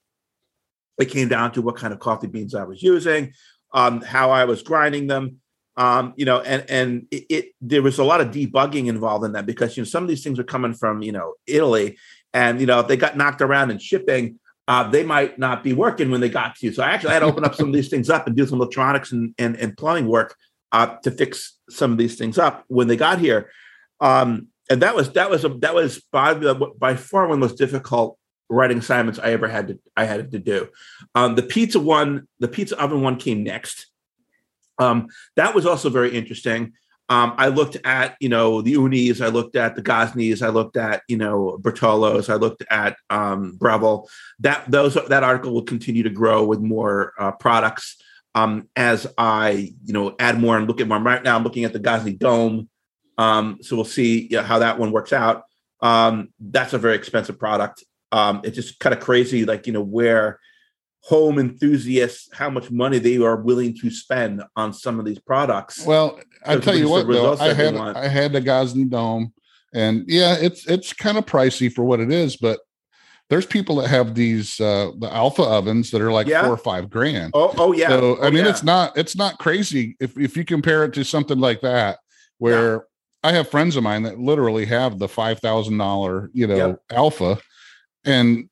it 0.99 1.07
came 1.07 1.29
down 1.29 1.53
to 1.53 1.62
what 1.62 1.77
kind 1.77 1.93
of 1.93 1.99
coffee 1.99 2.27
beans 2.27 2.55
I 2.55 2.64
was 2.64 2.83
using, 2.83 3.33
um, 3.73 4.03
how 4.03 4.31
I 4.31 4.45
was 4.45 4.62
grinding 4.62 5.07
them, 5.07 5.41
um, 5.77 6.12
you 6.16 6.25
know, 6.25 6.41
and 6.41 6.64
and 6.68 7.07
it, 7.11 7.27
it 7.29 7.45
there 7.61 7.83
was 7.83 7.99
a 7.99 8.05
lot 8.05 8.20
of 8.20 8.29
debugging 8.29 8.89
involved 8.89 9.25
in 9.25 9.33
that 9.33 9.47
because 9.47 9.77
you 9.77 9.83
know 9.83 9.87
some 9.87 10.03
of 10.03 10.09
these 10.09 10.23
things 10.23 10.39
are 10.39 10.45
coming 10.45 10.75
from 10.75 11.03
you 11.03 11.12
know 11.12 11.35
Italy, 11.47 11.99
and 12.35 12.61
you 12.61 12.66
know 12.66 12.81
if 12.81 12.89
they 12.89 12.97
got 12.97 13.16
knocked 13.16 13.41
around 13.41 13.70
in 13.70 13.79
shipping, 13.79 14.39
uh, 14.68 14.89
they 14.89 15.03
might 15.03 15.39
not 15.39 15.64
be 15.64 15.73
working 15.73 16.11
when 16.11 16.20
they 16.20 16.29
got 16.29 16.57
to 16.57 16.66
you. 16.66 16.73
So 16.73 16.83
I 16.83 16.91
actually 16.91 17.12
had 17.12 17.20
to 17.20 17.27
open 17.27 17.45
up 17.45 17.55
some 17.55 17.68
of 17.68 17.75
these 17.75 17.89
things 17.89 18.11
up 18.11 18.27
and 18.27 18.37
do 18.37 18.47
some 18.47 18.61
electronics 18.61 19.12
and 19.12 19.35
and, 19.39 19.57
and 19.57 19.77
plumbing 19.77 20.07
work 20.07 20.37
uh, 20.73 20.97
to 21.05 21.11
fix 21.11 21.59
some 21.70 21.93
of 21.93 21.99
these 21.99 22.16
things 22.16 22.39
up 22.39 22.64
when 22.68 22.89
they 22.89 22.97
got 22.97 23.18
here. 23.18 23.51
Um, 24.01 24.49
and 24.70 24.83
that 24.83 24.95
was 24.95 25.12
that 25.12 25.31
was 25.31 25.45
a, 25.45 25.49
that 25.61 25.75
was 25.75 26.03
by 26.12 26.35
by 26.35 26.97
far 26.97 27.23
one 27.23 27.33
of 27.33 27.41
the 27.41 27.47
most 27.47 27.59
difficult 27.59 28.18
writing 28.49 28.79
assignments 28.79 29.18
I 29.18 29.33
ever 29.33 29.49
had 29.49 29.68
to 29.68 29.79
I 29.97 30.05
had 30.05 30.31
to 30.33 30.39
do. 30.39 30.68
Um, 31.14 31.35
the 31.35 31.43
pizza 31.43 31.81
one, 31.81 32.29
the 32.41 32.49
pizza 32.49 32.79
oven 32.79 33.01
one 33.01 33.16
came 33.16 33.43
next. 33.43 33.87
Um, 34.83 35.09
that 35.37 35.55
was 35.55 35.66
also 35.66 35.91
very 35.91 36.16
interesting. 36.16 36.72
Um, 37.09 37.35
I 37.37 37.49
looked 37.49 37.76
at 37.85 38.16
you 38.20 38.28
know 38.28 38.62
the 38.62 38.74
Oonis, 38.74 39.24
I 39.24 39.28
looked 39.28 39.57
at 39.57 39.74
the 39.74 39.83
Gozneys, 39.83 40.41
I 40.41 40.49
looked 40.49 40.76
at 40.76 41.03
you 41.09 41.16
know 41.16 41.59
Bertellos, 41.61 42.30
I 42.30 42.37
looked 42.37 42.64
at 42.70 42.97
um, 43.11 43.57
Breville. 43.59 44.09
That 44.41 44.70
those 44.70 44.95
that 44.95 45.22
article 45.22 45.53
will 45.53 45.64
continue 45.64 46.05
to 46.05 46.11
grow 46.11 46.45
with 46.45 46.61
more 46.61 47.12
uh, 47.18 47.33
products 47.33 48.03
um, 48.35 48.68
as 48.76 49.07
I 49.18 49.74
you 49.85 49.93
know 49.93 50.14
add 50.18 50.41
more 50.41 50.57
and 50.57 50.66
look 50.66 50.80
at 50.80 50.89
more. 50.89 51.01
Right 51.01 51.22
now, 51.22 51.37
I'm 51.37 51.45
looking 51.45 51.64
at 51.64 51.72
the 51.72 51.80
Gozney 51.80 52.18
Dome, 52.18 52.68
um, 53.18 53.59
so 53.61 53.76
we'll 53.76 53.85
see 53.85 54.28
you 54.30 54.39
know, 54.39 54.43
how 54.43 54.61
that 54.61 54.78
one 54.78 54.93
works 54.93 55.12
out. 55.12 55.43
Um, 55.80 56.28
that's 56.41 56.72
a 56.72 56.78
very 56.78 56.95
expensive 56.95 57.39
product. 57.39 57.85
Um, 58.12 58.43
it's 58.45 58.57
just 58.57 58.78
kind 58.78 58.95
of 58.95 59.01
crazy, 59.01 59.45
like 59.45 59.66
you 59.66 59.72
know 59.72 59.83
where 59.83 60.39
home 61.05 61.39
enthusiasts 61.39 62.29
how 62.33 62.49
much 62.49 62.71
money 62.71 62.99
they 62.99 63.17
are 63.19 63.37
willing 63.37 63.77
to 63.77 63.91
spend 63.91 64.43
on 64.57 64.73
some 64.73 64.99
of 64.99 65.05
these 65.05 65.19
products. 65.19 65.85
Well, 65.85 66.21
I 66.47 66.57
tell 66.57 66.77
you 66.77 66.89
what, 66.89 67.07
though, 67.09 67.37
I 67.39 67.53
had. 67.53 67.75
I 67.77 68.09
had 68.09 68.33
the 68.33 68.41
Gozney 68.41 68.89
Dome, 68.89 69.33
and 69.75 70.05
yeah, 70.07 70.37
it's 70.41 70.67
it's 70.67 70.93
kind 70.93 71.19
of 71.19 71.27
pricey 71.27 71.73
for 71.73 71.85
what 71.85 72.01
it 72.01 72.11
is, 72.13 72.37
but 72.37 72.61
there's 73.31 73.47
people 73.47 73.77
that 73.77 73.89
have 73.89 74.15
these 74.15 74.61
uh 74.61 74.91
the 74.99 75.13
Alfa 75.13 75.43
ovens 75.43 75.91
that 75.91 76.03
are 76.03 76.13
like 76.13 76.27
Yeah. 76.27 76.43
four 76.43 76.53
or 76.53 76.57
five 76.59 76.91
grand. 76.91 77.33
oh, 77.35 77.55
oh 77.57 77.73
yeah. 77.73 77.89
So 77.89 78.17
I 78.17 78.27
Oh, 78.27 78.31
mean, 78.31 78.45
yeah. 78.45 78.51
it's 78.51 78.63
not 78.63 78.97
it's 78.97 79.17
not 79.17 79.39
crazy 79.39 79.97
if 80.01 80.17
if 80.19 80.37
you 80.37 80.45
compare 80.45 80.85
it 80.85 80.93
to 80.95 81.05
something 81.05 81.39
like 81.39 81.63
that, 81.63 81.99
where 82.39 82.85
I 83.25 83.33
have 83.33 83.49
friends 83.49 83.75
of 83.77 83.83
mine 83.85 84.03
that 84.03 84.19
literally 84.19 84.67
have 84.67 84.99
the 84.99 85.09
five 85.09 85.39
thousand 85.41 85.79
dollar 85.79 86.31
you 86.33 86.47
know 86.47 86.57
Yep. 86.57 86.83
Alfa, 86.91 87.39
and 88.05 88.49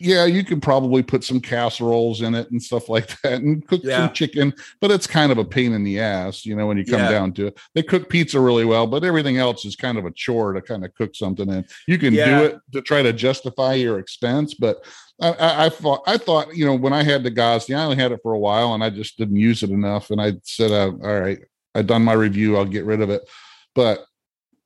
yeah, 0.00 0.24
you 0.24 0.42
could 0.42 0.62
probably 0.62 1.02
put 1.02 1.22
some 1.22 1.40
casseroles 1.40 2.22
in 2.22 2.34
it 2.34 2.50
and 2.50 2.60
stuff 2.62 2.88
like 2.88 3.08
that, 3.22 3.42
and 3.42 3.66
cook 3.68 3.82
Yeah. 3.84 4.06
some 4.06 4.14
chicken, 4.14 4.54
but 4.80 4.90
it's 4.90 5.06
kind 5.06 5.30
of 5.30 5.38
a 5.38 5.44
pain 5.44 5.72
in 5.72 5.84
the 5.84 6.00
ass, 6.00 6.46
you 6.46 6.56
know, 6.56 6.66
when 6.66 6.78
you 6.78 6.84
come 6.84 7.00
Yeah. 7.00 7.10
down 7.10 7.32
to 7.34 7.48
it. 7.48 7.58
They 7.74 7.82
cook 7.82 8.08
pizza 8.08 8.40
really 8.40 8.64
well, 8.64 8.86
but 8.86 9.04
everything 9.04 9.36
else 9.36 9.64
is 9.64 9.76
kind 9.76 9.98
of 9.98 10.06
a 10.06 10.10
chore 10.10 10.54
to 10.54 10.62
kind 10.62 10.84
of 10.84 10.94
cook 10.94 11.14
something 11.14 11.48
in. 11.48 11.64
You 11.86 11.98
can 11.98 12.14
Yeah. 12.14 12.38
do 12.40 12.44
it 12.46 12.58
to 12.72 12.80
try 12.82 13.02
to 13.02 13.12
justify 13.12 13.74
your 13.74 13.98
expense, 13.98 14.54
but 14.54 14.84
I, 15.20 15.28
I, 15.32 15.64
I 15.66 15.68
thought 15.68 16.02
I 16.06 16.16
thought 16.16 16.56
you 16.56 16.64
know 16.64 16.74
when 16.74 16.94
I 16.94 17.02
had 17.02 17.22
the 17.22 17.30
Gozney, 17.30 17.76
I 17.76 17.84
only 17.84 17.96
had 17.96 18.10
it 18.12 18.20
for 18.22 18.32
a 18.32 18.38
while, 18.38 18.72
and 18.72 18.82
I 18.82 18.88
just 18.88 19.18
didn't 19.18 19.36
use 19.36 19.62
it 19.62 19.68
enough. 19.70 20.10
And 20.10 20.20
I 20.20 20.32
said, 20.44 20.70
uh, 20.70 20.92
"All 21.06 21.20
right, 21.20 21.38
I 21.74 21.82
done 21.82 22.02
my 22.04 22.14
review. 22.14 22.56
I'll 22.56 22.64
get 22.64 22.86
rid 22.86 23.02
of 23.02 23.10
it." 23.10 23.22
But 23.74 24.04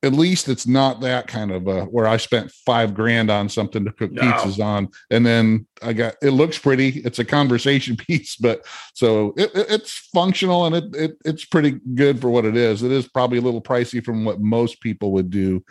at 0.05 0.13
least 0.13 0.47
it's 0.47 0.67
not 0.67 1.01
that 1.01 1.27
kind 1.27 1.51
of 1.51 1.67
uh, 1.67 1.85
where 1.85 2.07
I 2.07 2.17
spent 2.17 2.51
five 2.51 2.93
grand 2.93 3.29
on 3.31 3.49
something 3.49 3.83
to 3.85 3.91
cook 3.91 4.11
No. 4.11 4.21
pizzas 4.21 4.63
on, 4.63 4.89
and 5.09 5.25
then 5.25 5.65
I 5.81 5.93
got 5.93 6.15
it 6.21 6.29
looks 6.31 6.57
pretty. 6.57 6.99
It's 7.03 7.19
a 7.19 7.25
conversation 7.25 7.95
piece, 8.07 8.35
but 8.35 8.65
so 8.93 9.33
it, 9.35 9.51
it- 9.55 9.65
it's 9.69 10.07
functional 10.13 10.65
and 10.65 10.75
it, 10.75 10.95
it 10.95 11.17
it's 11.25 11.45
pretty 11.45 11.79
good 11.95 12.21
for 12.21 12.29
what 12.29 12.45
it 12.45 12.55
is. 12.55 12.83
It 12.83 12.91
is 12.91 13.07
probably 13.07 13.39
a 13.39 13.41
little 13.41 13.61
pricey 13.61 14.03
from 14.03 14.23
what 14.23 14.39
most 14.39 14.79
people 14.79 15.11
would 15.13 15.29
do, 15.29 15.63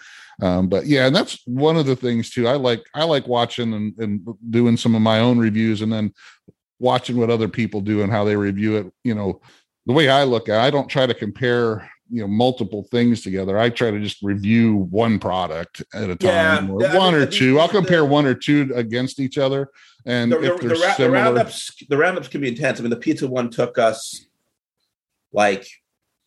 um, 0.42 0.68
but 0.68 0.86
yeah, 0.86 1.06
and 1.06 1.14
that's 1.14 1.40
one 1.46 1.76
of 1.76 1.86
the 1.86 1.96
things 1.96 2.30
too. 2.30 2.48
I 2.48 2.54
like 2.56 2.82
I 2.94 3.04
like 3.04 3.28
watching 3.28 3.72
and, 3.72 3.98
and 3.98 4.26
doing 4.50 4.76
some 4.76 4.94
of 4.94 5.02
my 5.02 5.20
own 5.20 5.38
reviews, 5.38 5.80
and 5.80 5.92
then 5.92 6.12
watching 6.80 7.16
what 7.16 7.30
other 7.30 7.48
people 7.48 7.80
do 7.80 8.02
and 8.02 8.10
how 8.10 8.24
they 8.24 8.36
review 8.36 8.76
it. 8.78 8.92
You 9.04 9.14
know, 9.14 9.40
the 9.86 9.92
way 9.92 10.08
I 10.08 10.24
look 10.24 10.48
at, 10.48 10.56
it, 10.56 10.66
I 10.66 10.70
don't 10.70 10.88
try 10.88 11.06
to 11.06 11.14
compare 11.14 11.88
you 12.10 12.20
know 12.20 12.28
multiple 12.28 12.86
things 12.90 13.22
together. 13.22 13.58
I 13.58 13.70
try 13.70 13.90
to 13.90 14.00
just 14.00 14.22
review 14.22 14.76
one 14.90 15.18
product 15.18 15.82
at 15.94 16.04
a 16.10 16.16
Yeah, 16.20 16.56
time, 16.58 16.70
or 16.70 16.82
yeah, 16.82 16.92
I 16.94 16.98
one 16.98 17.14
mean, 17.14 17.22
or 17.22 17.26
two. 17.26 17.58
I'll 17.58 17.66
the- 17.68 17.74
compare 17.74 18.04
one 18.04 18.26
or 18.26 18.34
two 18.34 18.70
against 18.74 19.20
each 19.20 19.38
other, 19.38 19.70
and 20.06 20.32
the, 20.32 20.42
if 20.42 20.60
they're 20.60 20.68
the, 20.70 20.74
ra- 20.74 20.80
the 20.88 20.94
similar, 20.94 21.12
roundups 21.22 21.72
the 21.88 21.96
roundups 21.96 22.28
can 22.28 22.40
be 22.40 22.48
intense. 22.48 22.78
I 22.78 22.82
mean, 22.82 22.90
the 22.90 22.96
pizza 22.96 23.26
one 23.26 23.50
took 23.50 23.78
us 23.78 24.26
like 25.32 25.66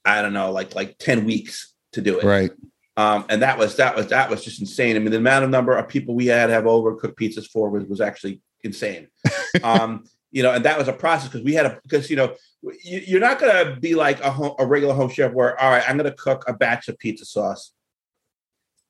I 0.05 0.21
don't 0.21 0.33
know, 0.33 0.51
like 0.51 0.75
like 0.75 0.97
ten 0.97 1.25
weeks 1.25 1.73
to 1.93 2.01
do 2.01 2.19
it. 2.19 2.23
right? 2.23 2.51
Um, 2.97 3.25
and 3.29 3.43
that 3.43 3.59
was 3.59 3.75
that 3.75 3.95
was 3.95 4.07
that 4.07 4.29
was 4.29 4.43
just 4.43 4.59
insane. 4.59 4.95
I 4.95 4.99
mean, 4.99 5.11
the 5.11 5.17
amount 5.17 5.45
of 5.45 5.51
number 5.51 5.77
of 5.77 5.87
people 5.87 6.15
we 6.15 6.25
had 6.25 6.49
have 6.49 6.65
over 6.65 6.95
cook 6.95 7.15
pizzas 7.17 7.47
for 7.47 7.69
was 7.69 7.85
was 7.85 8.01
actually 8.01 8.41
insane. 8.63 9.07
um, 9.63 10.03
you 10.37 10.43
know, 10.43 10.53
and 10.53 10.65
that 10.65 10.77
was 10.77 10.87
a 10.87 10.93
process 10.93 11.29
because 11.29 11.43
we 11.43 11.55
had 11.55 11.65
a 11.65 11.79
because 11.81 12.11
you 12.11 12.15
know 12.15 12.35
you, 12.83 12.99
you're 13.07 13.19
not 13.19 13.39
to 13.39 13.75
be 13.81 13.95
like 13.95 14.19
a 14.21 14.29
home, 14.29 14.53
a 14.59 14.67
regular 14.67 14.93
home 14.93 15.09
chef 15.09 15.33
where 15.33 15.59
all 15.59 15.71
right, 15.71 15.83
I'm 15.89 15.97
to 15.97 16.11
cook 16.11 16.43
a 16.47 16.53
batch 16.53 16.87
of 16.89 16.99
pizza 16.99 17.25
sauce, 17.25 17.73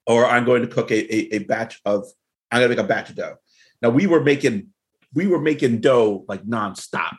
or 0.06 0.26
I'm 0.26 0.44
going 0.44 0.62
to 0.62 0.68
cook 0.68 0.92
a, 0.92 0.98
a, 1.16 1.36
a 1.38 1.40
batch 1.40 1.80
of 1.86 2.04
I'm 2.52 2.62
to 2.62 2.68
make 2.68 2.80
a 2.80 2.84
batch 2.84 3.12
of 3.12 3.16
dough. 3.16 3.38
Now 3.82 3.92
we 3.92 4.08
were 4.08 4.22
making 4.22 4.74
we 5.14 5.26
were 5.28 5.40
making 5.40 5.80
dough 5.80 6.26
like 6.28 6.44
nonstop. 6.44 7.16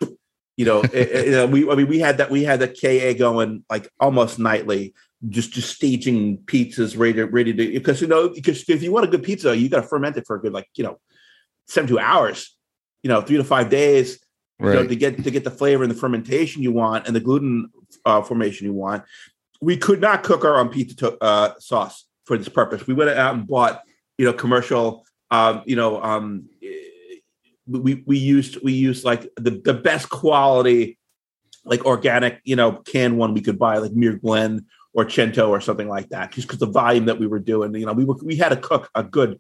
You 0.59 0.67
know, 0.67 0.83
it- 0.83 0.93
it- 0.95 1.25
you 1.29 1.33
know, 1.33 1.47
we 1.47 1.71
I 1.71 1.75
mean 1.75 1.89
we 1.89 1.99
had 1.99 2.19
that 2.19 2.31
we 2.31 2.45
had 2.45 2.61
the 2.61 2.69
KA 2.69 3.19
going 3.19 3.65
like 3.71 3.89
almost 3.99 4.39
nightly 4.39 4.93
just 5.31 5.53
just 5.55 5.75
staging 5.75 6.37
pizzas 6.45 6.99
ready 6.99 7.23
ready 7.23 7.55
to 7.55 7.73
because 7.73 8.03
you 8.03 8.09
know 8.09 8.29
because 8.29 8.69
if 8.69 8.83
you 8.83 8.93
want 8.93 9.07
a 9.07 9.09
good 9.09 9.23
pizza 9.23 9.57
you 9.57 9.71
got 9.71 9.81
to 9.81 9.89
ferment 9.89 10.19
it 10.19 10.27
for 10.27 10.37
a 10.37 10.41
good 10.43 10.53
like 10.53 10.69
you 10.75 10.85
know 10.85 11.01
seven 11.67 11.89
two 11.89 11.99
hours 11.99 12.58
you 13.03 13.09
know 13.09 13.21
three 13.21 13.37
to 13.37 13.45
five 13.45 13.71
days 13.71 14.19
you 14.61 14.67
know, 14.67 14.87
to 14.87 14.97
get 14.97 15.23
to 15.23 15.31
get 15.31 15.45
the 15.45 15.51
flavor 15.51 15.85
and 15.85 15.91
the 15.91 15.97
fermentation 15.97 16.63
you 16.63 16.73
want 16.73 17.07
and 17.07 17.15
the 17.15 17.21
gluten 17.21 17.71
uh, 18.05 18.23
formation 18.23 18.67
you 18.67 18.73
want. 18.73 19.05
We 19.61 19.77
could 19.77 20.01
not 20.01 20.23
cook 20.23 20.45
our 20.45 20.59
own 20.59 20.69
pizza 20.69 20.97
to, 20.97 21.23
uh, 21.23 21.55
sauce 21.59 22.07
for 22.25 22.37
this 22.37 22.49
purpose. 22.49 22.87
We 22.87 22.95
went 22.95 23.11
out 23.11 23.35
and 23.35 23.47
bought 23.47 23.83
you 24.17 24.27
know 24.27 24.33
commercial 24.33 25.05
um, 25.31 25.63
you 25.65 25.77
know 25.77 26.03
um, 26.03 26.49
we 27.67 28.03
we 28.07 28.19
used 28.19 28.63
we 28.63 28.73
used 28.73 29.05
like 29.05 29.31
the 29.37 29.61
the 29.65 29.75
best 29.75 30.09
quality 30.09 30.99
like 31.65 31.85
organic 31.85 32.41
you 32.45 32.57
know 32.57 32.73
canned 32.73 33.19
one 33.19 33.35
we 33.35 33.41
could 33.41 33.59
buy 33.59 33.79
like 33.79 33.93
Muir 33.93 34.15
Glen 34.15 34.67
or 34.93 35.09
Cento 35.09 35.51
or 35.51 35.61
something 35.61 35.89
like 35.89 36.09
that 36.09 36.33
just 36.33 36.49
because 36.49 36.61
the 36.61 36.67
volume 36.67 37.07
that 37.07 37.21
we 37.21 37.27
were 37.27 37.39
doing 37.39 37.75
you 37.75 37.87
know 37.87 37.93
we 37.93 38.05
were 38.05 38.17
we 38.23 38.37
had 38.37 38.49
to 38.49 38.57
cook 38.57 38.91
a 38.95 39.05
good 39.05 39.39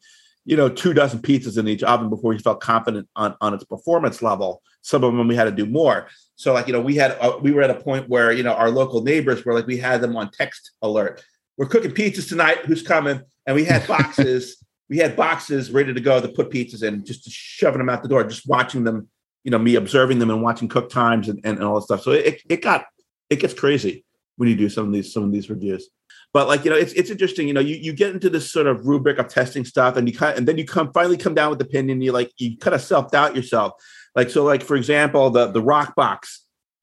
you 0.49 0.57
know 0.57 0.71
two 0.71 0.95
dozen 0.95 1.21
pizzas 1.21 1.59
in 1.59 1.69
each 1.69 1.83
oven 1.83 2.09
before 2.09 2.31
we 2.31 2.39
felt 2.39 2.61
confident 2.61 3.07
on 3.15 3.37
on 3.43 3.53
its 3.53 3.65
performance 3.65 4.23
level. 4.23 4.63
Some 4.81 5.05
of 5.05 5.15
them 5.15 5.29
we 5.29 5.37
had 5.37 5.45
to 5.45 5.53
do 5.53 5.67
more. 5.67 6.09
So 6.37 6.55
like 6.55 6.67
you 6.67 6.73
know 6.73 6.81
we 6.81 6.95
had 6.95 7.19
uh, 7.21 7.39
we 7.43 7.53
were 7.53 7.61
at 7.61 7.71
a 7.71 7.75
point 7.75 8.09
where 8.09 8.33
you 8.33 8.43
know 8.43 8.55
our 8.55 8.71
local 8.71 9.03
neighbors 9.03 9.45
were 9.45 9.53
like 9.53 9.67
we 9.67 9.77
had 9.77 10.01
them 10.01 10.17
on 10.17 10.31
text 10.31 10.73
alert. 10.81 11.23
We're 11.59 11.67
cooking 11.67 11.91
pizzas 11.91 12.31
tonight. 12.31 12.65
Who's 12.65 12.83
coming? 12.83 13.21
And 13.47 13.57
we 13.57 13.65
had 13.65 13.87
boxes 13.87 14.65
we 14.89 14.97
had 14.97 15.17
boxes 15.17 15.71
ready 15.71 15.93
to 15.93 16.01
go 16.01 16.19
to 16.19 16.29
put 16.29 16.51
pizzas 16.51 16.83
in 16.83 17.05
just 17.05 17.31
shoving 17.31 17.79
them 17.79 17.91
out 17.91 18.03
the 18.03 18.09
door 18.09 18.25
just 18.25 18.49
watching 18.49 18.85
them 18.85 19.07
you 19.45 19.51
know 19.51 19.59
me 19.59 19.75
observing 19.75 20.19
them 20.19 20.31
and 20.31 20.43
watching 20.43 20.67
cook 20.67 20.89
times 20.89 21.29
and, 21.29 21.41
and, 21.45 21.59
and 21.59 21.67
all 21.67 21.75
that 21.75 21.83
stuff. 21.83 22.01
So 22.01 22.13
it, 22.13 22.41
it 22.49 22.63
got 22.63 22.87
it 23.29 23.39
gets 23.41 23.53
crazy 23.53 24.07
when 24.37 24.49
you 24.49 24.57
do 24.57 24.71
some 24.71 24.87
of 24.87 24.93
these 24.95 25.13
some 25.13 25.25
of 25.25 25.33
these 25.33 25.51
reviews 25.51 25.91
but 26.33 26.47
like 26.47 26.65
you 26.65 26.71
know 26.71 26.77
it's 26.77 26.93
it's 26.93 27.11
interesting 27.11 27.49
you 27.49 27.55
know 27.55 27.61
you, 27.61 27.77
you 27.77 27.93
get 27.93 28.13
into 28.13 28.31
this 28.31 28.51
sort 28.51 28.67
of 28.67 28.87
rubric 28.87 29.19
of 29.19 29.29
testing 29.29 29.65
stuff 29.65 29.97
and 29.97 30.09
you 30.09 30.17
kind 30.17 30.33
of, 30.33 30.39
and 30.39 30.49
then 30.49 30.59
you 30.59 30.65
come 30.65 30.93
finally 30.93 31.17
come 31.17 31.35
down 31.35 31.51
with 31.51 31.61
opinion 31.61 32.01
you 32.01 32.13
like 32.13 32.31
you 32.39 32.57
kind 32.59 32.75
of 32.75 32.81
self-doubt 32.81 33.35
yourself. 33.35 33.73
Like 34.15 34.31
so 34.31 34.45
like 34.45 34.63
for 34.63 34.77
example 34.77 35.31
the 35.31 35.47
the 35.47 35.63
Roccbox 35.63 36.39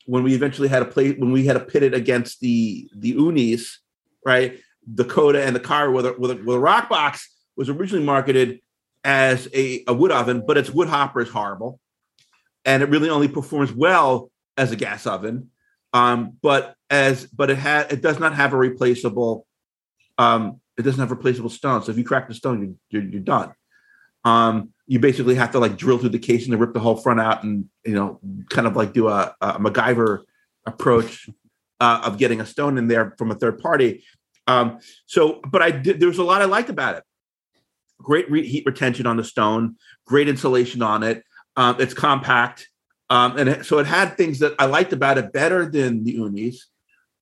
when 0.06 0.24
we 0.24 0.34
eventually 0.36 0.68
had 0.68 0.82
a 0.82 0.86
play 0.86 1.12
when 1.12 1.32
we 1.32 1.46
had 1.46 1.54
to 1.54 1.60
pit 1.60 1.84
it 1.84 1.94
against 1.94 2.40
the 2.40 2.90
the 2.96 3.14
Oonis 3.16 3.78
right 4.26 4.60
the 4.88 5.06
coda 5.06 5.44
and 5.44 5.56
the 5.56 5.60
car 5.60 5.92
with 5.92 6.06
a, 6.06 6.16
with 6.18 6.32
a, 6.32 6.36
with 6.36 6.56
a 6.56 6.60
Roccbox 6.60 7.24
was 7.56 7.70
originally 7.70 8.06
marketed 8.06 8.60
as 9.04 9.48
a, 9.54 9.84
a 9.88 9.94
wood 9.94 10.12
oven 10.12 10.44
but 10.46 10.58
its 10.58 10.70
wood 10.70 10.88
hopper 10.88 11.22
is 11.22 11.30
horrible. 11.30 11.80
And 12.64 12.82
it 12.82 12.90
really 12.90 13.10
only 13.10 13.28
performs 13.28 13.72
well 13.72 14.32
as 14.58 14.72
a 14.72 14.76
gas 14.76 15.06
oven. 15.06 15.52
Um, 15.94 16.38
but 16.42 16.76
as 16.96 17.26
but 17.28 17.50
it 17.50 17.58
had 17.58 17.92
it 17.92 18.02
does 18.02 18.20
not 18.20 18.34
have 18.36 18.54
a 18.54 18.58
replaceable 18.58 19.46
um, 20.18 20.62
it 20.78 20.84
doesn't 20.84 21.00
have 21.00 21.12
replaceable 21.12 21.50
stone. 21.50 21.84
So 21.84 21.92
if 21.92 21.98
you 21.98 22.04
crack 22.04 22.28
the 22.28 22.34
stone 22.34 22.78
you're, 22.92 23.02
you're, 23.02 23.12
you're 23.12 23.22
done. 23.22 23.54
Um, 24.24 24.70
you 24.88 25.00
basically 25.00 25.36
have 25.36 25.52
to 25.52 25.60
like 25.60 25.78
drill 25.78 25.98
through 25.98 26.10
the 26.10 26.20
casing 26.20 26.52
to 26.52 26.58
rip 26.58 26.74
the 26.74 26.80
whole 26.80 26.96
front 26.96 27.20
out 27.20 27.44
and 27.44 27.66
you 27.86 27.94
know 27.94 28.20
kind 28.50 28.68
of 28.68 28.76
like 28.76 28.94
do 28.94 29.08
a, 29.08 29.36
a 29.42 29.60
MacGyver 29.60 30.22
approach 30.66 31.30
uh, 31.80 32.02
of 32.06 32.18
getting 32.18 32.42
a 32.42 32.46
stone 32.46 32.78
in 32.78 32.88
there 32.88 33.14
from 33.18 33.32
a 33.32 33.36
third 33.36 33.60
party. 33.60 34.04
Um, 34.48 34.80
so 35.06 35.42
but 35.50 35.62
I 35.62 35.72
did 35.72 36.00
there 36.00 36.10
was 36.10 36.18
a 36.18 36.24
lot 36.24 36.42
I 36.42 36.46
liked 36.46 36.70
about 36.70 36.98
it. 36.98 37.04
Great 38.00 38.30
re- 38.30 38.48
heat 38.48 38.64
retention 38.66 39.06
on 39.06 39.18
the 39.18 39.24
stone 39.24 39.76
great 40.06 40.28
insulation 40.28 40.82
on 40.82 41.02
it 41.02 41.24
um, 41.56 41.78
it's 41.80 41.94
compact 41.94 42.68
um, 43.10 43.38
and 43.38 43.66
so 43.66 43.80
it 43.80 43.86
had 43.86 44.18
things 44.18 44.40
that 44.40 44.56
I 44.58 44.66
liked 44.66 44.94
about 44.94 45.18
it 45.18 45.32
better 45.32 45.70
than 45.70 46.04
the 46.04 46.18
Oonis, 46.18 46.58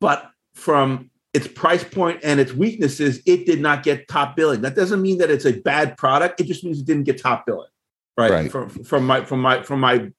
but 0.04 0.30
from 0.54 1.10
its 1.34 1.48
price 1.48 1.82
point 1.82 2.20
and 2.24 2.38
its 2.38 2.52
weaknesses, 2.52 3.22
it 3.26 3.46
did 3.46 3.62
not 3.62 3.84
get 3.84 4.06
top 4.10 4.36
billing. 4.36 4.60
That 4.60 4.76
doesn't 4.76 5.02
mean 5.02 5.18
that 5.20 5.32
it's 5.32 5.46
a 5.46 5.54
bad 5.54 5.96
product. 5.98 6.42
It 6.42 6.44
just 6.44 6.66
means 6.66 6.82
it 6.82 6.86
didn't 6.86 7.06
get 7.06 7.22
top 7.22 7.46
billing. 7.46 7.70
Right. 8.18 8.30
Right. 8.30 8.52
From, 8.52 8.68
from 8.70 9.08
my 9.08 9.24
from 9.24 9.40
my 9.42 9.64
from 9.64 9.80
my 9.80 10.12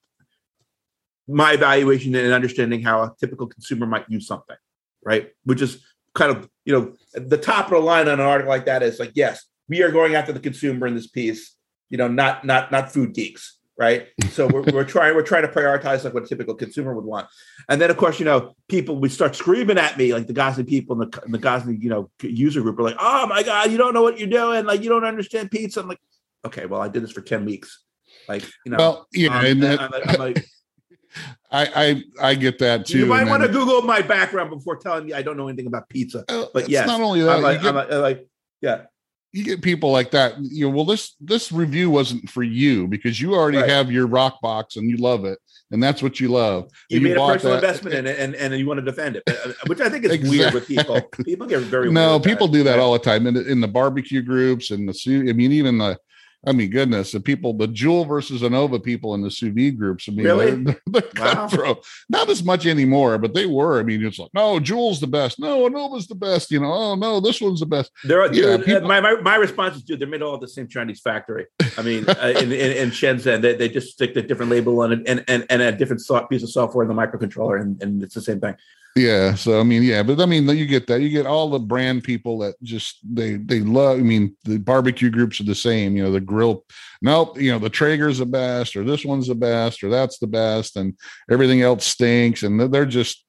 my 1.29 1.53
evaluation 1.53 2.15
and 2.15 2.33
understanding 2.33 2.81
how 2.81 3.03
a 3.03 3.15
typical 3.21 3.47
consumer 3.47 3.85
might 3.85 4.09
use 4.09 4.27
something. 4.27 4.57
Right. 5.05 5.33
Which 5.45 5.61
is 5.61 5.85
kind 6.15 6.35
of 6.35 6.49
you 6.65 6.73
know 6.73 6.95
the 7.13 7.37
top 7.37 7.67
of 7.67 7.73
the 7.73 7.79
line 7.81 8.09
on 8.09 8.15
an 8.15 8.27
article 8.27 8.51
like 8.51 8.65
that 8.65 8.83
is 8.83 8.99
like 8.99 9.13
yes 9.15 9.45
we 9.69 9.83
are 9.83 9.91
going 9.91 10.15
after 10.15 10.33
the 10.33 10.41
consumer 10.41 10.87
in 10.87 10.95
this 10.95 11.09
piece. 11.09 11.57
You 11.91 11.99
know, 11.99 12.09
not 12.09 12.47
not 12.47 12.73
not 12.73 12.91
food 12.91 13.13
geeks 13.13 13.59
right? 13.77 14.07
So 14.31 14.47
we're, 14.47 14.63
we're 14.63 14.85
trying 14.95 15.15
we're 15.15 15.23
trying 15.23 15.43
to 15.43 15.49
prioritize 15.49 16.05
like 16.05 16.15
what 16.15 16.25
a 16.25 16.27
typical 16.27 16.55
consumer 16.55 16.95
would 16.95 17.05
want, 17.05 17.29
and 17.69 17.81
then 17.81 17.91
of 17.91 17.97
course 17.97 18.19
you 18.19 18.25
know 18.25 18.55
people 18.69 18.97
would 19.01 19.13
start 19.13 19.35
screaming 19.35 19.79
at 19.79 19.97
me 19.99 20.13
like 20.13 20.27
the 20.27 20.35
Gozney 20.35 20.67
people 20.67 21.01
in 21.01 21.11
the, 21.11 21.23
in 21.27 21.33
the 21.33 21.39
Gozney 21.39 21.81
you 21.83 21.91
know 21.91 22.11
user 22.23 22.63
group 22.63 22.79
are 22.79 22.83
like, 22.85 22.97
oh 22.99 23.27
my 23.27 23.43
god, 23.43 23.71
you 23.71 23.79
don't 23.79 23.95
know 23.95 24.03
what 24.03 24.19
you're 24.19 24.29
doing, 24.29 24.65
like 24.65 24.83
you 24.83 24.89
don't 24.89 25.05
understand 25.05 25.51
pizza. 25.51 25.81
I'm 25.81 25.89
like, 25.89 26.01
okay, 26.45 26.67
well 26.67 26.81
I 26.81 26.89
did 26.89 27.03
this 27.03 27.13
for 27.13 27.21
ten 27.21 27.45
weeks, 27.45 27.83
like 28.29 28.45
you 28.65 28.73
know. 28.73 28.79
Well, 28.79 29.07
yeah, 29.13 29.39
um, 29.39 29.45
and 29.45 29.63
that, 29.63 29.81
I'm 29.81 29.91
like- 29.91 30.09
I'm 30.09 30.21
like, 30.21 30.47
I, 31.51 32.03
I 32.21 32.31
I 32.31 32.35
get 32.35 32.59
that 32.59 32.87
too. 32.87 32.99
you 32.99 33.07
might 33.07 33.29
want 33.29 33.43
to 33.45 33.49
Google 33.49 33.83
my 33.83 34.03
background 34.03 34.51
before 34.51 34.77
telling 34.77 35.07
me 35.07 35.13
I 35.13 35.23
don't 35.23 35.37
know 35.37 35.47
anything 35.47 35.69
about 35.69 35.89
pizza. 35.89 36.25
Uh, 36.29 36.47
but 36.53 36.69
yes, 36.69 36.87
not 36.89 37.01
only 37.01 37.21
that. 37.23 37.37
I'm 37.37 37.43
like, 37.43 37.63
you 37.63 37.69
I'm 37.69 37.75
like, 37.77 37.93
I'm 37.93 38.01
like, 38.01 38.29
yeah, 38.61 38.87
you 39.35 39.43
get 39.45 39.63
people 39.63 39.91
like 39.91 40.13
that. 40.13 40.35
You 40.41 40.67
know, 40.69 40.75
well, 40.77 40.85
this 40.85 41.17
this 41.21 41.51
review 41.51 41.91
wasn't 41.91 42.31
for 42.31 42.43
you 42.45 42.87
because 42.87 43.21
you 43.21 43.35
already 43.35 43.59
Right. 43.59 43.69
have 43.69 43.91
your 43.91 44.07
Roccbox 44.07 44.77
and 44.77 44.89
you 44.89 44.97
love 44.97 45.25
it, 45.25 45.39
and 45.73 45.83
that's 45.83 46.03
what 46.05 46.21
you 46.21 46.29
love. 46.29 46.71
You, 46.89 46.99
And 46.99 47.05
made 47.05 47.17
a 47.17 47.27
personal 47.27 47.55
that- 47.57 47.65
investment 47.65 47.97
in 47.97 48.07
it, 48.07 48.19
and, 48.21 48.35
and 48.37 48.55
you 48.55 48.67
want 48.67 48.79
to 48.79 48.85
defend 48.85 49.17
it, 49.17 49.25
uh, 49.27 49.53
which 49.67 49.81
I 49.81 49.89
think 49.89 50.05
is 50.05 50.31
weird 50.31 50.55
with 50.55 50.69
people. 50.69 51.01
People 51.25 51.47
get 51.49 51.63
very 51.63 51.91
no, 51.91 52.21
people 52.21 52.47
that. 52.47 52.53
do 52.59 52.63
that 52.63 52.79
all 52.79 52.93
the 52.93 52.99
time 53.01 53.27
in, 53.27 53.35
the- 53.35 53.51
in 53.51 53.61
the 53.61 53.69
barbecue 53.69 54.23
groups 54.23 54.71
and 54.71 54.89
the. 54.89 55.27
I 55.29 55.33
mean, 55.33 55.51
even 55.53 55.79
the, 55.79 55.99
I 56.47 56.53
mean, 56.53 56.71
goodness, 56.71 57.13
the 57.13 57.21
people, 57.21 57.53
the 57.55 57.67
Joule 57.67 58.05
versus 58.05 58.43
Anova 58.43 58.83
people 58.83 59.15
in 59.15 59.23
the 59.23 59.31
sous 59.31 59.53
vide 59.55 59.79
groups. 59.79 60.09
I 60.09 60.13
mean, 60.13 60.25
Really? 60.27 60.51
they're, 60.63 60.77
they're 60.87 61.03
Wow. 61.17 61.49
cutthroat. 61.49 61.85
Not 62.09 62.29
as 62.29 62.45
much 62.45 62.67
anymore, 62.67 63.19
but 63.19 63.35
they 63.35 63.47
were. 63.47 63.81
I 63.81 63.83
mean, 63.83 64.05
it's 64.05 64.19
like, 64.19 64.31
no, 64.35 64.59
Joule's 64.61 65.01
the 65.01 65.07
best. 65.07 65.39
No, 65.39 65.69
Anova's 65.69 66.07
the 66.07 66.15
best. 66.15 66.51
You 66.51 66.61
know, 66.61 66.73
oh 66.73 66.95
no, 66.95 67.21
this 67.21 67.41
one's 67.41 67.61
the 67.61 67.67
best. 67.67 67.91
There 68.05 68.21
are, 68.21 68.33
Yeah, 68.33 68.59
people- 68.59 68.89
my, 68.89 69.01
my 69.01 69.21
my 69.21 69.37
response 69.37 69.77
is, 69.77 69.83
dude, 69.83 70.01
they're 70.01 70.09
made 70.09 70.23
all 70.23 70.35
at 70.35 70.41
the 70.41 70.49
same 70.49 70.69
Chinese 70.69 71.01
factory. 71.01 71.47
I 71.79 71.83
mean, 71.83 72.05
uh, 72.09 72.33
in, 72.39 72.53
in, 72.53 72.73
in 72.73 72.91
Shenzhen, 72.91 73.41
they, 73.43 73.55
they 73.57 73.69
just 73.69 73.93
stick 73.93 74.15
a 74.17 74.23
different 74.23 74.51
label 74.51 74.81
on 74.81 74.93
it 74.93 75.01
and 75.07 75.25
and, 75.29 75.47
and 75.51 75.63
a 75.63 75.73
different 75.73 76.03
so- 76.03 76.27
piece 76.27 76.43
of 76.43 76.51
software 76.51 76.83
in 76.89 76.95
the 76.95 77.01
microcontroller, 77.03 77.61
and, 77.61 77.83
and 77.83 78.03
it's 78.03 78.15
the 78.15 78.21
same 78.23 78.41
thing. 78.41 78.55
Yeah. 78.97 79.35
So 79.35 79.59
I 79.59 79.65
mean, 79.65 79.83
yeah, 79.83 80.03
but 80.05 80.21
I 80.21 80.27
mean, 80.27 80.49
you 80.49 80.67
get 80.67 80.87
that. 80.87 81.01
You 81.01 81.09
get 81.09 81.27
all 81.27 81.51
the 81.51 81.59
brand 81.59 82.05
people 82.05 82.39
that 82.39 82.55
just 82.63 82.99
they 83.03 83.35
they 83.35 83.61
love. 83.61 83.99
I 83.99 84.03
mean, 84.03 84.37
the 84.45 84.59
barbecue 84.59 85.11
groups 85.11 85.41
are 85.41 85.45
the 85.45 85.55
same. 85.55 85.97
You 85.97 86.05
know, 86.05 86.13
the 86.13 86.21
grill. 86.21 86.65
Nope. 87.03 87.41
You 87.41 87.51
know, 87.53 87.59
the 87.59 87.71
Traeger's 87.71 88.19
the 88.19 88.27
best, 88.27 88.77
or 88.77 88.85
this 88.85 89.05
one's 89.05 89.27
the 89.27 89.35
best, 89.35 89.83
or 89.83 89.89
that's 89.91 90.19
the 90.19 90.29
best, 90.29 90.77
and 90.77 90.97
everything 91.31 91.63
else 91.63 91.85
stinks. 91.87 92.43
And 92.45 92.73
they're 92.73 92.87
just. 92.87 93.23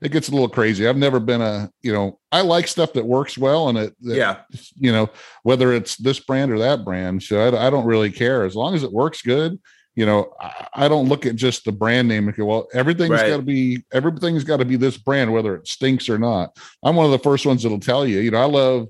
It 0.00 0.12
gets 0.12 0.28
a 0.28 0.30
little 0.32 0.48
crazy. 0.48 0.86
I've 0.88 0.96
never 0.96 1.20
been 1.20 1.42
a. 1.42 1.70
You 1.82 1.92
know, 1.92 2.18
I 2.32 2.40
like 2.40 2.66
stuff 2.68 2.94
that 2.94 3.04
works 3.04 3.36
well, 3.36 3.68
and 3.68 3.76
it. 3.76 3.94
that- 4.02 4.16
Yeah, 4.16 4.36
You 4.76 4.92
know, 4.92 5.10
whether 5.42 5.72
it's 5.74 5.96
this 5.96 6.18
brand 6.20 6.50
or 6.50 6.58
that 6.60 6.84
brand. 6.84 7.22
So 7.22 7.40
I, 7.40 7.66
I 7.66 7.68
don't 7.70 7.84
really 7.84 8.10
care 8.10 8.44
as 8.44 8.54
long 8.56 8.74
as 8.74 8.84
it 8.84 8.92
works 8.92 9.20
good. 9.20 9.58
You 9.98 10.06
know, 10.06 10.32
I, 10.40 10.68
I 10.84 10.88
don't 10.88 11.08
look 11.08 11.26
at 11.26 11.34
just 11.34 11.64
the 11.64 11.72
brand 11.72 12.06
name 12.06 12.28
and 12.28 12.36
go, 12.36 12.44
well, 12.44 12.68
everything's 12.72 13.10
Right. 13.10 13.30
got 13.30 13.38
to 13.38 13.42
be 13.42 13.82
everything's 13.92 14.44
got 14.44 14.58
to 14.58 14.64
be 14.64 14.76
this 14.76 14.96
brand, 14.96 15.32
whether 15.32 15.56
it 15.56 15.66
stinks 15.66 16.08
or 16.08 16.18
not. 16.18 16.56
I'm 16.84 16.94
one 16.94 17.06
of 17.06 17.10
the 17.10 17.18
first 17.18 17.44
ones 17.44 17.64
that'll 17.64 17.80
tell 17.80 18.06
you. 18.06 18.20
You 18.20 18.30
know, 18.30 18.40
I 18.40 18.44
love, 18.44 18.86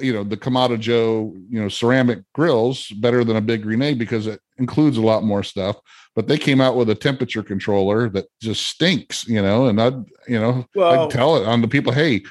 you 0.00 0.12
know, 0.12 0.22
the 0.22 0.36
Kamado 0.36 0.78
Joe, 0.78 1.34
you 1.50 1.60
know, 1.60 1.68
ceramic 1.68 2.20
grills 2.32 2.86
better 3.00 3.24
than 3.24 3.34
a 3.38 3.40
big 3.40 3.62
green 3.62 3.82
egg 3.82 3.98
because 3.98 4.28
it 4.28 4.38
includes 4.58 4.98
a 4.98 5.02
lot 5.02 5.24
more 5.24 5.42
stuff. 5.42 5.74
But 6.14 6.28
they 6.28 6.38
came 6.38 6.60
out 6.60 6.76
with 6.76 6.90
a 6.90 6.94
temperature 6.94 7.42
controller 7.42 8.08
that 8.10 8.26
just 8.40 8.68
stinks, 8.68 9.26
you 9.26 9.42
know, 9.42 9.66
and 9.66 9.82
I, 9.82 9.86
you 10.28 10.38
know, 10.40 10.64
I 10.76 10.78
Well- 10.78 11.08
tell 11.08 11.38
it 11.38 11.44
on 11.44 11.60
the 11.60 11.66
people, 11.66 11.92
hey, 11.92 12.22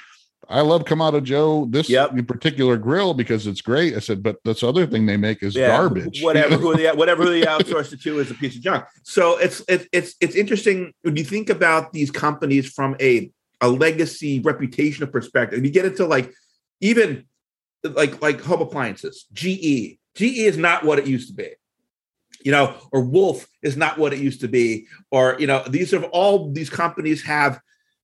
I 0.49 0.61
love 0.61 0.83
Kamado 0.83 1.23
Joe, 1.23 1.67
this 1.69 1.89
Yep. 1.89 2.13
in 2.13 2.25
particular 2.25 2.75
grill 2.75 3.13
because 3.13 3.45
it's 3.45 3.61
great. 3.61 3.95
I 3.95 3.99
said, 3.99 4.23
but 4.23 4.37
this 4.43 4.63
other 4.63 4.87
thing 4.87 5.05
they 5.05 5.15
make 5.15 5.43
is 5.43 5.55
yeah, 5.55 5.67
garbage. 5.67 6.23
Whatever 6.23 6.55
who 6.57 6.75
they 6.75 6.87
whatever 6.91 7.23
who 7.23 7.29
they 7.29 7.43
outsourced 7.45 7.93
it 7.93 8.01
to 8.01 8.19
is 8.19 8.31
a 8.31 8.33
piece 8.33 8.55
of 8.55 8.61
junk. 8.61 8.85
So 9.03 9.37
it's 9.37 9.63
it's 9.67 9.87
it's 9.91 10.15
it's 10.19 10.35
interesting 10.35 10.93
when 11.03 11.15
you 11.15 11.23
think 11.23 11.49
about 11.51 11.93
these 11.93 12.09
companies 12.09 12.67
from 12.71 12.95
a 12.99 13.31
a 13.61 13.69
legacy 13.69 14.41
reputational 14.41 15.11
perspective. 15.11 15.63
You 15.63 15.69
get 15.69 15.85
into 15.85 16.05
like 16.05 16.33
even 16.81 17.25
like 17.83 18.21
like 18.21 18.41
home 18.41 18.61
appliances, 18.61 19.25
GE. 19.33 19.99
GE 20.15 20.39
is 20.39 20.57
not 20.57 20.83
what 20.83 20.99
it 20.99 21.07
used 21.07 21.29
to 21.29 21.35
be. 21.35 21.51
You 22.41 22.53
know, 22.53 22.73
or 22.91 23.01
Wolf 23.01 23.47
is 23.61 23.75
not 23.75 23.97
what 23.97 24.13
it 24.13 24.19
used 24.19 24.41
to 24.41 24.47
be, 24.47 24.87
or 25.11 25.35
you 25.39 25.45
know, 25.45 25.61
these 25.69 25.93
are 25.93 26.03
all 26.05 26.51
these 26.51 26.69
companies 26.69 27.21
have, 27.23 27.59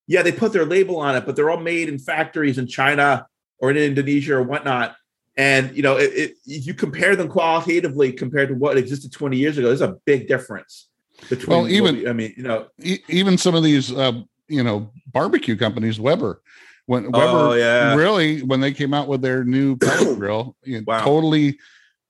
yeah, 0.08 0.22
they 0.22 0.32
put 0.32 0.53
their 0.53 0.66
label 0.66 0.97
on 0.97 1.16
it, 1.16 1.26
but 1.26 1.36
they're 1.36 1.49
all 1.49 1.60
made 1.60 1.89
in 1.89 1.97
factories 1.99 2.58
in 2.58 2.68
China 2.68 3.26
or 3.60 3.72
in 3.72 3.78
Indonesia 3.78 4.36
or 4.36 4.43
whatnot. 4.43 4.95
And 5.38 5.76
you 5.76 5.84
know, 5.84 5.97
it, 5.97 6.12
it, 6.14 6.34
if 6.45 6.66
you 6.66 6.74
compare 6.74 7.16
them 7.16 7.28
qualitatively 7.28 8.14
compared 8.14 8.49
to 8.49 8.56
what 8.56 8.78
existed 8.78 9.12
20 9.12 9.38
years 9.38 9.58
ago, 9.58 9.68
there's 9.68 9.82
a 9.82 9.97
big 10.06 10.28
difference 10.28 10.88
between. 11.30 11.58
Well, 11.58 11.68
even- 11.70 11.95
we- 11.97 12.08
I 12.08 12.14
mean, 12.14 12.34
you 12.38 12.43
know, 12.43 12.68
E- 12.84 12.99
even 13.10 13.38
some 13.38 13.56
of 13.56 13.64
these 13.64 13.91
uh, 13.91 14.22
you 14.47 14.64
know 14.64 14.91
barbecue 15.12 15.56
companies 15.58 15.99
weber 15.99 16.41
when 16.86 17.12
weber 17.12 17.49
Oh, 17.49 17.53
yeah. 17.53 17.95
really 17.95 18.43
when 18.43 18.60
they 18.62 18.72
came 18.72 18.93
out 18.93 19.08
with 19.08 19.22
their 19.24 19.43
new 19.43 19.76
pellet 19.86 20.20
grill 20.20 20.56
you 20.64 20.84
Wow. 20.86 21.03
totally 21.03 21.58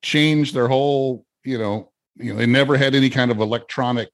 changed 0.01 0.53
their 0.53 0.67
whole 0.67 1.25
you 1.45 1.57
know 1.57 1.91
you 2.17 2.33
know 2.33 2.39
they 2.39 2.45
never 2.45 2.75
had 2.75 2.93
any 2.93 3.09
kind 3.09 3.31
of 3.31 3.39
electronic 3.39 4.09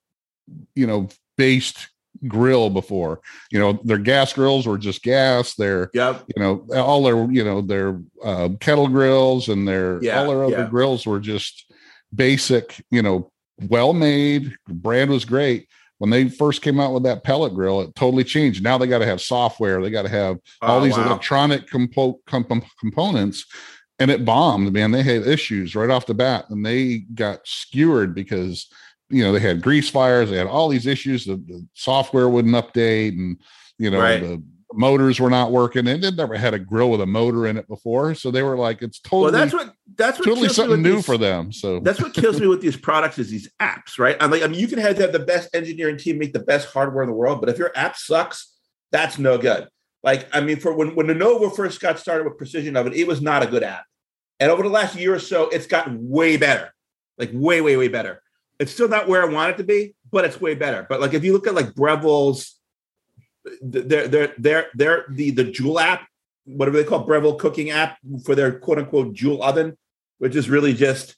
you 0.76 0.86
know 0.86 1.10
based 1.36 1.88
grill 2.28 2.70
before. 2.70 3.22
You 3.51 3.59
know 3.59 3.80
their 3.84 3.97
gas 3.97 4.34
grills 4.34 4.68
were 4.68 4.78
just 4.78 5.01
gas 5.03 5.55
their 5.55 5.89
yep, 5.93 6.24
you 6.36 6.41
know 6.41 6.66
all 6.76 7.03
their 7.03 7.32
you 7.32 7.43
know 7.43 7.62
their 7.62 7.99
uh, 8.24 8.49
kettle 8.59 8.88
grills 8.88 9.49
and 9.49 9.68
their 9.68 10.01
Yeah, 10.03 10.20
all 10.22 10.30
their 10.30 10.43
other 10.43 10.64
yeah. 10.64 10.70
grills 10.70 11.05
were 11.05 11.20
just 11.20 11.72
basic 12.14 12.84
you 12.91 13.01
know 13.01 13.32
well 13.70 13.93
made 13.93 14.53
brand 14.68 15.09
was 15.09 15.26
great. 15.26 15.68
When 15.99 16.09
they 16.09 16.30
first 16.30 16.64
came 16.64 16.80
out 16.80 16.93
with 16.93 17.03
that 17.03 17.24
pellet 17.24 17.53
grill 17.53 17.82
it 17.82 17.93
totally 17.95 18.24
changed. 18.24 18.64
Now 18.64 18.78
they 18.78 18.88
got 18.88 18.99
to 18.99 19.05
have 19.05 19.22
software 19.22 19.82
they 19.82 19.89
got 19.91 20.01
to 20.03 20.09
have 20.09 20.38
all 20.62 20.80
Oh, 20.80 20.84
these 20.84 20.97
wow. 20.97 21.05
electronic 21.07 21.68
compo- 21.70 22.20
comp- 22.28 22.66
components 22.80 23.45
and 23.99 24.09
it 24.09 24.26
bombed 24.26 24.74
man. 24.74 24.89
They 24.91 25.03
had 25.03 25.28
issues 25.28 25.76
right 25.76 25.89
off 25.91 26.07
the 26.07 26.16
bat 26.16 26.45
and 26.49 26.66
they 26.66 26.99
got 27.14 27.41
skewered 27.45 28.16
because 28.16 28.68
you 29.12 29.24
know 29.24 29.32
they 29.32 29.39
had 29.39 29.62
grease 29.62 29.89
fires 29.89 30.30
they 30.30 30.38
had 30.38 30.47
all 30.47 30.70
these 30.70 30.86
issues 30.88 31.26
the, 31.26 31.36
the 31.36 31.66
software 31.74 32.30
wouldn't 32.30 32.55
update 32.55 33.09
and 33.18 33.38
you 33.78 33.89
know 33.89 33.99
Right. 33.99 34.22
the 34.22 34.43
motors 34.74 35.20
were 35.20 35.30
not 35.30 35.51
working 35.51 35.86
and 35.88 36.01
they'd 36.01 36.16
never 36.16 36.36
had 36.38 36.53
a 36.53 36.59
grill 36.59 36.89
with 36.91 37.01
a 37.01 37.05
motor 37.05 37.45
in 37.45 37.57
it 37.57 37.68
before 37.68 38.16
so 38.16 38.32
they 38.32 38.41
were 38.41 38.55
like 38.55 38.82
it's 38.82 38.99
totally 39.01 39.24
well, 39.24 39.32
that's 39.34 39.53
what 39.53 39.74
that's 39.97 40.18
what 40.20 40.26
totally 40.26 40.47
something 40.47 40.82
new 40.82 40.95
these- 40.95 41.05
for 41.05 41.18
them 41.18 41.51
so 41.51 41.80
That's 41.82 42.01
what 42.01 42.14
kills 42.14 42.39
me 42.39 42.47
with 42.47 42.62
these 42.62 42.78
products 42.78 43.20
is 43.20 43.30
these 43.30 43.49
apps, 43.59 43.99
right? 43.99 44.16
I'm 44.22 44.32
like, 44.32 44.43
I 44.43 44.47
mean, 44.47 44.59
you 44.62 44.68
can 44.70 44.80
have, 44.80 44.97
have 44.99 45.12
the 45.12 45.20
best 45.20 45.53
engineering 45.53 45.97
team 45.97 46.18
make 46.18 46.32
the 46.32 46.39
best 46.39 46.70
hardware 46.72 47.03
in 47.03 47.09
the 47.09 47.16
world, 47.16 47.41
but 47.41 47.49
if 47.49 47.57
your 47.57 47.72
app 47.76 47.97
sucks, 47.97 48.55
that's 48.93 49.20
no 49.20 49.38
good. 49.38 49.68
Like, 50.03 50.30
I 50.34 50.39
mean, 50.39 50.57
for 50.57 50.74
when 50.74 50.95
when 50.95 51.07
Anova 51.07 51.53
first 51.53 51.82
got 51.82 51.99
started 51.99 52.24
with 52.26 52.38
Precision 52.38 52.78
Oven, 52.78 52.93
it 52.93 53.05
was 53.07 53.22
not 53.22 53.43
a 53.43 53.47
good 53.47 53.64
app, 53.64 53.84
and 54.39 54.49
over 54.49 54.64
the 54.64 54.70
last 54.70 54.95
year 54.95 55.14
or 55.14 55.20
so, 55.20 55.49
it's 55.49 55.68
gotten 55.68 55.97
way 56.09 56.38
better, 56.38 56.74
like 57.18 57.32
way, 57.34 57.59
way, 57.59 57.76
way 57.76 57.89
better. 57.89 58.22
It's 58.62 58.72
still 58.72 58.88
not 58.88 59.07
where 59.07 59.24
I 59.24 59.26
want 59.26 59.51
it 59.51 59.57
to 59.57 59.64
be, 59.64 59.95
but 60.12 60.24
it's 60.24 60.39
way 60.39 60.53
better. 60.55 60.86
But 60.88 61.01
like, 61.01 61.14
if 61.16 61.24
you 61.24 61.34
look 61.34 61.47
at 61.47 61.55
like 61.55 61.74
Breville's, 61.74 62.55
they're 63.62 64.07
they're 64.07 64.34
they're 64.38 64.68
they're 64.76 65.05
the 65.09 65.32
the 65.32 65.45
Joule 65.45 65.80
app, 65.80 66.07
whatever 66.45 66.78
they 66.78 66.84
call 66.84 67.03
Breville 67.05 67.36
cooking 67.39 67.72
app 67.72 67.97
for 68.24 68.36
their 68.36 68.51
quote 68.59 68.78
unquote 68.78 69.14
Joule 69.14 69.41
oven, 69.41 69.78
which 70.20 70.36
is 70.36 70.47
really 70.49 70.74
just 70.74 71.16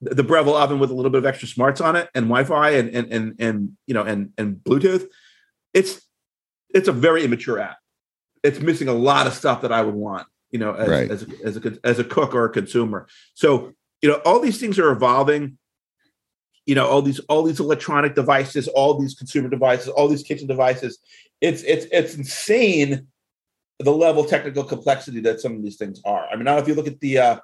the 0.00 0.22
Breville 0.22 0.56
oven 0.56 0.78
with 0.78 0.90
a 0.90 0.94
little 0.94 1.10
bit 1.10 1.18
of 1.18 1.26
extra 1.26 1.48
smarts 1.48 1.80
on 1.80 1.96
it 1.96 2.08
and 2.14 2.26
Wi-Fi 2.26 2.70
and 2.70 2.88
and 2.90 3.12
and, 3.12 3.34
and 3.40 3.76
you 3.88 3.94
know 3.94 4.02
and 4.02 4.32
and 4.38 4.56
Bluetooth. 4.56 5.06
It's 5.74 6.00
it's 6.74 6.88
a 6.88 6.92
very 6.92 7.24
immature 7.24 7.58
app. 7.58 7.78
It's 8.44 8.60
missing 8.60 8.88
a 8.88 8.92
lot 8.94 9.26
of 9.26 9.34
stuff 9.34 9.62
that 9.62 9.72
I 9.72 9.82
would 9.82 9.94
want, 9.94 10.26
you 10.50 10.58
know, 10.58 10.74
as 10.74 10.88
Right. 10.88 11.10
as, 11.10 11.22
a, 11.22 11.26
as 11.44 11.56
a 11.56 11.78
as 11.84 11.98
a 11.98 12.04
cook 12.04 12.34
or 12.34 12.44
a 12.44 12.50
consumer. 12.50 13.06
So 13.34 13.72
you 14.00 14.08
know, 14.08 14.20
all 14.24 14.38
these 14.40 14.58
things 14.60 14.78
are 14.78 14.90
evolving. 14.90 15.58
You 16.66 16.74
know, 16.74 16.86
all 16.86 17.02
these 17.02 17.18
all 17.28 17.42
these 17.42 17.60
electronic 17.60 18.14
devices, 18.14 18.68
all 18.68 18.98
these 18.98 19.14
consumer 19.14 19.48
devices, 19.48 19.88
all 19.88 20.08
these 20.08 20.22
kitchen 20.22 20.46
devices. 20.46 20.98
It's 21.40 21.62
it's 21.62 21.86
it's 21.90 22.14
insane 22.14 23.08
the 23.78 23.90
level 23.90 24.22
of 24.22 24.30
technical 24.30 24.62
complexity 24.62 25.20
that 25.20 25.40
some 25.40 25.56
of 25.56 25.62
these 25.62 25.76
things 25.76 26.00
are. 26.04 26.26
I 26.30 26.36
mean, 26.36 26.44
now 26.44 26.58
if 26.58 26.68
you 26.68 26.74
look 26.74 26.86
at 26.86 27.00
the 27.00 27.18
uh 27.18 27.36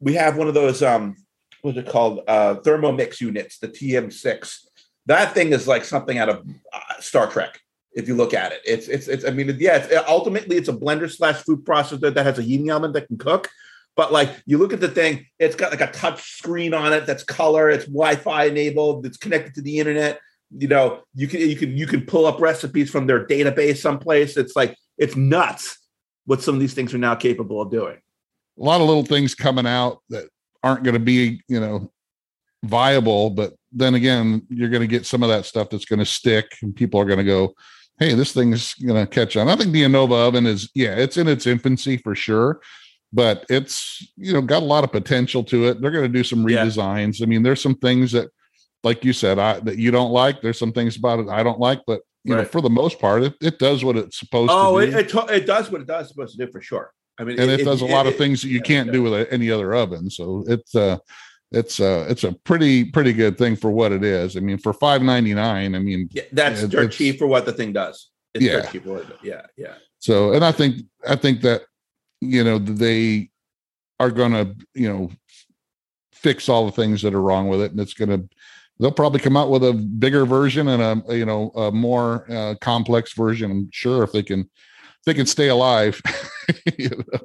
we 0.00 0.14
have 0.14 0.36
one 0.36 0.48
of 0.48 0.54
those 0.54 0.82
um 0.82 1.16
what's 1.62 1.78
it 1.78 1.88
called 1.88 2.20
uh 2.28 2.56
thermomix 2.56 3.20
units 3.20 3.58
the 3.58 3.68
tm6 3.68 4.58
that 5.06 5.34
thing 5.34 5.52
is 5.52 5.66
like 5.66 5.84
something 5.84 6.18
out 6.18 6.28
of 6.28 6.46
uh, 6.72 7.00
star 7.00 7.26
trek 7.26 7.58
if 7.92 8.06
you 8.06 8.14
look 8.14 8.34
at 8.34 8.52
it 8.52 8.60
it's 8.64 8.88
it's, 8.88 9.08
it's 9.08 9.24
i 9.24 9.30
mean 9.30 9.56
yeah 9.58 9.76
it's, 9.76 10.08
ultimately 10.08 10.56
it's 10.56 10.68
a 10.68 10.72
blender 10.72 11.10
slash 11.10 11.42
food 11.42 11.64
processor 11.64 12.12
that 12.12 12.26
has 12.26 12.38
a 12.38 12.42
heating 12.42 12.68
element 12.68 12.92
that 12.92 13.06
can 13.06 13.16
cook 13.16 13.48
but 13.96 14.12
like 14.12 14.30
you 14.46 14.58
look 14.58 14.72
at 14.72 14.80
the 14.80 14.88
thing 14.88 15.26
it's 15.38 15.56
got 15.56 15.70
like 15.70 15.80
a 15.80 15.92
touch 15.92 16.22
screen 16.32 16.74
on 16.74 16.92
it 16.92 17.06
that's 17.06 17.24
color 17.24 17.70
it's 17.70 17.84
wi-fi 17.86 18.44
enabled 18.44 19.06
it's 19.06 19.16
connected 19.16 19.54
to 19.54 19.62
the 19.62 19.78
internet. 19.78 20.20
You 20.56 20.68
know 20.68 21.02
you 21.14 21.26
can 21.26 21.40
you 21.40 21.56
can 21.56 21.76
you 21.76 21.86
can 21.86 22.02
pull 22.02 22.26
up 22.26 22.40
recipes 22.40 22.90
from 22.90 23.06
their 23.06 23.26
database 23.26 23.78
someplace. 23.78 24.36
It's 24.36 24.54
like 24.54 24.76
it's 24.98 25.16
nuts 25.16 25.78
what 26.26 26.42
some 26.42 26.54
of 26.54 26.60
these 26.60 26.74
things 26.74 26.94
are 26.94 26.98
now 26.98 27.14
capable 27.14 27.60
of 27.60 27.70
doing. 27.70 27.96
A 28.58 28.62
lot 28.62 28.80
of 28.80 28.86
little 28.86 29.04
things 29.04 29.34
coming 29.34 29.66
out 29.66 29.98
that 30.10 30.28
aren't 30.62 30.84
going 30.84 30.94
to 30.94 31.00
be 31.00 31.42
you 31.48 31.60
know 31.60 31.90
viable 32.64 33.28
but 33.28 33.52
then 33.72 33.94
again 33.94 34.40
you're 34.48 34.70
going 34.70 34.80
to 34.80 34.86
get 34.86 35.04
some 35.04 35.22
of 35.22 35.28
that 35.28 35.44
stuff 35.44 35.68
that's 35.68 35.84
going 35.84 35.98
to 35.98 36.06
stick 36.06 36.46
and 36.62 36.74
people 36.74 36.98
are 36.98 37.04
going 37.04 37.18
to 37.18 37.24
go 37.24 37.52
hey 37.98 38.14
this 38.14 38.32
thing's 38.32 38.74
going 38.74 39.00
to 39.00 39.06
catch 39.06 39.36
on. 39.36 39.48
I 39.48 39.56
think 39.56 39.72
the 39.72 39.82
ANOVA 39.82 40.28
oven 40.28 40.46
is 40.46 40.70
yeah 40.74 40.94
it's 40.94 41.16
in 41.16 41.26
its 41.26 41.46
infancy 41.46 41.96
for 41.96 42.14
sure 42.14 42.60
but 43.14 43.46
it's 43.48 44.06
you 44.16 44.32
know 44.32 44.42
got 44.42 44.62
a 44.62 44.66
lot 44.66 44.84
of 44.84 44.90
potential 44.92 45.42
to 45.44 45.68
it 45.68 45.80
they're 45.80 45.90
going 45.90 46.10
to 46.10 46.18
do 46.18 46.24
some 46.24 46.46
Yeah. 46.48 46.64
redesigns 46.66 47.22
i 47.22 47.26
mean 47.26 47.42
there's 47.42 47.62
some 47.62 47.76
things 47.76 48.12
that 48.12 48.28
like 48.82 49.04
you 49.04 49.12
said 49.12 49.38
i 49.38 49.60
that 49.60 49.78
you 49.78 49.90
don't 49.90 50.10
like 50.10 50.42
there's 50.42 50.58
some 50.58 50.72
things 50.72 50.96
about 50.96 51.20
it 51.20 51.28
i 51.28 51.42
don't 51.42 51.60
like 51.60 51.80
but 51.86 52.00
you 52.24 52.34
know 52.34 52.44
for 52.44 52.60
the 52.60 52.70
most 52.70 52.98
part 52.98 53.22
it, 53.22 53.34
it 53.40 53.58
does 53.58 53.84
what 53.84 53.96
it's 53.96 54.18
supposed 54.18 54.50
Oh, 54.52 54.78
to 54.80 54.84
it, 54.86 54.90
do 54.90 54.98
it, 54.98 55.08
to- 55.10 55.34
it 55.34 55.46
does 55.46 55.70
what 55.70 55.80
it 55.80 55.86
does 55.86 56.08
supposed 56.08 56.36
to 56.38 56.44
do 56.46 56.50
for 56.52 56.60
sure. 56.60 56.90
I 57.16 57.22
mean, 57.22 57.38
and 57.38 57.48
it, 57.48 57.64
does 57.64 57.80
a 57.82 57.86
lot 57.86 58.06
of 58.08 58.14
it- 58.14 58.18
things 58.18 58.42
that 58.42 58.48
you 58.48 58.56
yeah, 58.56 58.62
can't 58.72 58.90
do 58.92 59.02
with 59.04 59.28
any 59.30 59.48
other 59.50 59.72
oven. 59.74 60.10
So 60.10 60.42
it's 60.48 60.74
uh 60.74 60.96
it's 61.52 61.78
uh 61.78 62.06
it's 62.08 62.24
a 62.24 62.32
pretty 62.32 62.86
pretty 62.86 63.12
good 63.12 63.38
thing 63.38 63.54
for 63.54 63.70
what 63.70 63.92
it 63.92 64.02
is. 64.02 64.36
I 64.36 64.40
mean, 64.40 64.58
for 64.58 64.72
five 64.72 65.00
ninety 65.02 65.32
nine, 65.34 65.76
I 65.76 65.78
mean, 65.78 66.08
Yeah, 66.12 66.22
that's 66.32 66.62
Yeah, 66.62 66.66
dirt 66.68 66.90
cheap 66.92 67.18
for 67.18 67.26
what 67.28 67.44
the 67.46 67.52
thing 67.52 67.72
does. 67.72 68.10
It's 68.34 68.44
Yeah. 68.44 68.62
dirt 68.62 68.72
cheap 68.72 68.82
for 68.84 68.92
what 68.94 69.02
it 69.02 69.08
does. 69.10 69.18
Yeah, 69.22 69.42
yeah. 69.56 69.74
so 70.00 70.32
and 70.32 70.44
I 70.44 70.50
think 70.50 70.82
I 71.06 71.14
think 71.14 71.42
that 71.42 71.62
you 72.24 72.44
know 72.44 72.58
they 72.58 73.30
are 74.00 74.10
gonna 74.10 74.54
you 74.74 74.92
know 74.92 75.10
fix 76.12 76.48
all 76.48 76.66
the 76.66 76.72
things 76.72 77.02
that 77.02 77.14
are 77.14 77.22
wrong 77.22 77.48
with 77.48 77.60
it, 77.60 77.70
and 77.70 77.80
it's 77.80 77.94
gonna 77.94 78.22
they'll 78.80 78.90
probably 78.90 79.20
come 79.20 79.36
out 79.36 79.50
with 79.50 79.64
a 79.64 79.72
bigger 79.72 80.26
version 80.26 80.68
and 80.68 80.82
a 81.08 81.16
you 81.16 81.26
know 81.26 81.50
a 81.50 81.70
more 81.70 82.30
uh, 82.30 82.54
complex 82.60 83.12
version. 83.12 83.50
I'm 83.50 83.68
sure 83.72 84.02
if 84.02 84.12
they 84.12 84.22
can 84.22 84.40
if 84.40 85.04
they 85.04 85.14
can 85.14 85.26
stay 85.26 85.48
alive. 85.48 86.00
you 86.78 86.90
know, 86.90 87.18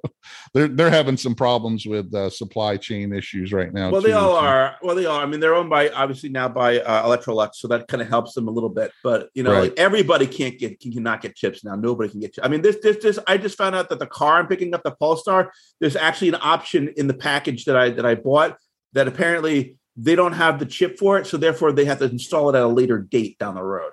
they're 0.54 0.68
they're 0.68 0.90
having 0.90 1.18
some 1.18 1.36
problems 1.36 1.86
with 1.86 2.14
uh, 2.14 2.30
supply 2.30 2.78
chain 2.78 3.14
issues 3.14 3.52
right 3.54 3.74
now. 3.74 3.90
Well, 3.92 4.02
they 4.02 4.12
all 4.14 4.34
so- 4.36 4.46
are. 4.46 4.76
Well, 4.82 4.96
they 4.96 5.06
are. 5.06 5.22
I 5.22 5.26
mean, 5.26 5.40
they're 5.40 5.56
owned 5.56 5.70
by 5.70 5.90
obviously 5.90 6.30
now 6.30 6.50
by 6.50 6.80
uh, 6.80 7.06
Electrolux, 7.06 7.56
so 7.56 7.68
that 7.70 7.88
kind 7.88 8.02
of 8.02 8.10
helps 8.10 8.34
them 8.34 8.48
a 8.48 8.52
little 8.52 8.70
bit. 8.70 8.92
But 9.04 9.30
you 9.34 9.44
know, 9.44 9.52
Right. 9.52 9.62
like 9.64 9.74
everybody 9.78 10.28
can't 10.28 10.58
get 10.58 10.80
can, 10.80 10.92
cannot 10.92 11.22
get 11.22 11.36
chips 11.36 11.64
now. 11.64 11.76
Nobody 11.76 12.10
can 12.10 12.20
get. 12.20 12.34
Chips. 12.34 12.46
I 12.46 12.50
mean, 12.50 12.62
this 12.62 12.78
this 12.82 12.98
this. 12.98 13.20
I 13.28 13.38
just 13.38 13.58
found 13.58 13.76
out 13.76 13.90
that 13.90 14.00
the 14.00 14.08
car 14.08 14.40
I'm 14.40 14.48
picking 14.48 14.74
up, 14.74 14.84
the 14.84 14.92
Polestar, 14.92 15.52
there's 15.80 15.96
actually 15.96 16.30
an 16.30 16.38
option 16.42 16.90
in 16.98 17.08
the 17.08 17.14
package 17.14 17.66
that 17.66 17.76
I 17.76 17.90
that 17.92 18.06
I 18.06 18.16
bought 18.16 18.58
that 18.94 19.08
apparently 19.08 19.78
they 19.96 20.16
don't 20.16 20.34
have 20.34 20.60
the 20.60 20.66
chip 20.66 20.98
for 20.98 21.18
it, 21.20 21.28
so 21.28 21.38
therefore 21.38 21.72
they 21.72 21.86
have 21.86 22.00
to 22.00 22.06
install 22.06 22.50
it 22.50 22.56
at 22.56 22.64
a 22.64 22.68
later 22.68 22.98
date 23.00 23.38
down 23.38 23.56
the 23.56 23.64
road. 23.64 23.92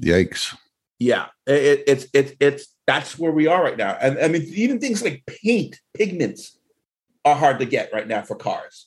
Yikes! 0.00 0.56
Yeah, 1.00 1.26
it, 1.46 1.84
it's 1.86 2.06
it's 2.12 2.32
it's 2.38 2.76
that's 2.86 3.18
where 3.18 3.32
we 3.32 3.46
are 3.46 3.62
right 3.62 3.76
now. 3.76 3.96
And 4.00 4.18
I 4.18 4.28
mean, 4.28 4.42
even 4.54 4.78
things 4.78 5.02
like 5.02 5.24
paint, 5.26 5.80
pigments 5.94 6.58
are 7.24 7.34
hard 7.34 7.58
to 7.60 7.64
get 7.64 7.90
right 7.92 8.06
now 8.06 8.20
for 8.20 8.36
cars. 8.36 8.86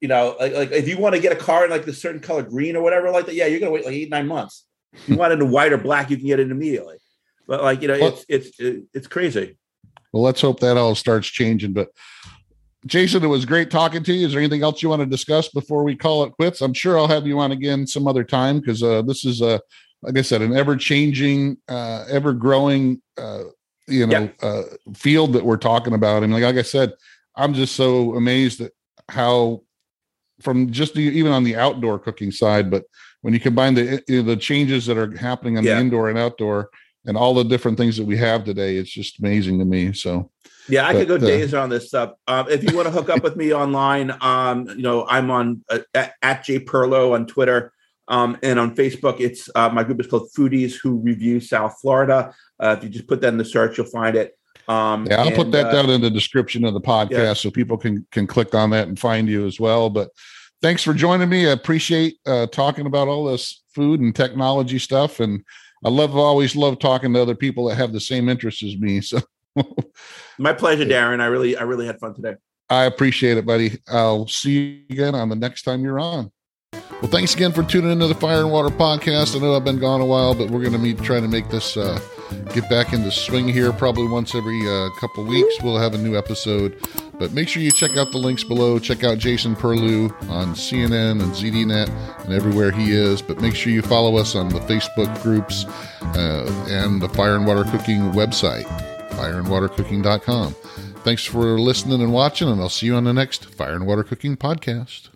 You 0.00 0.08
know, 0.08 0.36
like, 0.40 0.52
like 0.54 0.72
if 0.72 0.88
you 0.88 0.98
want 0.98 1.14
to 1.14 1.20
get 1.20 1.32
a 1.32 1.36
car 1.36 1.64
in 1.64 1.70
like 1.70 1.84
the 1.84 1.92
certain 1.92 2.20
color 2.20 2.42
green 2.42 2.74
or 2.74 2.82
whatever 2.82 3.10
like 3.10 3.26
that, 3.26 3.36
yeah, 3.36 3.46
you're 3.46 3.60
gonna 3.60 3.70
wait 3.70 3.84
like 3.84 3.94
eight 3.94 4.10
nine 4.10 4.26
months. 4.26 4.66
If 4.92 5.08
you 5.08 5.16
want 5.16 5.32
it 5.32 5.40
in 5.40 5.50
white 5.50 5.72
or 5.72 5.78
black, 5.78 6.10
you 6.10 6.16
can 6.16 6.26
get 6.26 6.40
it 6.40 6.50
immediately. 6.50 6.96
But 7.46 7.62
like 7.62 7.80
you 7.80 7.88
know, 7.88 7.98
Well- 7.98 8.18
it's 8.28 8.56
it's 8.58 8.86
it's 8.92 9.06
crazy. 9.06 9.56
Well, 10.12 10.24
let's 10.24 10.40
hope 10.40 10.58
that 10.60 10.76
all 10.76 10.96
starts 10.96 11.28
changing. 11.28 11.74
But 11.74 11.90
Jason, 12.86 13.22
it 13.22 13.28
was 13.28 13.44
great 13.44 13.70
talking 13.70 14.02
to 14.02 14.12
you. 14.12 14.26
Is 14.26 14.32
there 14.32 14.40
anything 14.40 14.64
else 14.64 14.82
you 14.82 14.88
want 14.88 15.00
to 15.00 15.06
discuss 15.06 15.48
before 15.48 15.84
we 15.84 15.94
call 15.94 16.24
it 16.24 16.32
quits? 16.32 16.60
I'm 16.60 16.74
sure 16.74 16.98
I'll 16.98 17.06
have 17.06 17.26
you 17.26 17.38
on 17.38 17.52
again 17.52 17.86
some 17.86 18.08
other 18.08 18.24
time 18.24 18.58
because 18.58 18.82
uh, 18.82 19.02
this 19.02 19.24
is 19.24 19.40
a, 19.42 19.60
like 20.02 20.16
I 20.16 20.22
said, 20.22 20.42
an 20.42 20.56
ever 20.56 20.76
changing, 20.76 21.58
uh, 21.68 22.04
ever 22.08 22.32
growing, 22.32 23.02
uh, 23.18 23.44
you 23.86 24.06
know, 24.06 24.30
uh, 24.42 24.62
field 24.94 25.32
that 25.34 25.44
we're 25.44 25.56
talking 25.56 25.94
about. 25.94 26.18
I 26.18 26.26
mean, 26.26 26.32
like, 26.32 26.44
like 26.44 26.56
I 26.56 26.62
said, 26.62 26.92
I'm 27.36 27.54
just 27.54 27.76
so 27.76 28.14
amazed 28.14 28.60
at 28.60 28.72
how, 29.08 29.62
from 30.40 30.70
just 30.70 30.94
the, 30.94 31.02
even 31.02 31.32
on 31.32 31.44
the 31.44 31.56
outdoor 31.56 31.98
cooking 31.98 32.30
side, 32.30 32.70
but 32.70 32.84
when 33.22 33.34
you 33.34 33.40
combine 33.40 33.74
the 33.74 34.02
you 34.08 34.22
know, 34.22 34.22
the 34.22 34.36
changes 34.36 34.86
that 34.86 34.96
are 34.96 35.14
happening 35.16 35.58
on 35.58 35.64
Yeah. 35.64 35.74
the 35.74 35.80
indoor 35.80 36.08
and 36.08 36.18
outdoor, 36.18 36.70
and 37.06 37.16
all 37.16 37.34
the 37.34 37.44
different 37.44 37.78
things 37.78 37.96
that 37.96 38.04
we 38.04 38.16
have 38.18 38.44
today, 38.44 38.76
it's 38.76 38.90
just 38.90 39.18
amazing 39.20 39.58
to 39.58 39.64
me. 39.64 39.92
So. 39.92 40.30
Yeah, 40.68 40.86
I 40.86 40.92
could 40.92 41.08
go 41.08 41.18
But, 41.18 41.24
uh, 41.24 41.28
days 41.28 41.54
on 41.54 41.68
this 41.68 41.88
stuff. 41.88 42.12
Um, 42.28 42.48
if 42.48 42.62
you 42.62 42.76
want 42.76 42.86
to 42.86 42.92
hook 42.92 43.08
up 43.08 43.22
with 43.24 43.36
me 43.36 43.52
online, 43.52 44.14
um, 44.20 44.68
you 44.68 44.82
know, 44.82 45.06
I'm 45.08 45.30
on 45.30 45.64
uh, 45.68 45.80
at, 45.94 46.14
at 46.22 46.44
J 46.44 46.60
Perlow 46.60 47.14
on 47.14 47.26
Twitter. 47.26 47.72
Um, 48.10 48.36
and 48.42 48.58
on 48.58 48.74
Facebook, 48.74 49.20
it's 49.20 49.48
uh, 49.54 49.70
my 49.70 49.84
group 49.84 50.00
is 50.00 50.08
called 50.08 50.28
Foodies 50.36 50.74
Who 50.74 50.96
Review 50.96 51.40
South 51.40 51.76
Florida. 51.80 52.34
Uh, 52.58 52.74
if 52.76 52.84
you 52.84 52.90
just 52.90 53.06
put 53.06 53.20
that 53.20 53.28
in 53.28 53.38
the 53.38 53.44
search, 53.44 53.78
you'll 53.78 53.86
find 53.86 54.16
it. 54.16 54.36
Um, 54.68 55.06
Yeah, 55.08 55.22
I'll 55.22 55.30
put 55.30 55.52
that 55.52 55.66
uh, 55.66 55.72
down 55.72 55.90
in 55.90 56.00
the 56.00 56.10
description 56.10 56.64
of 56.64 56.74
the 56.74 56.80
podcast 56.80 57.10
yeah. 57.10 57.32
so 57.32 57.50
people 57.50 57.78
can 57.78 58.06
can 58.10 58.26
click 58.26 58.54
on 58.54 58.70
that 58.70 58.88
and 58.88 58.98
find 58.98 59.28
you 59.28 59.46
as 59.46 59.60
well. 59.60 59.88
But 59.88 60.10
thanks 60.60 60.82
for 60.82 60.92
joining 60.92 61.28
me. 61.28 61.48
I 61.48 61.52
appreciate 61.52 62.18
uh, 62.26 62.46
talking 62.48 62.86
about 62.86 63.08
all 63.08 63.24
this 63.24 63.62
food 63.74 64.00
and 64.00 64.14
technology 64.14 64.80
stuff, 64.80 65.20
and 65.20 65.44
I 65.84 65.88
love 65.88 66.16
always 66.16 66.56
love 66.56 66.80
talking 66.80 67.12
to 67.14 67.22
other 67.22 67.36
people 67.36 67.68
that 67.68 67.76
have 67.76 67.92
the 67.92 68.00
same 68.00 68.28
interests 68.28 68.62
as 68.62 68.76
me. 68.76 69.00
So 69.56 69.64
My 70.38 70.52
pleasure, 70.52 70.84
Darren. 70.84 71.20
I 71.20 71.26
really, 71.26 71.56
I 71.56 71.62
really 71.62 71.84
had 71.84 71.98
fun 71.98 72.14
today. 72.14 72.36
I 72.68 72.84
appreciate 72.84 73.36
it, 73.36 73.44
buddy. 73.44 73.78
I'll 73.88 74.28
see 74.28 74.52
you 74.52 74.82
again 74.90 75.14
on 75.16 75.28
the 75.28 75.34
next 75.34 75.62
time 75.62 75.82
you're 75.82 75.98
on. 75.98 76.30
Well, 77.00 77.10
thanks 77.10 77.34
again 77.34 77.52
for 77.52 77.62
tuning 77.62 77.90
into 77.92 78.08
the 78.08 78.14
Fire 78.14 78.40
and 78.40 78.50
Water 78.50 78.68
podcast. 78.68 79.34
I 79.34 79.38
know 79.38 79.56
I've 79.56 79.64
been 79.64 79.78
gone 79.78 80.02
a 80.02 80.06
while, 80.06 80.34
but 80.34 80.50
we're 80.50 80.60
going 80.60 80.74
to 80.74 80.78
be 80.78 80.92
trying 80.92 81.22
to 81.22 81.28
make 81.28 81.48
this 81.48 81.76
uh, 81.76 81.98
get 82.52 82.68
back 82.68 82.92
into 82.92 83.10
swing 83.10 83.48
here. 83.48 83.72
Probably 83.72 84.06
once 84.06 84.34
every 84.34 84.60
uh, 84.68 84.90
couple 85.00 85.24
weeks, 85.24 85.62
we'll 85.62 85.78
have 85.78 85.94
a 85.94 85.98
new 85.98 86.16
episode. 86.16 86.78
But 87.18 87.32
make 87.32 87.48
sure 87.48 87.62
you 87.62 87.70
check 87.70 87.96
out 87.96 88.12
the 88.12 88.18
links 88.18 88.44
below. 88.44 88.78
Check 88.78 89.04
out 89.04 89.18
Jason 89.18 89.54
Perlow 89.54 90.10
on 90.30 90.54
CNN 90.54 91.22
and 91.22 91.32
ZDNet 91.32 92.24
and 92.24 92.32
everywhere 92.32 92.70
he 92.70 92.92
is. 92.92 93.20
But 93.22 93.40
make 93.40 93.54
sure 93.54 93.72
you 93.72 93.82
follow 93.82 94.16
us 94.16 94.34
on 94.34 94.48
the 94.48 94.60
Facebook 94.60 95.22
groups 95.22 95.66
uh, 96.16 96.66
and 96.68 97.00
the 97.00 97.08
Fire 97.10 97.36
and 97.36 97.46
Water 97.46 97.64
Cooking 97.64 98.12
website, 98.12 98.64
fireandwatercooking.com. 99.10 100.54
Thanks 101.02 101.24
for 101.24 101.58
listening 101.58 102.02
and 102.02 102.12
watching, 102.12 102.48
and 102.48 102.60
I'll 102.60 102.68
see 102.70 102.86
you 102.86 102.94
on 102.94 103.04
the 103.04 103.12
next 103.12 103.46
Fire 103.54 103.74
and 103.74 103.86
Water 103.86 104.02
Cooking 104.02 104.36
podcast. 104.36 105.09